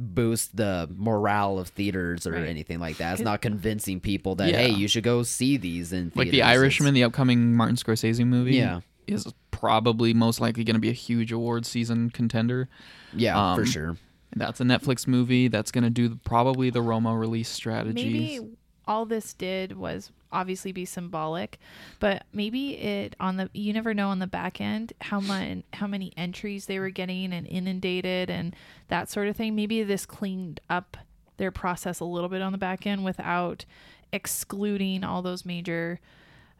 boost 0.00 0.56
the 0.56 0.88
morale 0.96 1.58
of 1.58 1.68
theaters 1.68 2.24
or 2.26 2.32
Right. 2.32 2.48
anything 2.48 2.78
like 2.78 2.98
that. 2.98 3.14
It's 3.14 3.22
not 3.22 3.40
convincing 3.40 3.98
people 4.00 4.36
that 4.36 4.50
Yeah. 4.50 4.58
hey, 4.58 4.70
you 4.70 4.86
should 4.86 5.02
go 5.02 5.22
see 5.24 5.56
these 5.56 5.92
in 5.92 6.12
Like 6.14 6.30
the. 6.30 6.42
Irishman, 6.42 6.88
It's- 6.88 6.94
the 6.94 7.04
upcoming 7.04 7.54
Martin 7.54 7.74
Scorsese 7.76 8.24
movie, 8.24 8.56
Yeah. 8.56 8.80
is 9.08 9.26
probably 9.58 10.14
most 10.14 10.40
likely 10.40 10.62
going 10.62 10.74
to 10.74 10.80
be 10.80 10.88
a 10.88 10.92
huge 10.92 11.32
award 11.32 11.66
season 11.66 12.10
contender. 12.10 12.68
yeah, 13.12 13.54
for 13.54 13.62
um, 13.62 13.66
sure. 13.66 13.96
That's 14.36 14.60
a 14.60 14.64
Netflix 14.64 15.06
movie 15.06 15.48
that's 15.48 15.70
going 15.70 15.84
to 15.84 15.90
do 15.90 16.16
probably 16.24 16.70
the 16.70 16.82
Roma 16.82 17.16
release 17.16 17.48
strategy. 17.48 17.94
Maybe 17.94 18.56
all 18.86 19.04
this 19.04 19.32
did 19.32 19.76
was 19.76 20.12
obviously 20.30 20.70
be 20.70 20.84
symbolic, 20.84 21.58
but 21.98 22.24
maybe 22.32 22.76
it 22.76 23.16
on 23.18 23.36
the 23.36 23.50
you 23.52 23.72
never 23.72 23.94
know 23.94 24.10
on 24.10 24.18
the 24.18 24.26
back 24.26 24.60
end 24.60 24.92
how 25.00 25.18
much 25.20 25.58
how 25.72 25.86
many 25.86 26.12
entries 26.16 26.66
they 26.66 26.78
were 26.78 26.90
getting 26.90 27.32
and 27.32 27.46
inundated 27.46 28.30
and 28.30 28.54
that 28.88 29.10
sort 29.10 29.28
of 29.28 29.36
thing. 29.36 29.56
Maybe 29.56 29.82
this 29.82 30.06
cleaned 30.06 30.60
up 30.70 30.96
their 31.38 31.50
process 31.50 32.00
a 32.00 32.04
little 32.04 32.28
bit 32.28 32.42
on 32.42 32.52
the 32.52 32.58
back 32.58 32.86
end 32.86 33.04
without 33.04 33.64
excluding 34.12 35.04
all 35.04 35.22
those 35.22 35.44
major 35.44 36.00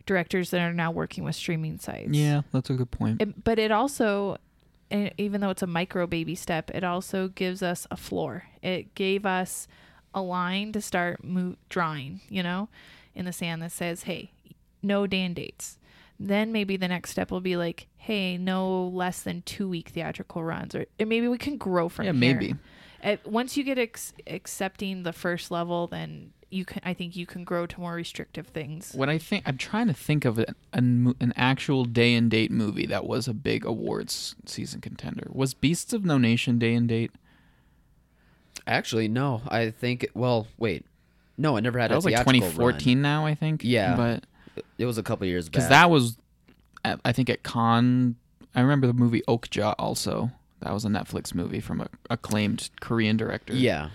directors 0.09 0.51
that 0.51 0.61
are 0.61 0.73
now 0.73 0.91
working 0.91 1.23
with 1.23 1.37
streaming 1.37 1.79
sites. 1.79 2.09
Yeah, 2.11 2.43
that's 2.53 2.71
a 2.71 2.75
good 2.75 2.91
point. 2.91 3.23
It, 3.23 3.45
but 3.45 3.61
it 3.61 3.71
also, 3.71 4.39
even 4.91 5.41
though 5.41 5.51
it's 5.51 5.63
a 5.63 5.67
micro 5.69 6.07
baby 6.09 6.35
step, 6.35 6.71
it 6.73 6.83
also 6.83 7.29
gives 7.29 7.63
us 7.63 7.87
a 7.91 7.97
floor. 7.97 8.45
It 8.63 8.95
gave 8.97 9.25
us 9.25 9.69
a 10.15 10.23
line 10.23 10.73
to 10.73 10.81
start 10.81 11.21
drawing, 11.69 12.21
you 12.29 12.43
know, 12.43 12.69
in 13.15 13.25
the 13.27 13.33
sand 13.33 13.63
that 13.63 13.71
says, 13.73 14.05
hey, 14.05 14.33
no 14.83 15.07
Dan 15.07 15.35
dates. 15.35 15.79
Then 16.19 16.51
maybe 16.51 16.77
the 16.77 16.89
next 16.89 17.11
step 17.11 17.31
will 17.31 17.41
be 17.43 17.57
like, 17.57 17.87
hey, 17.97 18.37
no 18.39 18.89
less 18.89 19.23
than 19.23 19.43
two 19.43 19.69
week 19.69 19.91
theatrical 19.91 20.43
runs, 20.43 20.75
or, 20.75 20.87
maybe 20.99 21.29
we 21.29 21.39
can 21.39 21.59
grow 21.59 21.89
from 21.89 22.07
Yeah, 22.07 22.13
here. 22.13 22.21
maybe. 22.35 22.55
Uh, 23.05 23.17
once 23.25 23.57
you 23.57 23.63
get 23.63 23.79
ex- 23.79 24.13
accepting 24.27 25.05
the 25.05 25.13
first 25.13 25.53
level, 25.53 25.87
then 25.87 26.33
you 26.51 26.65
can. 26.65 26.81
I 26.85 26.95
think 26.95 27.15
you 27.17 27.27
can 27.27 27.45
grow 27.45 27.67
to 27.67 27.81
more 27.81 27.95
restrictive 27.95 28.47
things. 28.49 28.93
What 28.95 29.09
I 29.09 29.19
think 29.19 29.45
I'm 29.47 29.59
trying 29.59 29.87
to 29.89 29.95
think 29.95 30.25
of 30.25 30.39
an, 30.39 30.55
an 30.73 31.15
an 31.21 31.33
actual 31.37 31.85
day 31.85 32.15
and 32.15 32.31
date 32.31 32.51
movie 32.51 32.87
that 32.87 33.05
was 33.07 33.29
a 33.29 33.35
big 33.35 33.65
awards 33.65 34.35
season 34.47 34.81
contender. 34.81 35.29
Was 35.31 35.53
Beasts 35.55 35.93
of 35.93 36.05
No 36.05 36.17
Nation 36.19 36.59
day 36.59 36.75
and 36.75 36.89
date? 36.89 37.11
Actually, 38.67 39.09
no. 39.09 39.43
I 39.49 39.71
think. 39.71 40.07
Well, 40.15 40.47
wait. 40.59 40.85
No, 41.37 41.57
I 41.57 41.61
never 41.61 41.79
had 41.79 41.91
That 41.91 41.95
a 41.95 41.99
was 41.99 42.05
like 42.05 42.15
theatrical 42.15 42.41
run. 42.41 42.51
2014 42.51 43.01
now, 43.01 43.25
I 43.25 43.35
think. 43.35 43.63
Yeah. 43.63 43.95
but 43.97 44.25
It 44.77 44.87
was 44.87 44.99
a 44.99 45.03
couple 45.05 45.25
years 45.27 45.45
back. 45.49 45.53
because 45.53 45.69
that 45.69 45.89
was, 45.89 46.19
I 46.85 47.13
think 47.13 47.31
at 47.31 47.43
Cannes. 47.45 48.17
I 48.57 48.61
remember 48.61 48.87
the 48.89 48.93
movie 48.93 49.23
Okja 49.29 49.75
also. 49.79 50.33
That 50.61 50.73
was 50.73 50.85
a 50.85 50.89
Netflix 50.89 51.33
movie 51.35 51.61
from 51.61 51.81
a 51.81 51.87
acclaimed 52.11 52.71
Korean 52.81 53.17
director. 53.17 53.55
Yeah. 53.55 53.91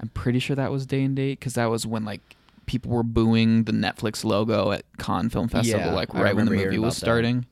I'm 0.00 0.08
pretty 0.08 0.38
sure 0.38 0.54
that 0.56 0.70
was 0.70 0.86
day 0.86 1.02
and 1.02 1.16
date 1.16 1.38
because 1.40 1.54
that 1.54 1.66
was 1.66 1.86
when 1.86 2.04
like 2.04 2.36
people 2.66 2.90
were 2.92 3.02
booing 3.02 3.64
the 3.64 3.72
Netflix 3.72 4.24
logo 4.24 4.70
at 4.72 4.84
Cannes 4.98 5.30
Film 5.30 5.48
Festival, 5.48 5.86
Yeah, 5.86 5.92
like 5.94 6.14
I 6.14 6.22
right 6.22 6.36
when 6.36 6.44
the 6.46 6.50
remember 6.52 6.54
hearing 6.54 6.68
movie 6.76 6.78
was 6.78 6.94
about 6.94 7.00
that. 7.00 7.06
starting. 7.06 7.46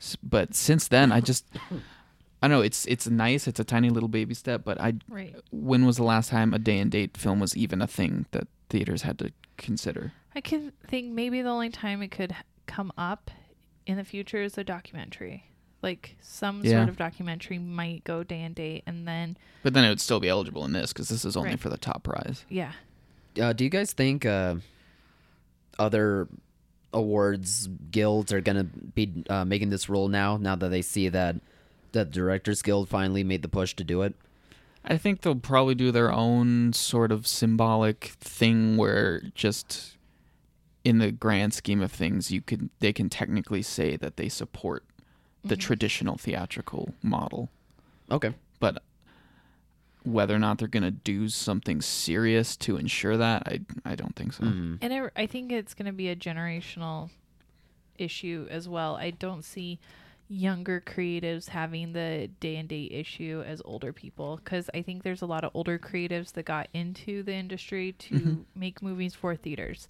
S- 0.00 0.16
But 0.22 0.54
since 0.54 0.88
then, 0.88 1.12
I 1.12 1.20
just, 1.20 1.44
I 2.42 2.48
don't 2.48 2.50
know 2.58 2.60
it's 2.62 2.86
it's 2.86 3.08
nice. 3.08 3.46
It's 3.48 3.58
a 3.60 3.64
tiny 3.64 3.90
little 3.90 4.08
baby 4.08 4.34
step, 4.34 4.62
but 4.64 4.80
I, 4.80 4.94
Right. 5.08 5.34
when 5.50 5.84
was 5.86 5.96
the 5.96 6.04
last 6.04 6.30
time 6.30 6.54
a 6.54 6.58
day 6.58 6.78
and 6.78 6.90
date 6.90 7.16
film 7.16 7.40
was 7.40 7.56
even 7.56 7.82
a 7.82 7.86
thing 7.86 8.26
that 8.32 8.46
theaters 8.70 9.02
had 9.02 9.18
to 9.20 9.32
consider? 9.56 10.12
I 10.34 10.40
can 10.40 10.72
think 10.88 11.12
maybe 11.12 11.42
the 11.42 11.48
only 11.48 11.70
time 11.70 12.02
it 12.02 12.10
could 12.10 12.32
h- 12.32 12.38
come 12.66 12.92
up 12.98 13.30
in 13.86 13.96
the 13.96 14.04
future 14.04 14.42
is 14.42 14.56
a 14.58 14.64
documentary. 14.64 15.44
Like 15.84 16.16
some 16.22 16.64
Yeah. 16.64 16.78
sort 16.78 16.88
of 16.88 16.96
documentary 16.96 17.58
might 17.58 18.02
go 18.04 18.24
day 18.24 18.40
and 18.42 18.54
date, 18.54 18.82
and 18.86 19.06
then 19.06 19.36
But 19.62 19.74
then 19.74 19.84
it 19.84 19.90
would 19.90 20.00
still 20.00 20.18
be 20.18 20.28
eligible 20.28 20.64
in 20.64 20.72
this 20.72 20.92
because 20.92 21.08
this 21.10 21.24
is 21.26 21.36
only 21.36 21.50
Right. 21.50 21.60
for 21.60 21.68
the 21.68 21.76
top 21.76 22.02
prize. 22.02 22.44
yeah, 22.48 22.72
Uh, 23.40 23.52
do 23.52 23.62
you 23.64 23.70
guys 23.70 23.92
think 23.92 24.24
uh, 24.24 24.56
other 25.78 26.28
awards 26.92 27.68
guilds 27.90 28.32
are 28.32 28.40
gonna 28.40 28.64
be 28.64 29.24
uh, 29.28 29.44
making 29.44 29.70
this 29.70 29.88
rule 29.88 30.08
now? 30.08 30.36
Now 30.36 30.56
that 30.56 30.68
they 30.70 30.82
see 30.82 31.08
that 31.08 31.36
the 31.92 32.04
Directors 32.04 32.62
Guild 32.62 32.88
finally 32.88 33.22
made 33.24 33.42
the 33.42 33.48
push 33.48 33.74
to 33.76 33.84
do 33.84 34.02
it. 34.02 34.14
I 34.84 34.96
think 34.96 35.20
they'll 35.22 35.34
probably 35.36 35.74
do 35.74 35.90
their 35.92 36.12
own 36.12 36.72
sort 36.72 37.10
of 37.12 37.26
symbolic 37.26 38.12
thing 38.20 38.76
where 38.76 39.20
just 39.34 39.96
in 40.84 40.98
the 40.98 41.10
grand 41.10 41.54
scheme 41.54 41.80
of 41.80 41.90
things 41.90 42.30
you 42.30 42.40
could 42.42 42.68
they 42.80 42.92
can 42.92 43.08
technically 43.08 43.62
say 43.62 43.96
that 43.96 44.16
they 44.16 44.28
support 44.28 44.84
the 45.44 45.56
traditional 45.56 46.16
theatrical 46.16 46.94
model. 47.02 47.48
Okay. 48.10 48.34
But 48.60 48.82
whether 50.02 50.34
or 50.34 50.38
not 50.38 50.58
they're 50.58 50.68
gonna 50.68 50.90
do 50.90 51.28
something 51.28 51.80
serious 51.80 52.56
to 52.58 52.76
ensure 52.76 53.16
that, 53.16 53.42
I 53.46 53.60
I 53.84 53.94
don't 53.94 54.14
think 54.16 54.32
so. 54.34 54.44
Mhm. 54.44 54.78
And 54.82 54.92
it, 54.92 55.12
I 55.16 55.26
think 55.26 55.50
it's 55.52 55.74
going 55.74 55.86
to 55.86 55.92
be 55.92 56.08
a 56.08 56.16
generational 56.16 57.10
issue 57.98 58.46
as 58.50 58.68
well. 58.68 58.96
I 58.96 59.10
don't 59.10 59.44
see 59.44 59.78
younger 60.28 60.82
creatives 60.84 61.48
having 61.50 61.92
the 61.92 62.28
day 62.40 62.56
and 62.56 62.68
date 62.68 62.90
issue 62.92 63.42
as 63.46 63.60
older 63.64 63.92
people 63.92 64.40
because 64.42 64.68
I 64.74 64.82
think 64.82 65.02
there's 65.02 65.22
a 65.22 65.26
lot 65.26 65.44
of 65.44 65.50
older 65.54 65.78
creatives 65.78 66.32
that 66.32 66.44
got 66.46 66.68
into 66.72 67.22
the 67.22 67.34
industry 67.34 67.92
to 67.92 68.44
make 68.54 68.82
movies 68.82 69.14
for 69.14 69.36
theaters. 69.36 69.86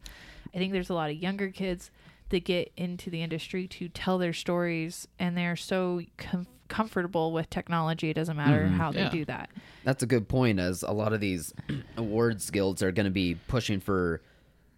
I 0.55 0.59
think 0.59 0.73
there's 0.73 0.91
a 0.91 0.95
lot 0.95 1.11
of 1.11 1.17
younger 1.17 1.51
kids 1.51 1.91
that 2.31 2.45
get 2.45 2.73
into 2.77 3.11
the 3.11 3.23
industry 3.23 3.67
to 3.69 3.89
tell 3.89 4.19
their 4.19 4.33
stories 4.33 5.07
and 5.19 5.37
they're 5.37 5.57
so 5.57 6.01
com- 6.17 6.47
comfortable 6.69 7.33
with 7.33 7.49
technology 7.51 8.09
it 8.11 8.15
doesn't 8.15 8.37
matter 8.37 8.65
Mhm. 8.67 8.77
how 8.77 8.91
they 8.91 9.09
do 9.11 9.25
that. 9.27 9.51
That's 9.85 10.03
a 10.03 10.07
good 10.07 10.29
point, 10.29 10.59
as 10.59 10.83
a 10.83 10.93
lot 10.93 11.13
of 11.13 11.21
these 11.21 11.53
awards 11.97 12.51
guilds 12.51 12.83
are 12.83 12.91
going 12.93 13.05
to 13.05 13.11
be 13.13 13.37
pushing 13.49 13.81
for 13.81 14.23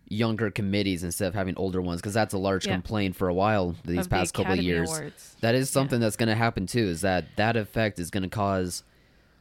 younger 0.09 0.51
committees 0.51 1.03
instead 1.05 1.27
of 1.29 1.35
having 1.35 1.55
older 1.57 1.81
ones, 1.81 2.01
because 2.01 2.15
that's 2.15 2.35
a 2.35 2.39
large 2.39 2.67
Yeah. 2.67 2.75
complaint 2.75 3.17
for 3.17 3.29
a 3.29 3.35
while 3.35 3.75
these 3.85 3.99
Of 3.99 4.05
the 4.05 4.11
past 4.11 4.35
couple 4.35 4.53
of 4.55 4.63
years. 4.63 4.89
Awards. 4.91 5.37
That 5.41 5.55
is 5.55 5.71
something 5.71 5.99
that's 6.01 6.17
going 6.17 6.29
to 6.29 6.35
happen 6.35 6.67
too. 6.67 6.85
Is 6.85 7.01
that 7.03 7.25
that 7.37 7.57
effect 7.57 7.99
is 7.99 8.11
going 8.11 8.23
to 8.25 8.29
cause 8.29 8.83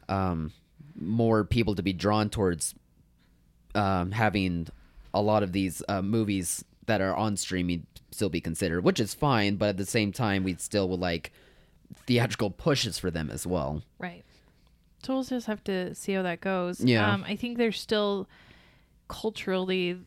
um, 0.07 0.51
more 0.99 1.43
people 1.43 1.75
to 1.75 1.83
be 1.83 1.93
drawn 1.93 2.29
towards 2.29 2.73
um, 3.73 4.11
having 4.11 4.67
a 5.13 5.21
lot 5.21 5.43
of 5.43 5.51
these 5.51 5.81
uh, 5.89 6.01
movies 6.01 6.63
that 6.85 7.01
are 7.01 7.15
on 7.15 7.37
streaming 7.37 7.85
still 8.11 8.29
be 8.29 8.41
considered, 8.41 8.83
which 8.83 8.99
is 8.99 9.13
fine. 9.13 9.55
But 9.55 9.69
at 9.69 9.77
the 9.77 9.85
same 9.85 10.11
time, 10.11 10.43
we 10.43 10.55
still 10.55 10.87
would 10.89 10.99
like 10.99 11.31
theatrical 12.05 12.51
pushes 12.51 12.97
for 12.97 13.11
them 13.11 13.29
as 13.29 13.45
well. 13.45 13.83
Right. 13.99 14.23
So 15.03 15.13
we'll 15.13 15.23
just 15.23 15.47
have 15.47 15.63
to 15.65 15.93
see 15.93 16.13
how 16.13 16.23
that 16.23 16.41
goes. 16.41 16.81
Yeah. 16.81 17.11
Um, 17.11 17.23
I 17.27 17.35
think 17.35 17.57
there's 17.57 17.79
still 17.79 18.27
culturally 19.07 19.99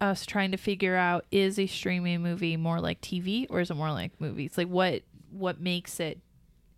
us 0.00 0.26
trying 0.26 0.50
to 0.50 0.56
figure 0.56 0.96
out 0.96 1.24
is 1.30 1.58
a 1.58 1.66
streaming 1.66 2.20
movie 2.20 2.56
more 2.56 2.80
like 2.80 3.00
TV 3.00 3.46
or 3.48 3.60
is 3.60 3.70
it 3.70 3.74
more 3.74 3.92
like 3.92 4.12
movies? 4.20 4.58
Like 4.58 4.68
what 4.68 5.02
what 5.30 5.60
makes 5.60 5.98
it 5.98 6.20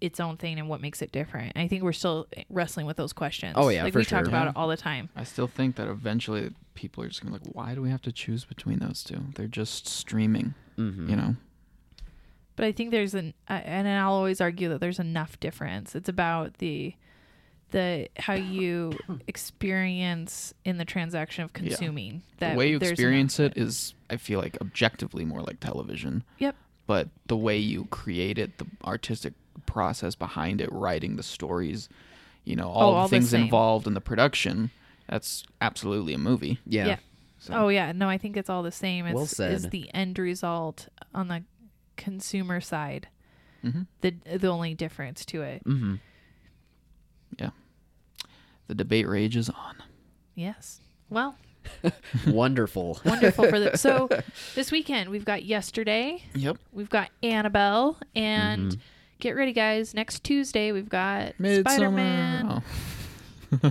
its 0.01 0.21
own 0.21 0.37
thing 0.37 0.59
and 0.59 0.69
what 0.69 0.81
makes 0.81 1.01
it 1.03 1.11
different? 1.13 1.53
I 1.57 1.69
think 1.69 1.83
we're 1.83 1.93
still 1.93 2.27
wrestling 2.51 2.87
with 2.87 2.97
those 2.97 3.13
questions. 3.13 3.55
Oh, 3.57 3.69
yeah, 3.69 3.85
like 3.85 3.93
for 3.93 4.01
we 4.01 4.05
talk 4.05 4.21
sure. 4.25 4.29
about 4.29 4.45
Yeah. 4.45 4.51
it 4.51 4.57
all 4.57 4.69
the 4.69 4.77
time. 4.77 5.09
I 5.17 5.25
still 5.25 5.47
think 5.49 5.77
that 5.77 5.89
eventually 5.89 6.51
people 6.75 7.03
are 7.05 7.09
just 7.09 7.23
gonna 7.23 7.39
be 7.39 7.45
like, 7.45 7.55
why 7.55 7.75
do 7.75 7.81
we 7.83 7.91
have 7.91 8.03
to 8.03 8.13
choose 8.13 8.45
between 8.45 8.79
those 8.81 9.03
two? 9.03 9.21
They're 9.35 9.47
just 9.49 9.87
streaming, 9.87 10.55
Mm-hmm. 10.79 11.09
you 11.11 11.17
know. 11.17 11.37
But 12.57 12.65
I 12.67 12.73
think 12.73 12.91
there's 12.91 13.15
an 13.15 13.35
uh, 13.51 13.55
and 13.65 13.87
I'll 13.89 14.13
always 14.13 14.41
argue 14.41 14.69
that 14.71 14.81
there's 14.81 14.99
enough 14.99 15.39
difference. 15.41 15.95
It's 15.95 16.09
about 16.09 16.59
the 16.59 16.95
the 17.71 18.09
how 18.19 18.35
you 18.35 18.93
experience 19.27 20.55
in 20.65 20.79
the 20.79 20.85
transaction 20.85 21.45
of 21.45 21.51
Yeah. 21.55 21.69
consuming. 21.69 22.23
That 22.39 22.53
the 22.53 22.59
way 22.59 22.71
you 22.71 22.77
experience 22.79 23.39
it 23.41 23.55
is, 23.57 23.95
I 24.11 24.17
feel 24.17 24.41
like, 24.41 24.57
objectively 24.61 25.25
more 25.25 25.41
like 25.43 25.61
television. 25.61 26.25
Yep. 26.39 26.57
But 26.87 27.09
the 27.27 27.37
way 27.37 27.59
you 27.59 27.87
create 27.87 28.39
it, 28.39 28.59
the 28.59 28.67
artistic 28.85 29.35
process 29.67 30.15
behind 30.15 30.61
it, 30.61 30.71
writing 30.73 31.17
the 31.17 31.23
stories, 31.23 31.89
you 32.45 32.57
know, 32.57 32.69
all, 32.69 32.93
Oh, 32.93 32.97
the 32.99 33.03
the 33.05 33.09
things 33.09 33.31
same. 33.31 33.45
involved 33.45 33.87
in 33.87 33.95
the 33.95 34.01
production, 34.01 34.71
that's 35.09 35.45
absolutely 35.61 36.15
a 36.15 36.19
movie. 36.19 36.59
Yeah. 36.67 36.87
Yeah. 36.87 36.97
So, 37.39 37.55
Oh 37.55 37.69
yeah, 37.69 37.93
no, 37.93 38.09
I 38.09 38.19
think 38.19 38.37
it's 38.37 38.51
all 38.51 38.63
the 38.63 38.73
same. 38.73 39.07
It's 39.07 39.15
Well 39.15 39.25
is 39.25 39.63
said. 39.63 39.71
the 39.71 39.93
end 39.95 40.19
result 40.19 40.89
on 41.15 41.29
the 41.29 41.43
consumer 41.97 42.61
side. 42.61 43.09
hmm 43.63 43.83
The 44.01 44.15
the 44.37 44.49
only 44.49 44.75
difference 44.75 45.25
to 45.27 45.43
it. 45.43 45.65
Mm-hmm. 45.65 45.95
Yeah. 47.39 47.51
The 48.69 48.75
debate 48.75 49.09
rages 49.09 49.49
on. 49.49 49.77
Yes. 50.35 50.81
Well, 51.09 51.37
Wonderful. 52.27 53.01
wonderful 53.05 53.49
for 53.49 53.59
the 53.61 53.77
So 53.77 54.09
this 54.55 54.71
weekend 54.73 55.11
we've 55.11 55.25
got 55.25 55.45
yesterday, 55.45 56.23
Yep. 56.35 56.59
we've 56.73 56.91
got 56.91 57.11
Annabelle, 57.23 57.99
and 58.15 58.73
Mhm. 58.73 58.79
Get 59.21 59.37
ready 59.37 59.53
guys, 59.53 59.95
next 59.95 60.23
Tuesday 60.25 60.73
we've 60.73 60.89
got 60.89 61.35
Spider-Man. 61.37 62.63
Oh. 63.53 63.71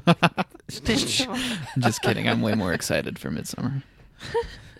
Just 0.70 2.02
kidding. 2.02 2.28
I'm 2.28 2.42
way 2.42 2.54
more 2.56 2.74
excited 2.74 3.20
for 3.20 3.30
Midsummer. 3.32 3.84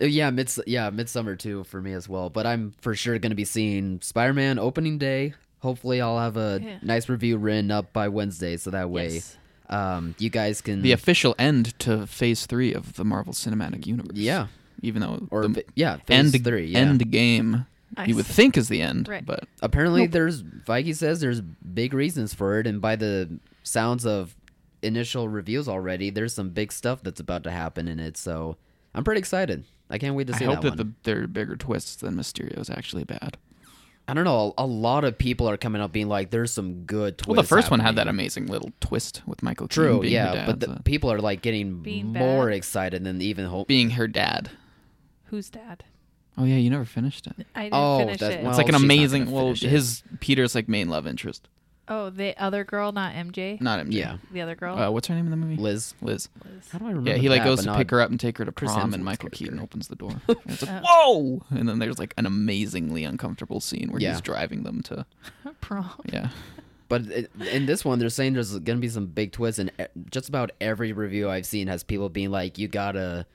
Uh, 0.02 0.06
Yeah, 0.06 0.30
mids 0.30 0.60
yeah, 0.68 0.90
midsummer 0.90 1.36
too 1.36 1.64
for 1.66 1.82
me 1.82 1.94
as 1.94 2.10
well. 2.10 2.30
But 2.30 2.46
I'm 2.46 2.74
for 2.82 2.96
sure 2.96 3.18
gonna 3.20 3.36
be 3.36 3.46
seeing 3.46 4.00
Spider-Man 4.02 4.60
opening 4.60 4.98
day. 4.98 5.34
Hopefully, 5.60 6.02
I'll 6.02 6.20
have 6.20 6.38
a 6.38 6.60
Yeah. 6.64 6.78
nice 6.82 7.08
review 7.10 7.38
written 7.38 7.72
up 7.72 7.94
by 7.94 8.08
Wednesday, 8.10 8.58
so 8.58 8.72
that 8.72 8.90
way 8.90 9.16
Yes. 9.16 9.38
um, 9.70 10.14
you 10.20 10.30
guys 10.30 10.62
can 10.62 10.82
The 10.82 10.92
official 10.92 11.34
end 11.40 11.78
to 11.80 12.06
Phase 12.08 12.46
Three 12.46 12.74
of 12.74 12.94
the 12.94 13.04
Marvel 13.06 13.34
Cinematic 13.34 13.86
Universe. 13.88 14.16
yeah 14.18 14.48
Even 14.82 15.02
though 15.02 15.28
or 15.32 15.48
the 15.48 15.54
fi- 15.62 15.64
yeah 15.76 15.98
phase 16.06 16.34
end 16.36 16.44
three 16.44 16.66
yeah. 16.68 16.80
end 16.80 17.10
game 17.12 17.66
I 17.98 18.06
you 18.06 18.16
would 18.16 18.26
s- 18.26 18.36
think 18.36 18.58
is 18.58 18.68
the 18.68 18.82
end, 18.82 19.08
Right. 19.08 19.26
but 19.26 19.46
Apparently, 19.62 20.02
Nope. 20.04 20.12
there's 20.12 20.44
Feige 20.44 20.96
says 20.96 21.20
there's 21.22 21.42
big 21.42 21.94
reasons 21.94 22.34
for 22.34 22.60
it, 22.60 22.68
and 22.68 22.82
by 22.82 22.96
the 22.96 23.40
sounds 23.64 24.06
of 24.06 24.36
initial 24.82 25.28
reviews 25.30 25.68
already, 25.68 26.10
there's 26.10 26.34
some 26.34 26.50
big 26.50 26.72
stuff 26.72 27.02
that's 27.04 27.20
about 27.20 27.44
to 27.44 27.52
happen 27.52 27.88
in 27.88 28.00
it. 28.00 28.18
So 28.18 28.58
I'm 28.94 29.04
pretty 29.04 29.20
excited. 29.20 29.64
I 29.90 29.98
can't 29.98 30.16
wait 30.16 30.28
to 30.28 30.36
I 30.36 30.38
see 30.40 30.46
hope 30.46 30.62
that 30.62 30.78
that, 30.78 30.78
one. 30.78 30.96
the, 31.04 31.12
there 31.12 31.24
are 31.24 31.28
bigger 31.28 31.56
twists 31.56 31.96
than 31.98 32.16
Mysterio 32.16 32.60
is 32.60 32.70
actually 32.70 33.04
bad. 33.04 33.38
I 34.08 34.14
don't 34.14 34.24
know. 34.24 34.54
A, 34.58 34.64
a 34.64 34.66
lot 34.68 35.04
of 35.04 35.18
people 35.18 35.50
are 35.50 35.58
coming 35.58 35.82
up 35.82 35.92
being 35.92 36.08
like, 36.08 36.30
"There's 36.30 36.52
some 36.52 36.84
good 36.86 37.18
twists." 37.18 37.28
Well, 37.28 37.42
the 37.42 37.48
first 37.48 37.72
one 37.72 37.80
had 37.80 37.96
that 37.96 38.02
happening. 38.02 38.22
amazing 38.26 38.48
little 38.48 38.72
twist 38.80 39.24
with 39.26 39.42
Michael 39.42 39.68
Keaton 39.68 39.84
True, 39.84 40.00
being 40.02 40.14
her 40.14 40.20
yeah, 40.26 40.34
dad, 40.34 40.46
but 40.46 40.60
the, 40.60 40.66
so- 40.68 40.82
people 40.86 41.12
are 41.12 41.20
like 41.20 41.42
getting 41.42 41.82
Being 41.82 42.14
more 42.14 42.48
bad. 42.48 42.56
excited 42.56 43.04
than 43.04 43.20
even 43.22 43.46
hope. 43.46 43.68
being 43.68 43.92
her 43.92 44.08
dad. 44.08 44.52
Who's 45.26 45.50
dad? 45.50 45.84
Oh 46.38 46.44
yeah, 46.44 46.58
you 46.58 46.70
never 46.70 46.86
finished 46.86 47.28
it. 47.28 47.48
I 47.56 47.64
didn't 47.64 47.74
Oh, 47.76 47.98
finish 48.00 48.20
that's- 48.20 48.40
it. 48.40 48.44
well, 48.44 48.52
it's 48.52 48.58
like 48.58 48.68
an 48.68 48.74
she's 48.76 48.82
not 48.82 48.86
amazing. 48.86 49.24
gonna 49.26 49.36
Well, 49.36 49.46
finish 49.48 49.64
it. 49.64 49.70
his 49.70 50.04
Peter's 50.20 50.54
like 50.56 50.68
main 50.68 50.90
love 50.90 51.08
interest, 51.08 51.48
oh, 51.88 52.10
the 52.10 52.38
other 52.42 52.64
girl, 52.64 52.92
not 52.92 53.14
MJ. 53.14 53.60
not 53.62 53.80
him. 53.80 53.92
Yeah, 53.92 54.18
The 54.34 54.42
other 54.42 54.56
girl. 54.56 54.78
Uh, 54.78 54.90
what's 54.92 55.08
her 55.08 55.16
name 55.16 55.26
in 55.26 55.32
the 55.32 55.38
movie? 55.38 55.56
Liz. 55.56 55.94
Liz. 56.02 56.28
Liz. 56.44 56.68
How 56.72 56.80
do 56.80 56.86
I 56.86 56.90
remember? 56.90 57.10
Yeah, 57.12 57.16
he 57.18 57.30
like 57.30 57.42
that, 57.42 57.46
goes 57.46 57.58
but 57.60 57.62
to 57.64 57.68
not- 57.70 57.78
pick 57.78 57.92
her 57.92 58.02
up 58.02 58.10
and 58.10 58.20
take 58.20 58.38
her 58.38 58.46
to 58.46 58.52
Chris 58.52 58.72
prom, 58.72 58.90
Hemsworth's 58.90 58.96
and 58.96 59.06
Michael 59.06 59.30
character. 59.30 59.46
Keaton 59.46 59.60
opens 59.60 59.88
the 59.88 59.96
door. 59.96 60.12
And 60.28 60.38
it's 60.46 60.62
like, 60.64 60.84
whoa! 60.86 61.42
And 61.52 61.70
then 61.70 61.80
there's 61.80 62.00
like 62.00 62.14
an 62.18 62.26
amazingly 62.26 63.04
uncomfortable 63.06 63.60
scene 63.62 63.90
where 63.92 64.02
Yeah. 64.02 64.12
he's 64.12 64.22
driving 64.22 64.64
them 64.64 64.82
to. 64.84 65.06
Prom. 65.62 65.90
Yeah. 66.12 66.30
But 66.88 67.08
it, 67.08 67.32
in 67.52 67.66
this 67.66 67.84
one, 67.84 67.98
they're 67.98 68.10
saying 68.10 68.34
there's 68.34 68.60
gonna 68.60 68.80
be 68.80 68.90
some 68.90 69.08
big 69.08 69.32
twists, 69.32 69.58
and 69.58 69.72
e- 69.80 69.86
just 70.12 70.30
about 70.30 70.52
every 70.62 70.92
review 70.92 71.30
I've 71.30 71.46
seen 71.48 71.68
has 71.68 71.84
people 71.84 72.10
being 72.10 72.30
like, 72.30 72.58
"You 72.60 72.68
gotta." 72.68 73.26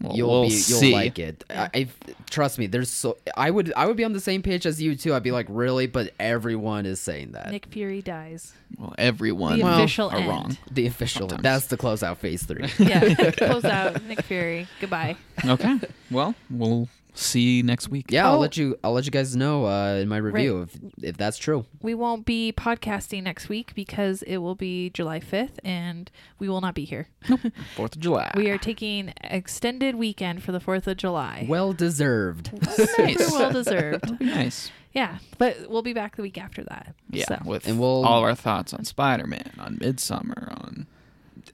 Well, 0.00 0.16
you'll 0.16 0.30
we'll 0.30 0.42
be 0.42 0.48
you'll 0.48 0.80
see. 0.80 0.92
like 0.92 1.18
it. 1.18 1.44
I, 1.50 1.68
I 1.74 1.88
trust 2.30 2.58
me. 2.58 2.66
There's 2.66 2.90
so 2.90 3.16
I 3.36 3.50
would 3.50 3.72
I 3.76 3.86
would 3.86 3.96
be 3.96 4.04
on 4.04 4.12
the 4.12 4.20
same 4.20 4.42
page 4.42 4.66
as 4.66 4.80
you 4.82 4.96
too. 4.96 5.14
I'd 5.14 5.22
be 5.22 5.30
like 5.30 5.46
really, 5.48 5.86
but 5.86 6.12
everyone 6.18 6.84
is 6.86 7.00
saying 7.00 7.32
that 7.32 7.50
Nick 7.52 7.66
Fury 7.66 8.02
dies. 8.02 8.52
Well, 8.78 8.94
everyone 8.98 9.58
The 9.58 9.64
Well, 9.64 9.78
official 9.78 10.08
are 10.10 10.28
wrong. 10.28 10.56
the 10.70 10.86
official. 10.86 11.28
Sometimes. 11.28 11.42
That's 11.42 11.66
the 11.66 11.76
closeout 11.76 12.16
phase 12.16 12.42
three. 12.44 12.68
Yeah. 12.78 13.30
Close 13.36 13.64
out. 13.64 14.02
Nick 14.04 14.22
Fury. 14.22 14.66
Goodbye. 14.80 15.16
Okay. 15.44 15.78
Well, 16.10 16.34
we'll 16.50 16.88
see 17.14 17.62
next 17.62 17.88
week. 17.88 18.06
Yeah, 18.10 18.26
I'll 18.28 18.36
Oh. 18.36 18.40
let 18.40 18.56
you 18.56 18.76
I'll 18.84 18.92
let 18.92 19.04
you 19.04 19.10
guys 19.10 19.34
know 19.36 19.66
uh, 19.66 19.94
in 19.94 20.08
my 20.08 20.16
review 20.16 20.62
if 20.62 20.76
if 21.02 21.16
that's 21.16 21.38
true. 21.38 21.64
We 21.80 21.94
won't 21.94 22.26
be 22.26 22.52
podcasting 22.56 23.22
next 23.22 23.48
week 23.48 23.72
because 23.74 24.22
it 24.22 24.38
will 24.38 24.54
be 24.56 24.90
July 24.90 25.20
5th 25.20 25.58
and 25.64 26.10
we 26.38 26.48
will 26.48 26.60
not 26.60 26.74
be 26.74 26.84
here. 26.84 27.08
Fourth 27.76 27.94
of 27.96 28.00
July. 28.00 28.32
We 28.36 28.50
are 28.50 28.58
taking 28.58 29.12
extended 29.22 29.94
weekend 29.94 30.42
for 30.42 30.52
the 30.52 30.60
4th 30.60 30.86
of 30.88 30.96
July. 30.96 31.46
Well 31.48 31.72
deserved. 31.72 32.50
Super 32.70 33.14
well 33.30 33.52
deserved. 33.52 34.20
Nice. 34.20 34.70
Yeah, 34.92 35.18
but 35.38 35.68
we'll 35.68 35.82
be 35.82 35.92
back 35.92 36.14
the 36.16 36.22
week 36.22 36.38
after 36.38 36.62
that. 36.64 36.94
Yeah, 37.10 37.24
So. 37.26 37.38
with 37.44 37.66
And 37.66 37.80
we'll- 37.80 38.04
all 38.04 38.18
of 38.18 38.24
our 38.24 38.34
thoughts 38.36 38.72
on 38.72 38.84
Spider-Man, 38.84 39.52
on 39.58 39.78
Midsummer, 39.80 40.52
on 40.56 40.86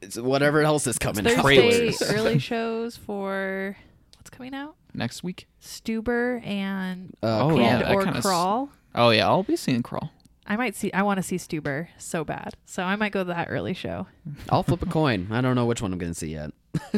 It's 0.03 0.19
whatever 0.19 0.61
else 0.63 0.87
is 0.87 0.99
coming 0.99 1.27
out. 1.27 1.33
Thursday 1.43 1.91
Trailers. 1.91 2.03
early 2.03 2.39
shows 2.39 2.97
for 2.99 3.77
what's 4.19 4.29
coming 4.31 4.55
out? 4.55 4.75
Next 4.95 5.23
week. 5.23 5.47
Stuber 5.63 6.45
and 6.47 7.15
Uh, 7.23 7.47
Oh, 7.47 7.59
yeah, 7.59 7.77
and 7.79 7.83
that 7.83 7.93
or 7.95 8.03
kinda 8.05 8.19
s- 8.19 8.25
Crawl. 8.25 8.71
Oh 8.95 9.11
yeah, 9.11 9.27
I'll 9.29 9.43
be 9.43 9.57
seeing 9.57 9.83
Crawl. 9.83 10.11
I 10.47 10.57
might 10.57 10.75
see. 10.75 10.93
I 10.93 11.03
want 11.03 11.19
to 11.19 11.23
see 11.23 11.37
Stuber 11.37 11.89
so 11.97 12.25
bad, 12.25 12.55
so 12.67 12.83
I 12.83 12.97
might 12.97 13.13
go 13.13 13.21
to 13.23 13.29
that 13.29 13.47
early 13.51 13.73
show. 13.75 14.09
I'll 14.49 14.65
flip 14.65 14.83
a 14.83 14.87
coin. 14.87 15.29
I 15.31 15.41
don't 15.41 15.55
know 15.55 15.65
which 15.67 15.81
one 15.81 15.93
I'm 15.93 15.99
going 15.99 16.13
to 16.13 16.19
see 16.19 16.33
yet. 16.33 16.51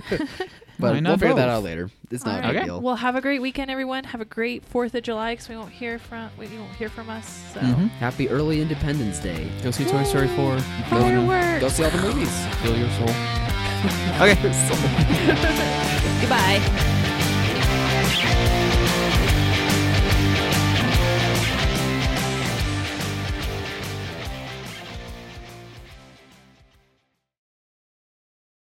Why 0.78 0.92
but 0.94 1.00
not 1.00 1.10
we'll 1.10 1.18
figure 1.18 1.34
that 1.34 1.46
both? 1.46 1.56
out 1.58 1.62
later. 1.62 1.90
It's 2.10 2.24
not 2.24 2.36
All 2.36 2.38
a 2.38 2.42
right. 2.42 2.48
big 2.52 2.56
Okay. 2.58 2.64
deal. 2.66 2.80
Well, 2.80 2.96
have 2.96 3.14
a 3.14 3.20
great 3.20 3.42
weekend, 3.42 3.70
everyone. 3.70 4.04
Have 4.04 4.20
a 4.22 4.24
great 4.24 4.64
Fourth 4.64 4.94
of 4.94 5.02
July 5.02 5.32
because 5.34 5.48
we 5.50 5.56
won't 5.56 5.70
hear 5.72 5.98
from 5.98 6.30
we 6.38 6.46
won't 6.48 6.74
hear 6.76 6.88
from 6.88 7.10
us. 7.10 7.42
So 7.52 7.60
Mhm. 7.60 7.88
Happy 8.00 8.28
early 8.30 8.62
Independence 8.62 9.18
Day. 9.18 9.46
Go 9.62 9.70
see 9.70 9.84
Toy 9.84 10.02
Story 10.04 10.28
4. 10.28 10.58
fireworks. 10.88 11.60
Go 11.60 11.68
see 11.68 11.84
all 11.84 11.90
the 11.90 12.00
movies. 12.02 12.46
Feel 12.62 12.76
your 12.78 12.88
soul. 12.90 13.08
okay. 14.20 14.34
Goodbye. 16.20 16.98